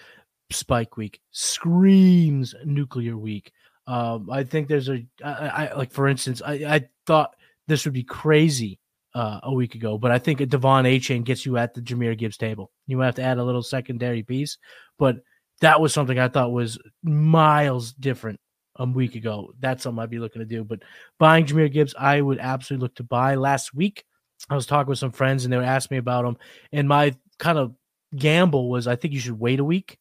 spike 0.50 0.96
week, 0.96 1.20
screams 1.30 2.54
nuclear 2.64 3.16
week. 3.16 3.52
Um, 3.86 4.28
I 4.30 4.44
think 4.44 4.68
there's 4.68 4.88
a 4.88 5.04
I, 5.24 5.30
I 5.30 5.74
like 5.74 5.92
for 5.92 6.08
instance, 6.08 6.42
I, 6.44 6.52
I 6.52 6.88
thought 7.06 7.34
this 7.66 7.84
would 7.84 7.94
be 7.94 8.04
crazy 8.04 8.78
uh, 9.14 9.40
a 9.42 9.54
week 9.54 9.74
ago, 9.74 9.98
but 9.98 10.10
I 10.10 10.18
think 10.18 10.40
a 10.40 10.46
De'Von 10.46 10.84
Achane 10.84 11.24
gets 11.24 11.46
you 11.46 11.56
at 11.56 11.74
the 11.74 11.80
Jahmyr 11.80 12.16
Gibbs 12.18 12.36
table. 12.36 12.70
You 12.86 12.96
might 12.96 13.06
have 13.06 13.14
to 13.16 13.22
add 13.22 13.38
a 13.38 13.44
little 13.44 13.62
secondary 13.62 14.22
piece, 14.22 14.58
but 14.98 15.16
that 15.60 15.80
was 15.80 15.94
something 15.94 16.18
I 16.18 16.28
thought 16.28 16.52
was 16.52 16.78
miles 17.02 17.92
different 17.92 18.40
a 18.78 18.86
week 18.86 19.14
ago. 19.14 19.52
That's 19.60 19.82
something 19.82 20.02
I'd 20.02 20.10
be 20.10 20.18
looking 20.18 20.40
to 20.40 20.46
do. 20.46 20.64
But 20.64 20.82
buying 21.18 21.46
Jahmyr 21.46 21.72
Gibbs, 21.72 21.94
I 21.98 22.20
would 22.20 22.38
absolutely 22.38 22.84
look 22.84 22.94
to 22.96 23.02
buy. 23.04 23.34
Last 23.34 23.74
week, 23.74 24.04
I 24.50 24.54
was 24.54 24.66
talking 24.66 24.88
with 24.90 24.98
some 24.98 25.12
friends 25.12 25.44
and 25.44 25.52
they 25.52 25.56
were 25.56 25.62
asking 25.62 25.96
me 25.96 25.98
about 25.98 26.24
him. 26.24 26.36
And 26.72 26.88
my 26.88 27.14
kind 27.38 27.58
of 27.58 27.74
gamble 28.14 28.70
was 28.70 28.86
I 28.86 28.96
think 28.96 29.14
you 29.14 29.20
should 29.20 29.38
wait 29.38 29.60
a 29.60 29.64
week 29.64 29.98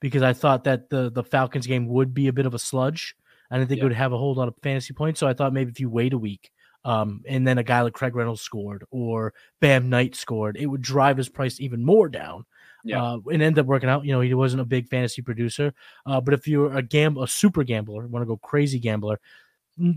because 0.00 0.22
I 0.22 0.32
thought 0.32 0.64
that 0.64 0.90
the 0.90 1.10
the 1.10 1.24
Falcons 1.24 1.66
game 1.66 1.88
would 1.88 2.14
be 2.14 2.28
a 2.28 2.32
bit 2.32 2.46
of 2.46 2.54
a 2.54 2.58
sludge. 2.58 3.14
I 3.50 3.56
didn't 3.58 3.68
think 3.68 3.78
Yeah. 3.78 3.84
it 3.84 3.88
would 3.88 3.96
have 3.96 4.12
a 4.12 4.18
whole 4.18 4.34
lot 4.34 4.48
of 4.48 4.54
fantasy 4.62 4.92
points. 4.94 5.18
So 5.20 5.26
I 5.26 5.32
thought 5.34 5.52
maybe 5.52 5.70
if 5.70 5.80
you 5.80 5.88
wait 5.90 6.12
a 6.12 6.18
week, 6.18 6.50
um, 6.84 7.22
and 7.26 7.46
then 7.46 7.58
a 7.58 7.62
guy 7.64 7.80
like 7.82 7.94
Craig 7.94 8.14
Reynolds 8.14 8.42
scored 8.42 8.84
or 8.90 9.34
Bam 9.60 9.88
Knight 9.88 10.14
scored, 10.14 10.56
it 10.56 10.66
would 10.66 10.82
drive 10.82 11.16
his 11.16 11.28
price 11.28 11.60
even 11.60 11.84
more 11.84 12.08
down. 12.08 12.44
Yeah. 12.84 13.02
Uh, 13.02 13.18
and 13.32 13.42
ended 13.42 13.58
up 13.58 13.66
working 13.66 13.88
out. 13.88 14.04
You 14.04 14.12
know, 14.12 14.20
he 14.20 14.34
wasn't 14.34 14.62
a 14.62 14.64
big 14.64 14.88
fantasy 14.88 15.22
producer. 15.22 15.74
Uh, 16.06 16.20
but 16.20 16.34
if 16.34 16.46
you're 16.46 16.76
a 16.76 16.82
gamble, 16.82 17.22
a 17.22 17.28
super 17.28 17.64
gambler, 17.64 18.06
want 18.06 18.22
to 18.22 18.26
go 18.26 18.36
crazy 18.36 18.78
gambler, 18.78 19.20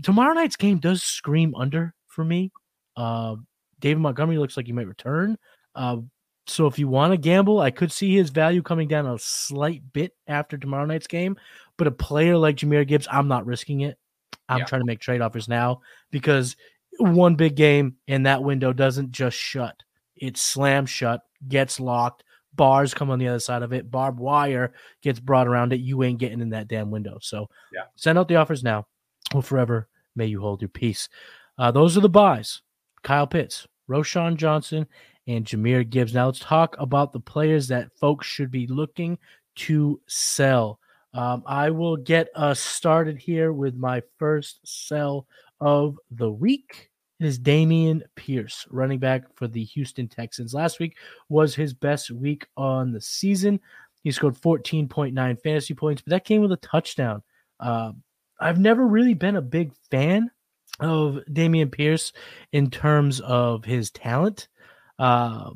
tomorrow 0.02 0.34
night's 0.34 0.56
game 0.56 0.78
does 0.78 1.02
scream 1.02 1.54
under 1.54 1.94
for 2.06 2.24
me. 2.24 2.52
Uh, 2.96 3.36
David 3.80 4.00
Montgomery 4.00 4.38
looks 4.38 4.56
like 4.56 4.66
he 4.66 4.72
might 4.72 4.86
return. 4.86 5.38
Uh, 5.74 5.98
so 6.46 6.66
if 6.66 6.78
you 6.78 6.88
want 6.88 7.12
to 7.12 7.16
gamble, 7.16 7.60
I 7.60 7.70
could 7.70 7.92
see 7.92 8.14
his 8.16 8.30
value 8.30 8.62
coming 8.62 8.88
down 8.88 9.06
a 9.06 9.18
slight 9.18 9.82
bit 9.92 10.12
after 10.26 10.58
tomorrow 10.58 10.84
night's 10.84 11.06
game. 11.06 11.36
But 11.78 11.86
a 11.86 11.92
player 11.92 12.36
like 12.36 12.56
Jahmyr 12.56 12.86
Gibbs, 12.86 13.08
I'm 13.10 13.28
not 13.28 13.46
risking 13.46 13.80
it. 13.82 13.96
I'm 14.48 14.58
Yeah. 14.58 14.64
trying 14.64 14.80
to 14.80 14.86
make 14.86 15.00
trade 15.00 15.20
offers 15.20 15.48
now 15.48 15.80
because 16.10 16.56
one 16.98 17.36
big 17.36 17.54
game 17.54 17.96
and 18.08 18.26
that 18.26 18.42
window 18.42 18.72
doesn't 18.72 19.12
just 19.12 19.36
shut. 19.36 19.82
It 20.16 20.36
slams 20.36 20.90
shut, 20.90 21.22
gets 21.48 21.80
locked, 21.80 22.24
bars 22.54 22.94
come 22.94 23.10
on 23.10 23.18
the 23.18 23.28
other 23.28 23.40
side 23.40 23.62
of 23.62 23.72
it, 23.72 23.90
barbed 23.90 24.20
wire 24.20 24.72
gets 25.02 25.20
brought 25.20 25.46
around 25.48 25.72
it. 25.72 25.80
You 25.80 26.02
ain't 26.02 26.18
getting 26.18 26.40
in 26.40 26.50
that 26.50 26.68
damn 26.68 26.90
window. 26.90 27.18
So 27.20 27.48
Yeah. 27.72 27.84
send 27.96 28.18
out 28.18 28.28
the 28.28 28.36
offers 28.36 28.62
now. 28.62 28.86
Well, 29.32 29.42
forever 29.42 29.88
may 30.14 30.26
you 30.26 30.40
hold 30.40 30.60
your 30.60 30.68
peace. 30.68 31.08
Uh, 31.58 31.70
those 31.70 31.96
are 31.96 32.00
the 32.02 32.08
buys. 32.08 32.60
Kyle 33.02 33.26
Pitts, 33.26 33.66
Roschon 33.88 34.36
Johnson, 34.36 34.86
and 35.26 35.44
Jahmyr 35.44 35.88
Gibbs. 35.88 36.14
Now 36.14 36.26
let's 36.26 36.38
talk 36.40 36.76
about 36.78 37.12
the 37.12 37.20
players 37.20 37.68
that 37.68 37.92
folks 37.98 38.26
should 38.26 38.50
be 38.50 38.66
looking 38.66 39.18
to 39.56 40.00
sell. 40.06 40.78
Um, 41.14 41.42
I 41.46 41.70
will 41.70 41.96
get 41.96 42.28
us 42.34 42.58
started 42.58 43.18
here 43.18 43.52
with 43.52 43.74
my 43.74 44.02
first 44.18 44.60
sell 44.64 45.26
of 45.60 45.98
the 46.10 46.30
week. 46.30 46.90
It 47.22 47.26
is 47.26 47.38
Dameon 47.38 48.02
Pierce, 48.16 48.66
running 48.68 48.98
back 48.98 49.32
for 49.36 49.46
the 49.46 49.62
Houston 49.62 50.08
Texans. 50.08 50.54
Last 50.54 50.80
week 50.80 50.96
was 51.28 51.54
his 51.54 51.72
best 51.72 52.10
week 52.10 52.48
on 52.56 52.90
the 52.90 53.00
season. 53.00 53.60
He 54.02 54.10
scored 54.10 54.34
14.9 54.34 55.40
fantasy 55.40 55.72
points, 55.72 56.02
but 56.02 56.10
that 56.10 56.24
came 56.24 56.40
with 56.40 56.50
a 56.50 56.56
touchdown. 56.56 57.22
Uh, 57.60 57.92
I've 58.40 58.58
never 58.58 58.84
really 58.84 59.14
been 59.14 59.36
a 59.36 59.40
big 59.40 59.70
fan 59.88 60.32
of 60.80 61.20
Dameon 61.30 61.70
Pierce 61.70 62.12
in 62.50 62.70
terms 62.70 63.20
of 63.20 63.64
his 63.64 63.92
talent. 63.92 64.48
Uh, 64.98 65.50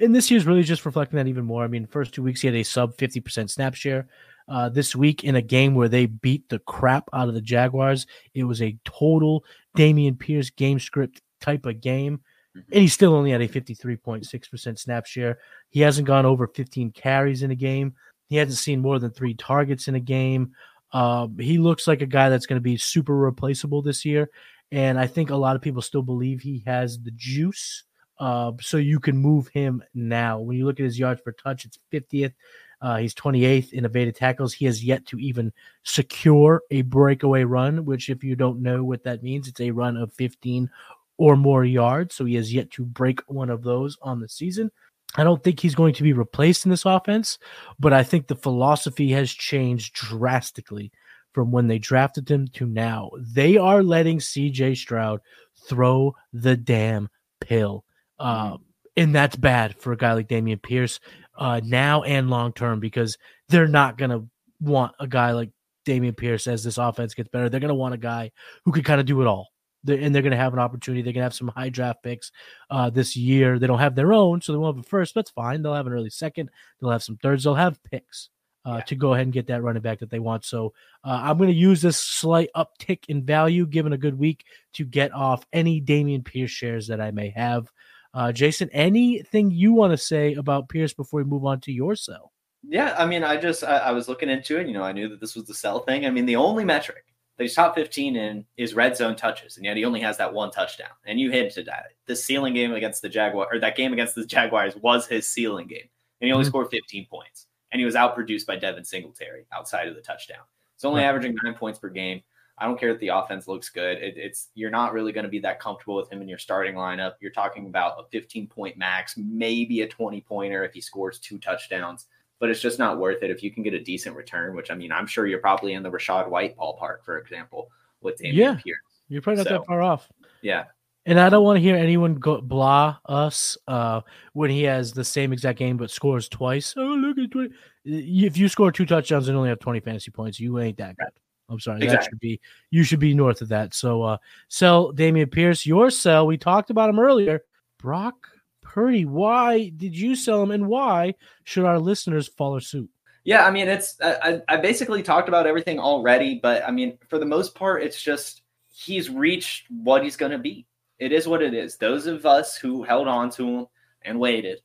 and 0.00 0.14
this 0.14 0.30
year's 0.30 0.46
really 0.46 0.62
just 0.62 0.86
reflecting 0.86 1.18
that 1.18 1.28
even 1.28 1.44
more. 1.44 1.62
I 1.62 1.68
mean, 1.68 1.84
first 1.84 2.14
two 2.14 2.22
weeks 2.22 2.40
he 2.40 2.48
had 2.48 2.56
a 2.56 2.62
sub 2.62 2.96
50% 2.96 3.50
snap 3.50 3.74
share. 3.74 4.08
Uh, 4.52 4.68
this 4.68 4.94
week 4.94 5.24
in 5.24 5.34
a 5.34 5.40
game 5.40 5.74
where 5.74 5.88
they 5.88 6.04
beat 6.04 6.46
the 6.50 6.58
crap 6.58 7.08
out 7.14 7.26
of 7.26 7.32
the 7.32 7.40
Jaguars, 7.40 8.06
it 8.34 8.44
was 8.44 8.60
a 8.60 8.76
total 8.84 9.46
Dameon 9.78 10.18
Pierce 10.18 10.50
game 10.50 10.78
script 10.78 11.22
type 11.40 11.64
of 11.64 11.80
game. 11.80 12.20
And 12.54 12.82
he 12.82 12.88
still 12.88 13.14
only 13.14 13.30
had 13.30 13.40
a 13.40 13.48
53.6% 13.48 14.78
snap 14.78 15.06
share. 15.06 15.38
He 15.70 15.80
hasn't 15.80 16.06
gone 16.06 16.26
over 16.26 16.46
15 16.46 16.90
carries 16.90 17.42
in 17.42 17.50
a 17.50 17.54
game. 17.54 17.94
He 18.28 18.36
hasn't 18.36 18.58
seen 18.58 18.82
more 18.82 18.98
than 18.98 19.10
three 19.10 19.32
targets 19.32 19.88
in 19.88 19.94
a 19.94 20.00
game. 20.00 20.52
Uh, 20.92 21.28
he 21.38 21.56
looks 21.56 21.88
like 21.88 22.02
a 22.02 22.06
guy 22.06 22.28
that's 22.28 22.44
going 22.44 22.58
to 22.58 22.62
be 22.62 22.76
super 22.76 23.16
replaceable 23.16 23.80
this 23.80 24.04
year. 24.04 24.28
And 24.70 24.98
I 25.00 25.06
think 25.06 25.30
a 25.30 25.36
lot 25.36 25.56
of 25.56 25.62
people 25.62 25.80
still 25.80 26.02
believe 26.02 26.42
he 26.42 26.62
has 26.66 27.00
the 27.00 27.12
juice. 27.12 27.84
Uh, 28.20 28.52
so 28.60 28.76
you 28.76 29.00
can 29.00 29.16
move 29.16 29.48
him 29.48 29.82
now. 29.94 30.40
When 30.40 30.58
you 30.58 30.66
look 30.66 30.78
at 30.78 30.84
his 30.84 30.98
yards 30.98 31.22
per 31.22 31.32
touch, 31.32 31.64
it's 31.64 31.78
50th. 31.90 32.34
Uh, 32.82 32.96
he's 32.96 33.14
28th 33.14 33.72
in 33.72 33.84
evaded 33.84 34.16
tackles. 34.16 34.52
He 34.52 34.64
has 34.66 34.84
yet 34.84 35.06
to 35.06 35.18
even 35.18 35.52
secure 35.84 36.62
a 36.72 36.82
breakaway 36.82 37.44
run, 37.44 37.84
which, 37.84 38.10
if 38.10 38.24
you 38.24 38.34
don't 38.34 38.60
know 38.60 38.82
what 38.82 39.04
that 39.04 39.22
means, 39.22 39.46
it's 39.46 39.60
a 39.60 39.70
run 39.70 39.96
of 39.96 40.12
15 40.14 40.68
or 41.16 41.36
more 41.36 41.64
yards. 41.64 42.16
So 42.16 42.24
he 42.24 42.34
has 42.34 42.52
yet 42.52 42.72
to 42.72 42.84
break 42.84 43.20
one 43.28 43.50
of 43.50 43.62
those 43.62 43.96
on 44.02 44.18
the 44.18 44.28
season. 44.28 44.70
I 45.14 45.24
don't 45.24 45.42
think 45.44 45.60
he's 45.60 45.74
going 45.74 45.94
to 45.94 46.02
be 46.02 46.12
replaced 46.12 46.64
in 46.66 46.70
this 46.70 46.86
offense, 46.86 47.38
but 47.78 47.92
I 47.92 48.02
think 48.02 48.26
the 48.26 48.34
philosophy 48.34 49.12
has 49.12 49.30
changed 49.30 49.94
drastically 49.94 50.90
from 51.32 51.50
when 51.50 51.68
they 51.68 51.78
drafted 51.78 52.30
him 52.30 52.48
to 52.54 52.66
now. 52.66 53.10
They 53.18 53.56
are 53.56 53.82
letting 53.82 54.18
CJ 54.18 54.76
Stroud 54.76 55.20
throw 55.68 56.14
the 56.32 56.56
damn 56.56 57.08
pill. 57.40 57.84
Uh, 58.18 58.56
and 58.96 59.14
that's 59.14 59.36
bad 59.36 59.76
for 59.80 59.92
a 59.92 59.96
guy 59.96 60.12
like 60.12 60.28
Dameon 60.28 60.62
Pierce 60.62 61.00
uh, 61.38 61.60
now 61.64 62.02
and 62.02 62.30
long 62.30 62.52
term 62.52 62.80
because 62.80 63.16
they're 63.48 63.68
not 63.68 63.96
going 63.98 64.10
to 64.10 64.28
want 64.60 64.92
a 65.00 65.06
guy 65.06 65.32
like 65.32 65.50
Dameon 65.86 66.16
Pierce 66.16 66.46
as 66.46 66.62
this 66.62 66.78
offense 66.78 67.14
gets 67.14 67.28
better. 67.28 67.48
They're 67.48 67.60
going 67.60 67.68
to 67.68 67.74
want 67.74 67.94
a 67.94 67.98
guy 67.98 68.30
who 68.64 68.72
can 68.72 68.84
kind 68.84 69.00
of 69.00 69.06
do 69.06 69.20
it 69.20 69.26
all. 69.26 69.48
They're, 69.84 69.98
and 69.98 70.14
they're 70.14 70.22
going 70.22 70.30
to 70.30 70.36
have 70.36 70.52
an 70.52 70.60
opportunity. 70.60 71.02
They're 71.02 71.12
going 71.12 71.22
to 71.22 71.24
have 71.24 71.34
some 71.34 71.48
high 71.48 71.68
draft 71.70 72.02
picks 72.04 72.30
uh, 72.70 72.90
this 72.90 73.16
year. 73.16 73.58
They 73.58 73.66
don't 73.66 73.80
have 73.80 73.96
their 73.96 74.12
own, 74.12 74.40
so 74.40 74.52
they 74.52 74.58
won't 74.58 74.76
have 74.76 74.84
a 74.84 74.88
first. 74.88 75.14
That's 75.14 75.30
fine. 75.30 75.62
They'll 75.62 75.74
have 75.74 75.88
an 75.88 75.92
early 75.92 76.10
second. 76.10 76.50
They'll 76.80 76.90
have 76.90 77.02
some 77.02 77.16
thirds. 77.16 77.42
They'll 77.42 77.56
have 77.56 77.82
picks 77.90 78.28
uh, 78.64 78.74
Yeah. 78.76 78.80
to 78.84 78.94
go 78.94 79.14
ahead 79.14 79.26
and 79.26 79.32
get 79.32 79.48
that 79.48 79.62
running 79.62 79.82
back 79.82 79.98
that 79.98 80.10
they 80.10 80.20
want. 80.20 80.44
So 80.44 80.72
uh, 81.02 81.20
I'm 81.24 81.36
going 81.36 81.50
to 81.50 81.56
use 81.56 81.82
this 81.82 81.98
slight 81.98 82.50
uptick 82.54 83.06
in 83.08 83.24
value, 83.24 83.66
given 83.66 83.92
a 83.92 83.98
good 83.98 84.16
week, 84.16 84.44
to 84.74 84.84
get 84.84 85.12
off 85.12 85.44
any 85.52 85.80
Damian 85.80 86.22
Pierce 86.22 86.52
shares 86.52 86.86
that 86.86 87.00
I 87.00 87.10
may 87.10 87.30
have. 87.30 87.66
Uh, 88.14 88.30
Jason, 88.32 88.68
anything 88.72 89.50
you 89.50 89.72
want 89.72 89.92
to 89.92 89.96
say 89.96 90.34
about 90.34 90.68
Pierce 90.68 90.92
before 90.92 91.20
we 91.22 91.24
move 91.24 91.44
on 91.44 91.60
to 91.62 91.72
your 91.72 91.96
sell? 91.96 92.32
Yeah, 92.68 92.94
I 92.98 93.06
mean, 93.06 93.24
I 93.24 93.36
just 93.38 93.64
I, 93.64 93.78
I 93.78 93.90
was 93.92 94.08
looking 94.08 94.28
into 94.28 94.58
it. 94.58 94.66
You 94.66 94.74
know, 94.74 94.82
I 94.84 94.92
knew 94.92 95.08
that 95.08 95.20
this 95.20 95.34
was 95.34 95.46
the 95.46 95.54
sell 95.54 95.80
thing. 95.80 96.06
I 96.06 96.10
mean, 96.10 96.26
the 96.26 96.36
only 96.36 96.64
metric 96.64 97.04
that 97.36 97.44
he's 97.44 97.54
top 97.54 97.74
15 97.74 98.14
in 98.14 98.44
is 98.56 98.74
red 98.74 98.96
zone 98.96 99.16
touches, 99.16 99.56
and 99.56 99.64
yet 99.64 99.76
he 99.76 99.84
only 99.84 100.00
has 100.00 100.18
that 100.18 100.32
one 100.32 100.50
touchdown. 100.50 100.90
And 101.06 101.18
you 101.18 101.30
hinted 101.30 101.68
at 101.68 101.86
it. 101.90 101.96
The 102.06 102.14
ceiling 102.14 102.54
game 102.54 102.72
against 102.74 103.02
the 103.02 103.08
Jaguar 103.08 103.48
or 103.50 103.58
that 103.58 103.76
game 103.76 103.92
against 103.92 104.14
the 104.14 104.26
Jaguars 104.26 104.76
was 104.76 105.06
his 105.06 105.26
ceiling 105.26 105.66
game, 105.66 105.88
and 106.20 106.28
he 106.28 106.32
only 106.32 106.44
Mhm. 106.44 106.48
scored 106.48 106.70
15 106.70 107.06
points. 107.06 107.46
And 107.72 107.80
he 107.80 107.86
was 107.86 107.94
outproduced 107.94 108.46
by 108.46 108.56
Devin 108.56 108.84
Singletary 108.84 109.46
outside 109.52 109.88
of 109.88 109.94
the 109.96 110.02
touchdown. 110.02 110.42
He's 110.76 110.84
only 110.84 111.00
Right. 111.00 111.08
averaging 111.08 111.34
nine 111.42 111.54
points 111.54 111.78
per 111.78 111.88
game. 111.88 112.22
I 112.62 112.66
don't 112.66 112.78
care 112.78 112.90
if 112.90 113.00
the 113.00 113.08
offense 113.08 113.48
looks 113.48 113.68
good. 113.70 113.98
It, 113.98 114.14
it's 114.16 114.48
you're 114.54 114.70
not 114.70 114.92
really 114.92 115.10
going 115.10 115.24
to 115.24 115.28
be 115.30 115.40
that 115.40 115.58
comfortable 115.58 115.96
with 115.96 116.12
him 116.12 116.22
in 116.22 116.28
your 116.28 116.38
starting 116.38 116.74
lineup. 116.76 117.14
You're 117.20 117.32
talking 117.32 117.66
about 117.66 117.98
a 117.98 118.04
15 118.12 118.46
point 118.46 118.76
max, 118.76 119.16
maybe 119.16 119.80
a 119.82 119.88
20 119.88 120.20
pointer 120.20 120.62
if 120.64 120.72
he 120.72 120.80
scores 120.80 121.18
two 121.18 121.38
touchdowns, 121.38 122.06
but 122.38 122.50
it's 122.50 122.60
just 122.60 122.78
not 122.78 122.98
worth 122.98 123.22
it 123.24 123.30
if 123.30 123.42
you 123.42 123.50
can 123.50 123.64
get 123.64 123.74
a 123.74 123.80
decent 123.82 124.14
return. 124.14 124.54
Which 124.54 124.70
I 124.70 124.74
mean, 124.76 124.92
I'm 124.92 125.08
sure 125.08 125.26
you're 125.26 125.40
probably 125.40 125.72
in 125.72 125.82
the 125.82 125.90
Rachaad 125.90 126.28
White 126.28 126.56
ballpark, 126.56 127.04
for 127.04 127.18
example, 127.18 127.68
with 128.00 128.20
Dameon 128.20 128.34
Yeah. 128.34 128.54
Pierce. 128.62 128.78
You're 129.08 129.22
probably 129.22 129.38
not 129.42 129.48
So- 129.48 129.58
that 129.58 129.66
far 129.66 129.82
off. 129.82 130.08
Yeah, 130.40 130.64
And 131.06 131.18
I 131.20 131.28
don't 131.28 131.44
want 131.44 131.56
to 131.56 131.60
hear 131.60 131.74
anyone 131.76 132.14
go 132.14 132.40
blah 132.40 132.96
us 133.06 133.56
uh, 133.68 134.00
when 134.34 134.50
he 134.50 134.62
has 134.64 134.92
the 134.92 135.04
same 135.04 135.32
exact 135.32 135.58
game 135.58 135.76
but 135.76 135.90
scores 135.90 136.28
twice. 136.28 136.74
Oh, 136.76 136.82
look 136.82 137.18
at 137.18 137.30
20. 137.30 137.50
If 137.84 138.36
you 138.36 138.48
score 138.48 138.70
two 138.70 138.86
touchdowns 138.86 139.26
and 139.28 139.36
only 139.36 139.48
have 139.48 139.58
20 139.58 139.80
fantasy 139.80 140.10
points, 140.12 140.38
you 140.38 140.58
ain't 140.60 140.78
that 140.78 140.96
good. 140.96 141.08
I'm 141.48 141.60
sorry. 141.60 141.80
That 141.86 142.04
should 142.04 142.20
be 142.20 142.40
you 142.70 142.82
should 142.84 143.00
be 143.00 143.14
north 143.14 143.42
of 143.42 143.48
that. 143.48 143.74
So 143.74 144.02
uh 144.02 144.16
sell 144.48 144.92
Dameon 144.92 145.30
Pierce, 145.30 145.66
your 145.66 145.90
sell. 145.90 146.26
We 146.26 146.38
talked 146.38 146.70
about 146.70 146.88
him 146.90 146.98
earlier. 146.98 147.42
Brock 147.78 148.28
Purdy. 148.62 149.04
Why 149.04 149.68
did 149.70 149.96
you 149.96 150.14
sell 150.14 150.42
him 150.42 150.50
and 150.50 150.66
why 150.68 151.14
should 151.44 151.64
our 151.64 151.78
listeners 151.78 152.28
follow 152.28 152.58
suit? 152.60 152.88
Yeah, 153.24 153.46
I 153.46 153.50
mean, 153.50 153.68
it's 153.68 153.96
I, 154.02 154.40
I 154.48 154.56
basically 154.56 155.02
talked 155.02 155.28
about 155.28 155.46
everything 155.46 155.78
already, 155.78 156.40
but 156.42 156.64
I 156.66 156.70
mean, 156.70 156.98
for 157.08 157.18
the 157.18 157.26
most 157.26 157.54
part, 157.54 157.82
it's 157.82 158.00
just 158.02 158.42
he's 158.72 159.10
reached 159.10 159.66
what 159.70 160.02
he's 160.02 160.16
going 160.16 160.32
to 160.32 160.38
be. 160.38 160.66
It 160.98 161.12
is 161.12 161.28
what 161.28 161.42
it 161.42 161.54
is. 161.54 161.76
Those 161.76 162.06
of 162.06 162.24
us 162.26 162.56
who 162.56 162.82
held 162.82 163.06
on 163.08 163.30
to 163.32 163.46
him 163.46 163.66
and 164.02 164.18
waited, 164.18 164.60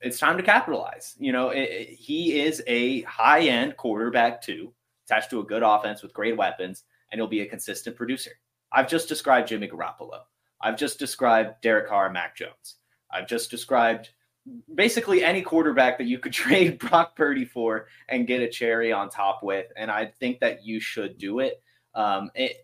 it's 0.00 0.18
time 0.18 0.36
to 0.36 0.42
capitalize. 0.42 1.16
You 1.18 1.32
know, 1.32 1.50
it, 1.50 1.62
it- 1.62 1.88
he 1.90 2.40
is 2.40 2.62
a 2.66 3.02
high 3.02 3.42
end 3.42 3.76
quarterback 3.76 4.42
too, 4.42 4.72
attached 5.10 5.30
to 5.30 5.40
a 5.40 5.44
good 5.44 5.62
offense 5.62 6.02
with 6.02 6.14
great 6.14 6.36
weapons, 6.36 6.84
and 7.10 7.18
he'll 7.18 7.26
be 7.26 7.40
a 7.40 7.46
consistent 7.46 7.96
producer. 7.96 8.30
I've 8.72 8.88
just 8.88 9.08
described 9.08 9.48
Jimmy 9.48 9.68
Garoppolo. 9.68 10.20
I've 10.60 10.76
just 10.76 10.98
described 10.98 11.60
Derek 11.62 11.88
Carr 11.88 12.10
Mac 12.10 12.36
Jones. 12.36 12.76
I've 13.10 13.26
just 13.26 13.50
described 13.50 14.10
basically 14.74 15.24
any 15.24 15.42
quarterback 15.42 15.98
that 15.98 16.06
you 16.06 16.18
could 16.18 16.32
trade 16.44 16.78
Brock 16.78 17.16
Purdy 17.16 17.44
for 17.44 17.86
and 18.08 18.26
get 18.26 18.42
a 18.42 18.48
cherry 18.48 18.92
on 18.92 19.10
top 19.10 19.40
with. 19.42 19.66
And 19.76 19.90
I 19.90 20.06
think 20.06 20.40
that 20.40 20.64
you 20.64 20.80
should 20.80 21.18
do 21.18 21.40
it. 21.40 21.62
Um, 21.94 22.30
it 22.34 22.56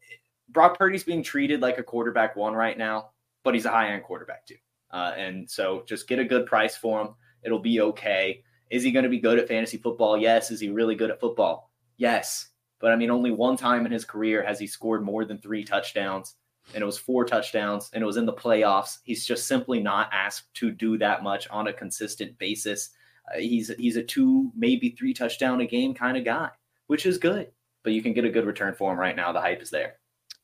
Brock 0.48 0.78
Purdy's 0.78 1.02
being 1.02 1.24
treated 1.24 1.60
like 1.60 1.78
a 1.78 1.82
quarterback 1.82 2.36
one 2.36 2.54
right 2.54 2.78
now, 2.78 3.10
but 3.42 3.54
he's 3.54 3.64
a 3.64 3.70
high 3.70 3.88
end 3.90 4.04
quarterback 4.04 4.46
too. 4.46 4.54
Uh, 4.92 5.12
and 5.16 5.50
so 5.50 5.82
just 5.88 6.06
get 6.06 6.20
a 6.20 6.24
good 6.24 6.46
price 6.46 6.76
for 6.76 7.00
him. 7.00 7.08
It'll 7.42 7.58
be 7.58 7.80
okay. 7.80 8.44
Is 8.70 8.84
he 8.84 8.92
going 8.92 9.02
to 9.02 9.08
be 9.08 9.18
good 9.18 9.38
at 9.38 9.48
fantasy 9.48 9.76
football? 9.76 10.16
Yes. 10.16 10.52
Is 10.52 10.60
he 10.60 10.70
really 10.70 10.94
good 10.94 11.10
at 11.10 11.18
football? 11.20 11.70
Yes. 11.96 12.48
but 12.78 12.92
I 12.92 12.96
mean, 12.96 13.10
only 13.10 13.30
one 13.30 13.56
time 13.56 13.86
in 13.86 13.92
his 13.92 14.04
career 14.04 14.44
has 14.44 14.58
he 14.58 14.66
scored 14.66 15.02
more 15.02 15.24
than 15.24 15.38
three 15.38 15.64
touchdowns, 15.64 16.34
and 16.74 16.82
it 16.82 16.86
was 16.86 16.98
four 16.98 17.24
touchdowns, 17.24 17.90
and 17.92 18.02
it 18.02 18.06
was 18.06 18.16
in 18.16 18.26
the 18.26 18.32
playoffs. 18.32 18.98
He's 19.04 19.24
just 19.24 19.46
simply 19.46 19.80
not 19.80 20.10
asked 20.12 20.52
to 20.54 20.70
do 20.70 20.98
that 20.98 21.22
much 21.22 21.48
on 21.48 21.68
a 21.68 21.72
consistent 21.72 22.36
basis. 22.38 22.90
Uh, 23.34 23.38
he's 23.38 23.72
he's 23.78 23.96
a 23.96 24.02
two, 24.02 24.52
maybe 24.54 24.90
three 24.90 25.14
touchdown 25.14 25.60
a 25.60 25.66
game 25.66 25.94
kind 25.94 26.16
of 26.16 26.24
guy, 26.24 26.50
which 26.86 27.06
is 27.06 27.18
good. 27.18 27.50
But 27.82 27.92
you 27.92 28.02
can 28.02 28.12
get 28.12 28.24
a 28.24 28.30
good 28.30 28.46
return 28.46 28.74
for 28.74 28.92
him 28.92 28.98
right 28.98 29.14
now. 29.16 29.32
The 29.32 29.40
hype 29.40 29.62
is 29.62 29.70
there. 29.70 29.94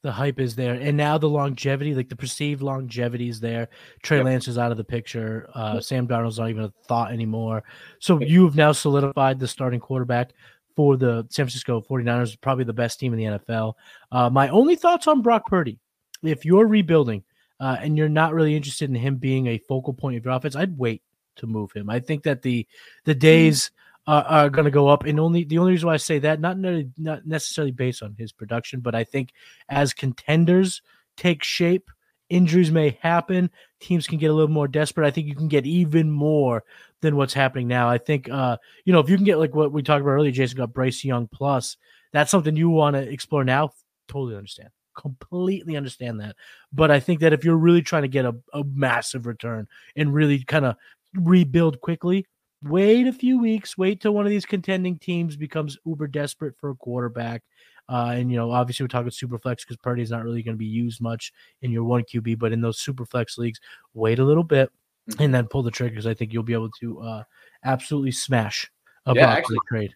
The 0.02 0.12
hype 0.12 0.40
is 0.40 0.56
there, 0.56 0.74
and 0.74 0.96
now 0.96 1.16
the 1.16 1.28
longevity, 1.28 1.94
like 1.94 2.08
the 2.08 2.16
perceived 2.16 2.60
longevity, 2.60 3.28
is 3.28 3.38
there. 3.38 3.68
Trey 4.02 4.16
Yep. 4.16 4.26
Lance 4.26 4.48
is 4.48 4.58
out 4.58 4.72
of 4.72 4.76
the 4.76 4.84
picture. 4.84 5.48
Uh, 5.54 5.80
Sam 5.80 6.08
Darnold's 6.08 6.40
not 6.40 6.50
even 6.50 6.64
a 6.64 6.72
thought 6.88 7.12
anymore. 7.12 7.62
So 8.00 8.20
you 8.20 8.44
have 8.44 8.56
now 8.56 8.72
solidified 8.72 9.38
the 9.38 9.46
starting 9.46 9.78
quarterback 9.78 10.32
for 10.74 10.96
the 10.96 11.26
San 11.30 11.46
Francisco 11.46 11.80
49ers, 11.80 12.40
probably 12.40 12.64
the 12.64 12.72
best 12.72 13.00
team 13.00 13.12
in 13.12 13.18
the 13.18 13.38
NFL. 13.38 13.74
Uh, 14.10 14.30
my 14.30 14.48
only 14.48 14.76
thoughts 14.76 15.06
on 15.06 15.22
Brock 15.22 15.46
Purdy, 15.46 15.78
if 16.22 16.44
you're 16.44 16.66
rebuilding 16.66 17.24
uh, 17.60 17.76
and 17.80 17.96
you're 17.96 18.08
not 18.08 18.34
really 18.34 18.56
interested 18.56 18.88
in 18.88 18.96
him 18.96 19.16
being 19.16 19.46
a 19.46 19.58
focal 19.58 19.92
point 19.92 20.16
of 20.16 20.24
your 20.24 20.34
offense, 20.34 20.56
I'd 20.56 20.78
wait 20.78 21.02
to 21.36 21.46
move 21.46 21.72
him. 21.72 21.88
I 21.88 22.00
think 22.00 22.24
that 22.24 22.42
the 22.42 22.66
the 23.04 23.14
days 23.14 23.70
are, 24.06 24.24
are 24.24 24.50
going 24.50 24.64
to 24.64 24.70
go 24.70 24.88
up, 24.88 25.04
and 25.04 25.20
only 25.20 25.44
the 25.44 25.58
only 25.58 25.72
reason 25.72 25.86
why 25.86 25.94
I 25.94 25.98
say 25.98 26.18
that, 26.20 26.40
not 26.40 26.58
ne- 26.58 26.90
not 26.98 27.26
necessarily 27.26 27.72
based 27.72 28.02
on 28.02 28.14
his 28.18 28.32
production, 28.32 28.80
but 28.80 28.94
I 28.94 29.04
think 29.04 29.30
as 29.68 29.92
contenders 29.94 30.82
take 31.16 31.42
shape, 31.42 31.90
injuries 32.32 32.72
may 32.72 32.98
happen. 33.00 33.50
Teams 33.80 34.06
can 34.06 34.18
get 34.18 34.30
a 34.30 34.32
little 34.32 34.50
more 34.50 34.66
desperate. 34.66 35.06
I 35.06 35.10
think 35.10 35.26
you 35.26 35.34
can 35.34 35.48
get 35.48 35.66
even 35.66 36.10
more 36.10 36.64
than 37.02 37.16
what's 37.16 37.34
happening 37.34 37.68
now. 37.68 37.88
I 37.88 37.98
think, 37.98 38.28
uh, 38.30 38.56
you 38.84 38.92
know, 38.92 39.00
if 39.00 39.10
you 39.10 39.16
can 39.16 39.24
get 39.24 39.38
like 39.38 39.54
what 39.54 39.72
we 39.72 39.82
talked 39.82 40.00
about 40.00 40.12
earlier, 40.12 40.32
Jason 40.32 40.56
got 40.56 40.72
Bryce 40.72 41.04
Young 41.04 41.28
plus, 41.28 41.76
that's 42.12 42.30
something 42.30 42.56
you 42.56 42.70
want 42.70 42.96
to 42.96 43.02
explore 43.02 43.44
now. 43.44 43.72
Totally 44.08 44.36
understand. 44.36 44.70
Completely 44.96 45.76
understand 45.76 46.20
that. 46.20 46.36
But 46.72 46.90
I 46.90 47.00
think 47.00 47.20
that 47.20 47.32
if 47.32 47.44
you're 47.44 47.56
really 47.56 47.82
trying 47.82 48.02
to 48.02 48.08
get 48.08 48.24
a, 48.24 48.34
a 48.52 48.64
massive 48.64 49.26
return 49.26 49.68
and 49.94 50.14
really 50.14 50.42
kind 50.44 50.64
of 50.64 50.76
rebuild 51.14 51.80
quickly, 51.80 52.26
wait 52.62 53.06
a 53.06 53.12
few 53.12 53.40
weeks, 53.40 53.76
wait 53.76 54.00
till 54.00 54.14
one 54.14 54.24
of 54.24 54.30
these 54.30 54.46
contending 54.46 54.98
teams 54.98 55.36
becomes 55.36 55.78
uber 55.84 56.06
desperate 56.06 56.54
for 56.58 56.70
a 56.70 56.76
quarterback. 56.76 57.42
Uh, 57.88 58.14
and 58.16 58.30
you 58.30 58.36
know, 58.36 58.50
obviously, 58.50 58.84
we're 58.84 58.88
talking 58.88 59.10
super 59.10 59.38
flex 59.38 59.64
because 59.64 59.76
Purdy 59.78 60.02
is 60.02 60.10
not 60.10 60.24
really 60.24 60.42
going 60.42 60.54
to 60.54 60.58
be 60.58 60.64
used 60.66 61.00
much 61.00 61.32
in 61.62 61.70
your 61.70 61.84
one 61.84 62.02
QB, 62.04 62.38
but 62.38 62.52
in 62.52 62.60
those 62.60 62.78
super 62.78 63.04
flex 63.04 63.36
leagues, 63.38 63.60
wait 63.94 64.18
a 64.18 64.24
little 64.24 64.44
bit 64.44 64.70
and 65.18 65.34
then 65.34 65.46
pull 65.48 65.62
the 65.64 65.70
triggers. 65.70 66.06
I 66.06 66.14
think 66.14 66.32
you'll 66.32 66.42
be 66.44 66.52
able 66.52 66.70
to 66.80 67.00
uh, 67.00 67.22
absolutely 67.64 68.12
smash 68.12 68.70
a 69.06 69.14
Yeah, 69.14 69.30
actually- 69.30 69.58
trade. 69.68 69.94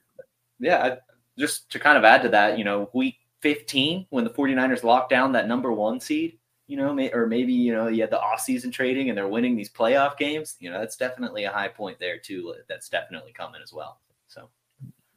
Yeah, 0.58 0.84
I- 0.84 0.98
just 1.38 1.70
to 1.70 1.78
kind 1.78 1.96
of 1.98 2.04
add 2.04 2.22
to 2.22 2.28
that, 2.30 2.58
you 2.58 2.64
know, 2.64 2.90
week 2.94 3.18
15 3.40 4.06
when 4.10 4.24
the 4.24 4.30
49ers 4.30 4.82
locked 4.82 5.10
down 5.10 5.32
that 5.32 5.46
number 5.46 5.70
one 5.70 6.00
seed, 6.00 6.38
you 6.66 6.76
know, 6.78 6.92
may, 6.94 7.12
or 7.12 7.26
maybe, 7.26 7.52
you 7.52 7.72
know, 7.74 7.88
you 7.88 8.00
had 8.00 8.10
the 8.10 8.18
off-season 8.20 8.70
trading 8.72 9.10
and 9.10 9.16
they're 9.16 9.28
winning 9.28 9.54
these 9.54 9.70
playoff 9.70 10.16
games, 10.16 10.56
you 10.58 10.70
know, 10.70 10.80
that's 10.80 10.96
definitely 10.96 11.44
a 11.44 11.50
high 11.50 11.68
point 11.68 11.98
there 12.00 12.18
too. 12.18 12.54
That's 12.68 12.88
definitely 12.88 13.32
coming 13.32 13.60
as 13.62 13.72
well. 13.72 14.00
So 14.26 14.48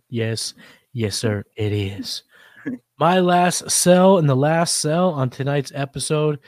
Yes, 0.09 0.53
yes, 0.93 1.15
sir, 1.15 1.43
it 1.55 1.71
is. 1.71 2.23
My 2.97 3.19
last 3.19 3.69
sell 3.71 4.17
and 4.17 4.29
the 4.29 4.35
last 4.35 4.75
sell 4.75 5.11
on 5.11 5.29
tonight's 5.29 5.71
episode, 5.73 6.39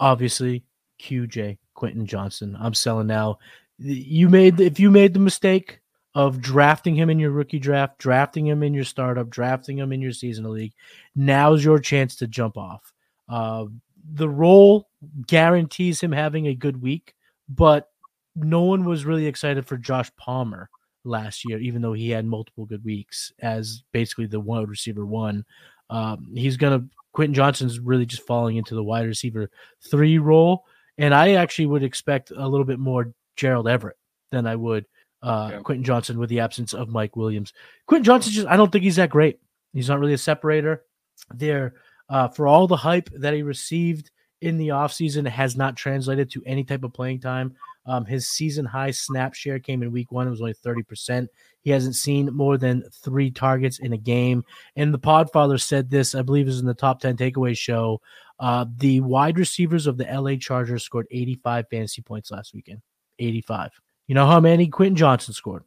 obviously, 0.00 0.64
QJ 1.00 1.58
Quentin 1.74 2.06
Johnston. 2.06 2.56
I'm 2.58 2.74
selling 2.74 3.06
now. 3.06 3.38
You 3.78 4.28
made 4.28 4.60
if 4.60 4.78
you 4.78 4.90
made 4.90 5.14
the 5.14 5.20
mistake 5.20 5.80
of 6.14 6.40
drafting 6.40 6.94
him 6.94 7.08
in 7.08 7.18
your 7.18 7.30
rookie 7.30 7.58
draft, 7.58 7.98
drafting 7.98 8.46
him 8.46 8.62
in 8.62 8.74
your 8.74 8.84
startup, 8.84 9.30
drafting 9.30 9.78
him 9.78 9.92
in 9.92 10.02
your 10.02 10.12
seasonal 10.12 10.52
league, 10.52 10.74
now's 11.16 11.64
your 11.64 11.78
chance 11.78 12.16
to 12.16 12.26
jump 12.26 12.56
off. 12.56 12.92
Uh, 13.28 13.64
the 14.12 14.28
role 14.28 14.88
guarantees 15.26 16.00
him 16.00 16.12
having 16.12 16.46
a 16.46 16.54
good 16.54 16.82
week, 16.82 17.14
but 17.48 17.90
no 18.36 18.62
one 18.62 18.84
was 18.84 19.04
really 19.04 19.26
excited 19.26 19.66
for 19.66 19.76
Josh 19.76 20.10
Palmer 20.16 20.68
last 21.04 21.44
year, 21.44 21.58
even 21.58 21.82
though 21.82 21.92
he 21.92 22.10
had 22.10 22.24
multiple 22.24 22.64
good 22.64 22.84
weeks 22.84 23.32
as 23.40 23.82
basically 23.92 24.26
the 24.26 24.40
wide 24.40 24.68
receiver 24.68 25.04
one. 25.04 25.44
Um, 25.90 26.30
he's 26.34 26.56
gonna 26.56 26.84
Quentin 27.12 27.34
Johnston's 27.34 27.78
really 27.78 28.06
just 28.06 28.26
falling 28.26 28.56
into 28.56 28.74
the 28.74 28.84
wide 28.84 29.06
receiver 29.06 29.50
three 29.90 30.18
role, 30.18 30.64
and 30.98 31.14
I 31.14 31.32
actually 31.32 31.66
would 31.66 31.82
expect 31.82 32.30
a 32.30 32.48
little 32.48 32.64
bit 32.64 32.78
more 32.78 33.12
Gerald 33.36 33.68
Everett 33.68 33.96
than 34.30 34.46
I 34.46 34.56
would 34.56 34.86
uh, 35.22 35.50
Yeah. 35.52 35.58
Quentin 35.60 35.84
Johnston 35.84 36.18
with 36.18 36.30
the 36.30 36.40
absence 36.40 36.72
of 36.72 36.88
Mike 36.88 37.16
Williams. 37.16 37.52
Quentin 37.86 38.04
Johnston 38.04 38.32
just 38.32 38.48
I 38.48 38.56
don't 38.56 38.72
think 38.72 38.84
he's 38.84 38.96
that 38.96 39.10
great. 39.10 39.40
He's 39.72 39.88
not 39.88 40.00
really 40.00 40.14
a 40.14 40.18
separator. 40.18 40.84
There, 41.32 41.74
uh, 42.08 42.28
for 42.28 42.46
all 42.46 42.66
the 42.66 42.76
hype 42.76 43.08
that 43.14 43.34
he 43.34 43.42
received 43.42 44.10
in 44.42 44.58
the 44.58 44.68
offseason, 44.68 45.26
has 45.26 45.56
not 45.56 45.76
translated 45.76 46.30
to 46.30 46.42
any 46.44 46.64
type 46.64 46.84
of 46.84 46.92
playing 46.92 47.20
time. 47.20 47.54
Um, 47.86 48.04
his 48.04 48.28
season 48.28 48.64
high 48.64 48.90
snap 48.90 49.34
share 49.34 49.58
came 49.58 49.82
in 49.82 49.90
week 49.90 50.12
one. 50.12 50.26
It 50.26 50.30
was 50.30 50.40
only 50.40 50.54
30%. 50.54 51.26
He 51.62 51.70
hasn't 51.70 51.96
seen 51.96 52.26
more 52.26 52.58
than 52.58 52.84
three 52.92 53.30
targets 53.30 53.78
in 53.78 53.92
a 53.92 53.98
game. 53.98 54.44
And 54.76 54.92
the 54.92 54.98
Podfather 54.98 55.60
said 55.60 55.90
this, 55.90 56.14
I 56.14 56.22
believe, 56.22 56.48
is 56.48 56.60
in 56.60 56.66
the 56.66 56.74
top 56.74 57.00
10 57.00 57.16
takeaway 57.16 57.56
show. 57.56 58.00
Uh, 58.38 58.66
the 58.78 59.00
wide 59.00 59.38
receivers 59.38 59.86
of 59.86 59.96
the 59.96 60.04
LA 60.04 60.36
Chargers 60.36 60.84
scored 60.84 61.06
85 61.10 61.66
fantasy 61.70 62.02
points 62.02 62.30
last 62.30 62.54
weekend. 62.54 62.82
85. 63.18 63.70
You 64.06 64.14
know 64.14 64.26
how 64.26 64.40
many 64.40 64.66
Quentin 64.68 64.96
Johnston 64.96 65.34
scored? 65.34 65.64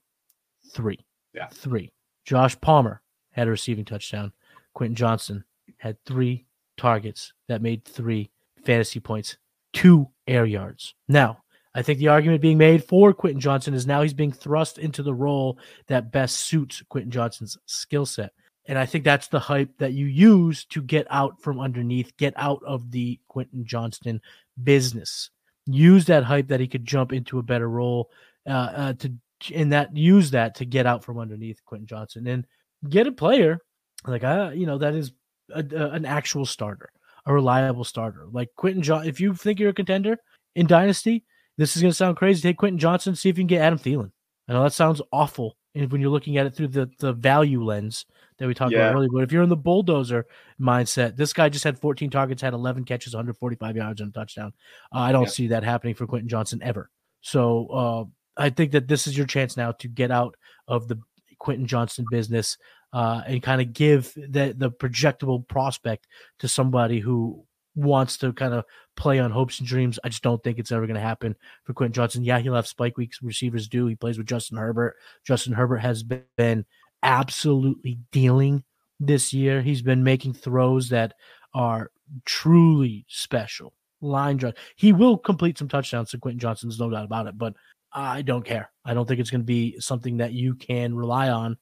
Three. 0.74 1.00
Yeah. 1.34 1.48
Three. 1.48 1.92
Josh 2.26 2.60
Palmer 2.60 3.02
had 3.32 3.48
a 3.48 3.52
receiving 3.52 3.86
touchdown. 3.86 4.32
Quentin 4.74 4.96
Johnston 4.96 5.44
had 5.78 5.98
three 6.06 6.46
targets 6.78 7.34
that 7.48 7.62
made 7.62 7.86
three 7.86 8.30
fantasy 8.66 9.00
points, 9.00 9.38
two 9.74 10.10
air 10.28 10.46
yards. 10.46 10.94
Now, 11.08 11.40
I 11.74 11.82
think 11.82 12.00
the 12.00 12.08
argument 12.08 12.42
being 12.42 12.58
made 12.58 12.84
for 12.84 13.14
Quentin 13.14 13.42
Johnston 13.42 13.74
is 13.74 13.86
now 13.86 14.02
he's 14.02 14.14
being 14.14 14.32
thrust 14.32 14.78
into 14.78 15.04
the 15.04 15.14
role 15.14 15.60
that 15.88 16.12
best 16.12 16.38
suits 16.38 16.82
Quentin 16.90 17.12
Johnston's 17.12 17.58
skill 17.66 18.06
set. 18.06 18.32
And 18.68 18.80
I 18.80 18.86
think 18.86 19.04
that's 19.04 19.28
the 19.28 19.40
hype 19.40 19.78
that 19.78 19.94
you 19.94 20.06
use 20.08 20.66
to 20.66 20.82
get 20.82 21.06
out 21.10 21.42
from 21.42 21.60
underneath, 21.60 22.16
get 22.18 22.34
out 22.38 22.64
of 22.66 22.92
the 22.92 23.20
Quentin 23.28 23.66
Johnston 23.66 24.22
business. 24.64 25.30
Use 25.68 26.06
that 26.06 26.24
hype 26.24 26.48
that 26.48 26.60
he 26.60 26.68
could 26.68 26.86
jump 26.86 27.12
into 27.14 27.40
a 27.40 27.44
better 27.44 27.70
role 27.70 28.10
uh, 28.48 28.50
uh, 28.50 28.94
to 28.94 29.14
and 29.54 29.74
that 29.74 29.96
use 29.96 30.32
that 30.32 30.56
to 30.56 30.66
get 30.66 30.86
out 30.86 31.04
from 31.04 31.20
underneath 31.20 31.64
Quentin 31.66 31.88
Johnston 31.88 32.26
and 32.28 32.48
get 32.88 33.08
a 33.08 33.12
player 33.12 33.60
like 34.08 34.24
uh, 34.24 34.52
you 34.54 34.66
know 34.66 34.78
that 34.78 34.96
is 34.96 35.12
a, 35.54 35.64
a- 35.76 35.90
an 35.92 36.06
actual 36.06 36.46
starter, 36.46 36.90
a 37.26 37.34
reliable 37.34 37.84
starter 37.84 38.26
like 38.32 38.50
Quentin 38.56 38.84
John. 38.84 39.08
If 39.08 39.20
you 39.20 39.34
think 39.34 39.60
you're 39.60 39.70
a 39.70 39.74
contender 39.74 40.18
in 40.56 40.68
Dynasty, 40.68 41.24
this 41.58 41.76
is 41.76 41.82
going 41.82 41.92
to 41.92 41.96
sound 41.96 42.18
crazy. 42.18 42.42
Take 42.42 42.58
Quentin 42.58 42.80
Johnston, 42.80 43.16
see 43.16 43.30
if 43.30 43.38
you 43.38 43.42
can 43.44 43.48
get 43.48 43.62
Adam 43.62 43.80
Thielen. 43.80 44.12
I 44.48 44.54
know 44.54 44.64
that 44.64 44.74
sounds 44.74 45.02
awful, 45.12 45.58
and 45.74 45.92
when 45.92 46.02
you're 46.02 46.12
looking 46.12 46.38
at 46.38 46.46
it 46.46 46.56
through 46.56 46.68
the 46.68 46.90
the 47.00 47.14
value 47.14 47.64
lens 47.64 48.06
that 48.38 48.48
we 48.48 48.54
talked 48.54 48.74
Yeah. 48.74 48.90
about 48.90 48.96
earlier, 48.96 49.10
but 49.12 49.24
if 49.24 49.32
you're 49.32 49.42
in 49.44 49.50
the 49.50 49.56
bulldozer 49.56 50.26
mindset, 50.60 51.16
this 51.16 51.34
guy 51.34 51.50
just 51.50 51.64
had 51.64 51.80
14 51.80 52.10
targets, 52.10 52.42
had 52.42 52.54
11 52.54 52.84
catches, 52.84 53.14
145 53.14 53.76
yards, 53.76 54.02
and 54.02 54.10
a 54.10 54.14
touchdown. 54.14 54.54
Uh, 54.94 55.00
I 55.00 55.12
don't 55.12 55.24
Yeah. 55.24 55.30
see 55.30 55.48
that 55.48 55.64
happening 55.64 55.96
for 55.96 56.06
Quentin 56.06 56.30
Johnston 56.30 56.62
ever. 56.62 56.92
So 57.22 57.68
uh, 57.68 58.04
I 58.38 58.50
think 58.50 58.72
that 58.74 58.88
this 58.88 59.08
is 59.08 59.18
your 59.18 59.26
chance 59.26 59.58
now 59.58 59.72
to 59.74 59.88
get 59.88 60.12
out 60.12 60.36
of 60.68 60.88
the 60.88 61.00
Quentin 61.40 61.66
Johnston 61.66 62.06
business 62.12 62.58
uh, 62.94 63.22
and 63.28 63.44
kind 63.44 63.62
of 63.62 63.74
give 63.74 64.14
the 64.16 64.54
the 64.58 64.72
projectable 64.72 65.48
prospect 65.48 66.08
to 66.40 66.48
somebody 66.48 67.00
who 67.00 67.46
wants 67.76 68.18
to 68.18 68.32
kind 68.34 68.54
of 68.54 68.64
play 68.96 69.20
on 69.20 69.32
hopes 69.32 69.60
and 69.60 69.68
dreams. 69.68 70.00
I 70.04 70.10
just 70.10 70.24
don't 70.24 70.42
think 70.44 70.58
it's 70.58 70.72
ever 70.72 70.88
going 70.88 70.96
to 70.96 71.02
happen 71.02 71.36
for 71.64 71.74
Quentin 71.74 71.94
Johnston. 71.94 72.24
Yeah, 72.24 72.40
he'll 72.40 72.56
have 72.56 72.68
spike 72.68 72.98
weeks. 72.98 73.22
Receivers 73.22 73.68
do. 73.68 73.88
He 73.88 73.96
plays 73.96 74.18
with 74.18 74.28
Justin 74.28 74.58
Herbert. 74.58 74.96
Justin 75.26 75.54
Herbert 75.54 75.80
has 75.80 76.04
been 76.04 76.66
absolutely 77.04 78.00
dealing 78.12 78.64
this 79.00 79.34
year. 79.34 79.62
He's 79.62 79.82
been 79.82 80.04
making 80.04 80.34
throws 80.34 80.90
that 80.90 81.14
are 81.54 81.92
truly 82.26 83.06
special. 83.08 83.74
Line 84.02 84.38
drive. 84.38 84.56
He 84.76 84.94
will 84.94 85.18
complete 85.18 85.58
some 85.58 85.68
touchdowns 85.68 86.12
to 86.12 86.18
Quentin 86.18 86.40
Johnston. 86.40 86.70
There's 86.70 86.80
no 86.80 86.90
doubt 86.90 87.06
about 87.06 87.28
it. 87.28 87.38
But 87.38 87.56
I 87.92 88.22
don't 88.22 88.46
care. 88.46 88.72
I 88.84 88.94
don't 88.94 89.08
think 89.08 89.20
it's 89.20 89.32
going 89.32 89.42
to 89.42 89.46
be 89.46 89.80
something 89.80 90.18
that 90.18 90.34
you 90.34 90.56
can 90.56 90.96
rely 90.96 91.30
on 91.30 91.58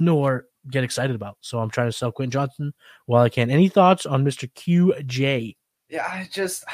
nor 0.00 0.46
get 0.70 0.84
excited 0.84 1.14
about. 1.14 1.38
So 1.40 1.58
I'm 1.58 1.70
trying 1.70 1.88
to 1.88 1.92
sell 1.92 2.12
Quentin 2.12 2.30
Johnston 2.30 2.74
while 3.06 3.22
I 3.22 3.28
can. 3.28 3.50
Any 3.50 3.68
thoughts 3.68 4.06
on 4.06 4.24
Mr. 4.24 4.50
QJ? 4.52 5.56
Yeah, 5.88 6.04
I 6.06 6.28
just 6.32 6.64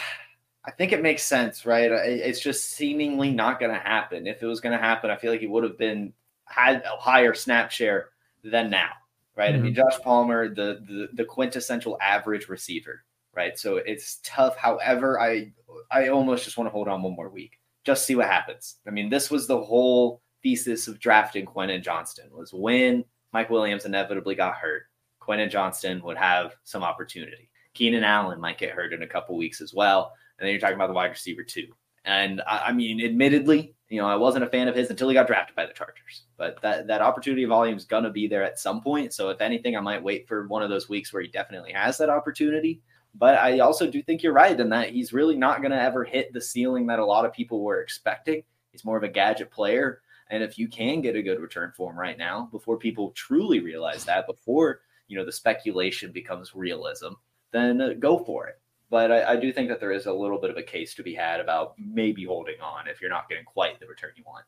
I 0.64 0.70
think 0.70 0.92
it 0.92 1.02
makes 1.02 1.22
sense, 1.22 1.66
right? 1.66 1.90
It's 1.90 2.40
just 2.40 2.70
seemingly 2.70 3.30
not 3.30 3.58
going 3.58 3.72
to 3.72 3.78
happen. 3.78 4.26
If 4.26 4.42
it 4.42 4.46
was 4.46 4.60
going 4.60 4.76
to 4.76 4.82
happen, 4.82 5.10
I 5.10 5.16
feel 5.16 5.32
like 5.32 5.40
he 5.40 5.46
would 5.46 5.64
have 5.64 5.76
been 5.76 6.12
had 6.46 6.82
a 6.84 6.96
higher 6.96 7.34
snap 7.34 7.70
share 7.70 8.10
than 8.44 8.70
now, 8.70 8.90
right? 9.36 9.54
I 9.54 9.58
mean, 9.58 9.74
mm-hmm. 9.74 9.90
Josh 9.90 10.00
Palmer, 10.02 10.48
the, 10.48 10.82
the 10.86 11.08
the 11.14 11.24
quintessential 11.24 11.98
average 12.00 12.48
receiver, 12.48 13.04
right? 13.34 13.58
So 13.58 13.76
it's 13.76 14.20
tough. 14.22 14.56
However, 14.56 15.20
I 15.20 15.52
I 15.90 16.08
almost 16.08 16.44
just 16.44 16.56
want 16.56 16.68
to 16.68 16.72
hold 16.72 16.88
on 16.88 17.02
one 17.02 17.16
more 17.16 17.28
week, 17.28 17.58
just 17.84 18.06
see 18.06 18.14
what 18.14 18.26
happens. 18.26 18.76
I 18.86 18.90
mean, 18.90 19.10
this 19.10 19.30
was 19.30 19.46
the 19.46 19.60
whole 19.60 20.22
thesis 20.42 20.88
of 20.88 21.00
drafting 21.00 21.46
Quentin 21.46 21.82
Johnston 21.82 22.28
was 22.32 22.52
when 22.52 23.04
Mike 23.32 23.50
Williams 23.50 23.84
inevitably 23.84 24.34
got 24.34 24.56
hurt. 24.56 24.84
Quentin 25.20 25.50
Johnston 25.50 26.02
would 26.02 26.16
have 26.16 26.56
some 26.64 26.82
opportunity. 26.82 27.48
Keenan 27.74 28.04
Allen 28.04 28.40
might 28.40 28.58
get 28.58 28.72
hurt 28.72 28.92
in 28.92 29.02
a 29.02 29.06
couple 29.06 29.36
weeks 29.36 29.60
as 29.60 29.72
well. 29.72 30.12
And 30.38 30.46
then 30.46 30.52
you're 30.52 30.60
talking 30.60 30.76
about 30.76 30.88
the 30.88 30.94
wide 30.94 31.10
receiver 31.10 31.42
too. 31.42 31.68
And 32.04 32.42
I, 32.46 32.58
I 32.66 32.72
mean, 32.72 33.04
admittedly, 33.04 33.74
you 33.88 34.00
know, 34.00 34.08
I 34.08 34.16
wasn't 34.16 34.44
a 34.44 34.48
fan 34.48 34.68
of 34.68 34.74
his 34.74 34.90
until 34.90 35.08
he 35.08 35.14
got 35.14 35.26
drafted 35.26 35.54
by 35.54 35.66
the 35.66 35.72
Chargers. 35.72 36.24
But 36.36 36.60
that 36.62 36.86
that 36.88 37.02
opportunity 37.02 37.44
volume 37.44 37.76
is 37.76 37.84
gonna 37.84 38.10
be 38.10 38.26
there 38.26 38.42
at 38.42 38.58
some 38.58 38.80
point. 38.80 39.12
So 39.12 39.30
if 39.30 39.40
anything, 39.40 39.76
I 39.76 39.80
might 39.80 40.02
wait 40.02 40.26
for 40.26 40.46
one 40.48 40.62
of 40.62 40.70
those 40.70 40.88
weeks 40.88 41.12
where 41.12 41.22
he 41.22 41.28
definitely 41.28 41.72
has 41.72 41.98
that 41.98 42.10
opportunity. 42.10 42.80
But 43.14 43.38
I 43.38 43.58
also 43.58 43.90
do 43.90 44.02
think 44.02 44.22
you're 44.22 44.32
right 44.32 44.58
in 44.58 44.70
that 44.70 44.90
he's 44.90 45.12
really 45.12 45.36
not 45.36 45.60
going 45.60 45.72
to 45.72 45.80
ever 45.80 46.02
hit 46.02 46.32
the 46.32 46.40
ceiling 46.40 46.86
that 46.86 46.98
a 46.98 47.04
lot 47.04 47.26
of 47.26 47.32
people 47.32 47.62
were 47.62 47.82
expecting. 47.82 48.42
He's 48.70 48.86
more 48.86 48.96
of 48.96 49.02
a 49.02 49.08
gadget 49.08 49.50
player. 49.50 50.00
And 50.30 50.42
if 50.42 50.58
you 50.58 50.68
can 50.68 51.00
get 51.00 51.16
a 51.16 51.22
good 51.22 51.40
return 51.40 51.72
for 51.76 51.90
him 51.90 51.98
right 51.98 52.18
now, 52.18 52.48
before 52.50 52.78
people 52.78 53.10
truly 53.12 53.60
realize 53.60 54.04
that, 54.04 54.26
before 54.26 54.80
you 55.08 55.18
know 55.18 55.24
the 55.24 55.32
speculation 55.32 56.12
becomes 56.12 56.54
realism, 56.54 57.12
then 57.52 57.80
uh, 57.80 57.92
go 57.98 58.18
for 58.18 58.46
it. 58.48 58.60
But 58.90 59.10
I, 59.10 59.32
I, 59.32 59.36
do 59.36 59.52
think 59.52 59.68
that 59.68 59.80
there 59.80 59.92
is 59.92 60.06
a 60.06 60.12
little 60.12 60.38
bit 60.38 60.50
of 60.50 60.56
a 60.58 60.62
case 60.62 60.94
to 60.94 61.02
be 61.02 61.14
had 61.14 61.40
about 61.40 61.74
maybe 61.78 62.24
holding 62.24 62.60
on 62.60 62.88
if 62.88 63.00
you're 63.00 63.10
not 63.10 63.28
getting 63.28 63.44
quite 63.44 63.80
the 63.80 63.86
return 63.86 64.10
you 64.16 64.24
want. 64.26 64.44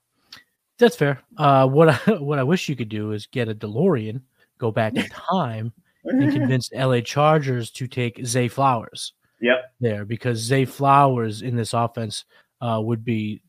That's 0.78 0.96
fair. 0.96 1.20
Uh, 1.38 1.66
what 1.66 1.88
I, 1.88 2.12
what 2.18 2.38
I 2.38 2.42
wish 2.42 2.68
you 2.68 2.76
could 2.76 2.88
do 2.88 3.12
is 3.12 3.26
get 3.26 3.48
a 3.48 3.54
DeLorean, 3.54 4.20
go 4.58 4.70
back 4.70 4.96
in 4.96 5.06
time, 5.30 5.72
and 6.04 6.32
convince 6.32 6.70
LA 6.72 7.00
Chargers 7.00 7.70
to 7.72 7.86
take 7.86 8.24
Zay 8.26 8.48
Flowers. 8.48 9.14
Yep. 9.40 9.74
There 9.80 10.04
because 10.04 10.38
Zay 10.38 10.64
Flowers 10.64 11.42
in 11.42 11.56
this 11.56 11.72
offense 11.74 12.24
uh, 12.64 12.80
would 12.80 13.04
be 13.04 13.42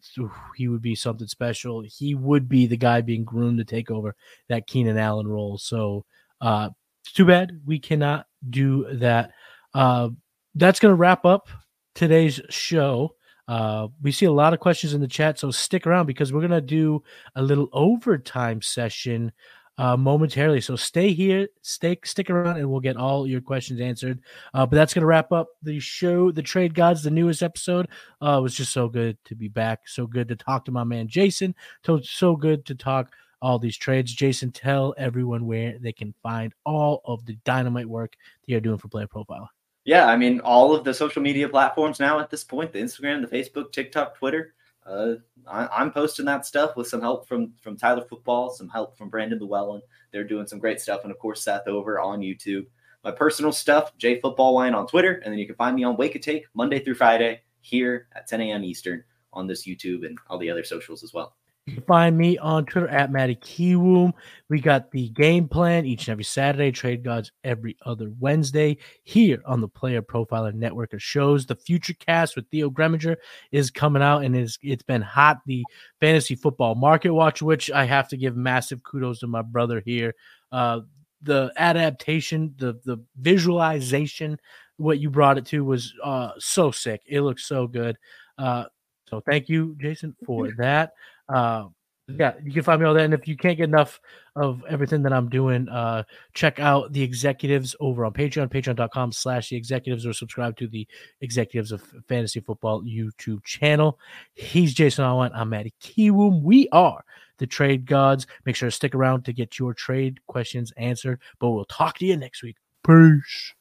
he 0.57 0.67
would 0.67 0.81
be 0.81 0.93
something 0.93 1.27
special. 1.27 1.81
He 1.87 2.15
would 2.15 2.49
be 2.49 2.67
the 2.67 2.75
guy 2.75 2.99
being 2.99 3.23
groomed 3.23 3.59
to 3.59 3.63
take 3.63 3.89
over 3.89 4.13
that 4.49 4.67
Keenan 4.67 4.97
Allen 4.97 5.27
role. 5.27 5.57
So 5.57 6.03
uh, 6.41 6.69
too 7.13 7.25
bad 7.25 7.61
we 7.65 7.79
cannot 7.79 8.25
do 8.49 8.85
that. 8.95 9.31
Uh, 9.73 10.09
that's 10.55 10.81
going 10.81 10.91
to 10.91 10.97
wrap 10.97 11.25
up 11.25 11.47
today's 11.93 12.41
show. 12.49 13.15
Uh, 13.47 13.87
we 14.01 14.11
see 14.11 14.25
a 14.25 14.31
lot 14.31 14.53
of 14.53 14.59
questions 14.59 14.93
in 14.93 14.99
the 14.99 15.07
chat, 15.07 15.39
so 15.39 15.49
stick 15.49 15.87
around 15.87 16.07
because 16.07 16.33
we're 16.33 16.41
going 16.41 16.51
to 16.51 16.59
do 16.59 17.01
a 17.35 17.41
little 17.41 17.69
overtime 17.71 18.61
session 18.61 19.31
uh, 19.77 19.97
momentarily. 19.97 20.61
So 20.61 20.75
stay 20.75 21.13
here, 21.13 21.47
stay 21.61 21.97
stick 22.03 22.29
around, 22.29 22.57
and 22.57 22.69
we'll 22.69 22.79
get 22.79 22.97
all 22.97 23.27
your 23.27 23.41
questions 23.41 23.79
answered. 23.81 24.19
Uh, 24.53 24.65
but 24.65 24.75
that's 24.75 24.93
gonna 24.93 25.05
wrap 25.05 25.31
up 25.31 25.47
the 25.61 25.79
show, 25.79 26.31
the 26.31 26.41
Trade 26.41 26.73
Gods, 26.73 27.03
the 27.03 27.11
newest 27.11 27.43
episode. 27.43 27.87
Uh, 28.21 28.37
it 28.39 28.41
was 28.41 28.55
just 28.55 28.71
so 28.71 28.87
good 28.87 29.17
to 29.25 29.35
be 29.35 29.47
back. 29.47 29.87
So 29.87 30.07
good 30.07 30.27
to 30.29 30.35
talk 30.35 30.65
to 30.65 30.71
my 30.71 30.83
man 30.83 31.07
Jason. 31.07 31.55
So 31.85 31.99
so 32.01 32.35
good 32.35 32.65
to 32.65 32.75
talk 32.75 33.11
all 33.41 33.59
these 33.59 33.77
trades. 33.77 34.13
Jason, 34.13 34.51
tell 34.51 34.95
everyone 34.97 35.45
where 35.45 35.77
they 35.79 35.93
can 35.93 36.13
find 36.23 36.53
all 36.65 37.01
of 37.05 37.25
the 37.25 37.37
dynamite 37.45 37.87
work 37.87 38.13
that 38.41 38.51
you're 38.51 38.61
doing 38.61 38.77
for 38.77 38.87
Player 38.87 39.07
Profile. 39.07 39.49
Yeah, 39.83 40.07
I 40.07 40.17
mean 40.17 40.39
all 40.39 40.73
of 40.73 40.83
the 40.83 40.93
social 40.93 41.21
media 41.21 41.47
platforms 41.47 41.99
now 41.99 42.19
at 42.19 42.29
this 42.29 42.43
point: 42.43 42.71
the 42.71 42.79
Instagram, 42.79 43.27
the 43.27 43.35
Facebook, 43.35 43.71
TikTok, 43.71 44.17
Twitter 44.17 44.53
uh, 44.85 45.15
I, 45.47 45.81
am 45.81 45.91
posting 45.91 46.25
that 46.25 46.45
stuff 46.45 46.75
with 46.75 46.87
some 46.87 47.01
help 47.01 47.27
from 47.27 47.53
from 47.61 47.77
Tyler 47.77 48.05
Football, 48.07 48.51
some 48.51 48.69
help 48.69 48.97
from 48.97 49.09
Brandon 49.09 49.39
Llewellyn. 49.39 49.81
They're 50.11 50.23
doing 50.23 50.47
some 50.47 50.59
great 50.59 50.79
stuff, 50.79 51.01
and 51.03 51.11
of 51.11 51.19
course 51.19 51.43
Seth 51.43 51.67
over 51.67 51.99
on 51.99 52.19
YouTube. 52.19 52.65
My 53.03 53.11
personal 53.11 53.51
stuff, 53.51 53.95
J 53.97 54.19
Football 54.19 54.53
Wine 54.55 54.73
on 54.73 54.87
Twitter, 54.87 55.21
and 55.23 55.31
then 55.31 55.39
you 55.39 55.45
can 55.45 55.55
find 55.55 55.75
me 55.75 55.83
on 55.83 55.97
Wake 55.97 56.15
and 56.15 56.23
Take 56.23 56.45
Monday 56.53 56.79
through 56.83 56.95
Friday 56.95 57.41
here 57.61 58.07
at 58.15 58.27
10 58.27 58.41
a.m. 58.41 58.63
Eastern 58.63 59.03
on 59.33 59.47
this 59.47 59.65
YouTube 59.67 60.05
and 60.05 60.17
all 60.29 60.37
the 60.37 60.49
other 60.49 60.63
socials 60.63 61.03
as 61.03 61.13
well. 61.13 61.35
You 61.65 61.73
can 61.73 61.83
find 61.83 62.15
me 62.15 62.37
on 62.37 62.65
Twitter 62.65 62.87
at 62.89 63.11
Matty 63.11 63.37
Kiwoom. 63.37 64.13
We 64.49 64.61
got 64.61 64.91
the 64.91 65.09
game 65.09 65.47
plan 65.47 65.83
each 65.83 66.07
and 66.07 66.11
every 66.11 66.23
Saturday, 66.23 66.71
Trade 66.71 67.03
Gods 67.03 67.31
every 67.43 67.75
other 67.83 68.11
Wednesday 68.19 68.77
here 69.03 69.41
on 69.47 69.61
the 69.61 69.67
Player 69.67 70.03
Profiler 70.03 70.53
Network 70.53 70.93
of 70.93 71.01
shows. 71.01 71.47
The 71.47 71.55
Future 71.55 71.95
Cast 71.95 72.35
with 72.35 72.47
Theo 72.51 72.69
Greminger 72.69 73.15
is 73.51 73.71
coming 73.71 74.03
out 74.03 74.23
and 74.23 74.35
is 74.35 74.59
it's 74.61 74.83
been 74.83 75.01
hot. 75.01 75.39
The 75.47 75.63
Fantasy 75.99 76.35
Football 76.35 76.75
Market 76.75 77.11
Watch, 77.11 77.41
which 77.41 77.71
I 77.71 77.85
have 77.85 78.07
to 78.09 78.17
give 78.17 78.35
massive 78.35 78.83
kudos 78.83 79.21
to 79.21 79.27
my 79.27 79.41
brother 79.41 79.81
here. 79.83 80.13
Uh, 80.51 80.81
the 81.23 81.51
adaptation, 81.57 82.53
the 82.59 82.79
the 82.85 83.03
visualization, 83.19 84.39
what 84.77 84.99
you 84.99 85.09
brought 85.09 85.39
it 85.39 85.47
to 85.47 85.65
was 85.65 85.95
uh, 86.03 86.33
so 86.37 86.69
sick. 86.69 87.01
It 87.07 87.21
looks 87.21 87.47
so 87.47 87.65
good. 87.65 87.97
Uh, 88.37 88.65
so 89.09 89.21
thank 89.21 89.49
you, 89.49 89.75
Jason, 89.79 90.15
for 90.25 90.51
that. 90.57 90.93
Uh, 91.27 91.65
yeah, 92.07 92.33
you 92.43 92.53
can 92.53 92.61
find 92.61 92.79
me 92.79 92.87
all 92.87 92.93
that. 92.93 93.05
And 93.05 93.13
if 93.13 93.27
you 93.27 93.35
can't 93.35 93.57
get 93.57 93.63
enough 93.63 93.99
of 94.35 94.63
everything 94.69 95.01
that 95.03 95.13
I'm 95.13 95.27
doing, 95.27 95.67
uh, 95.69 96.03
check 96.33 96.59
out 96.59 96.93
the 96.93 97.01
executives 97.01 97.75
over 97.79 98.05
on 98.05 98.13
Patreon, 98.13 98.49
patreon.com 98.49 99.11
slash 99.11 99.49
the 99.49 99.55
executives, 99.55 100.05
or 100.05 100.13
subscribe 100.13 100.55
to 100.57 100.67
the 100.67 100.87
executives 101.21 101.71
of 101.71 101.81
fantasy 102.07 102.41
football 102.41 102.83
YouTube 102.83 103.43
channel. 103.43 103.97
He's 104.35 104.73
Jason 104.73 105.03
Allwine. 105.03 105.31
I'm 105.33 105.49
Matty 105.49 105.73
Kiwoom. 105.81 106.43
We 106.43 106.69
are 106.71 107.03
the 107.39 107.47
trade 107.47 107.87
gods. 107.87 108.27
Make 108.45 108.55
sure 108.55 108.69
to 108.69 108.75
stick 108.75 108.93
around 108.93 109.25
to 109.25 109.33
get 109.33 109.57
your 109.57 109.73
trade 109.73 110.19
questions 110.27 110.71
answered. 110.77 111.19
But 111.39 111.49
we'll 111.49 111.65
talk 111.65 111.97
to 111.99 112.05
you 112.05 112.17
next 112.17 112.43
week. 112.43 112.57
Peace. 112.85 113.53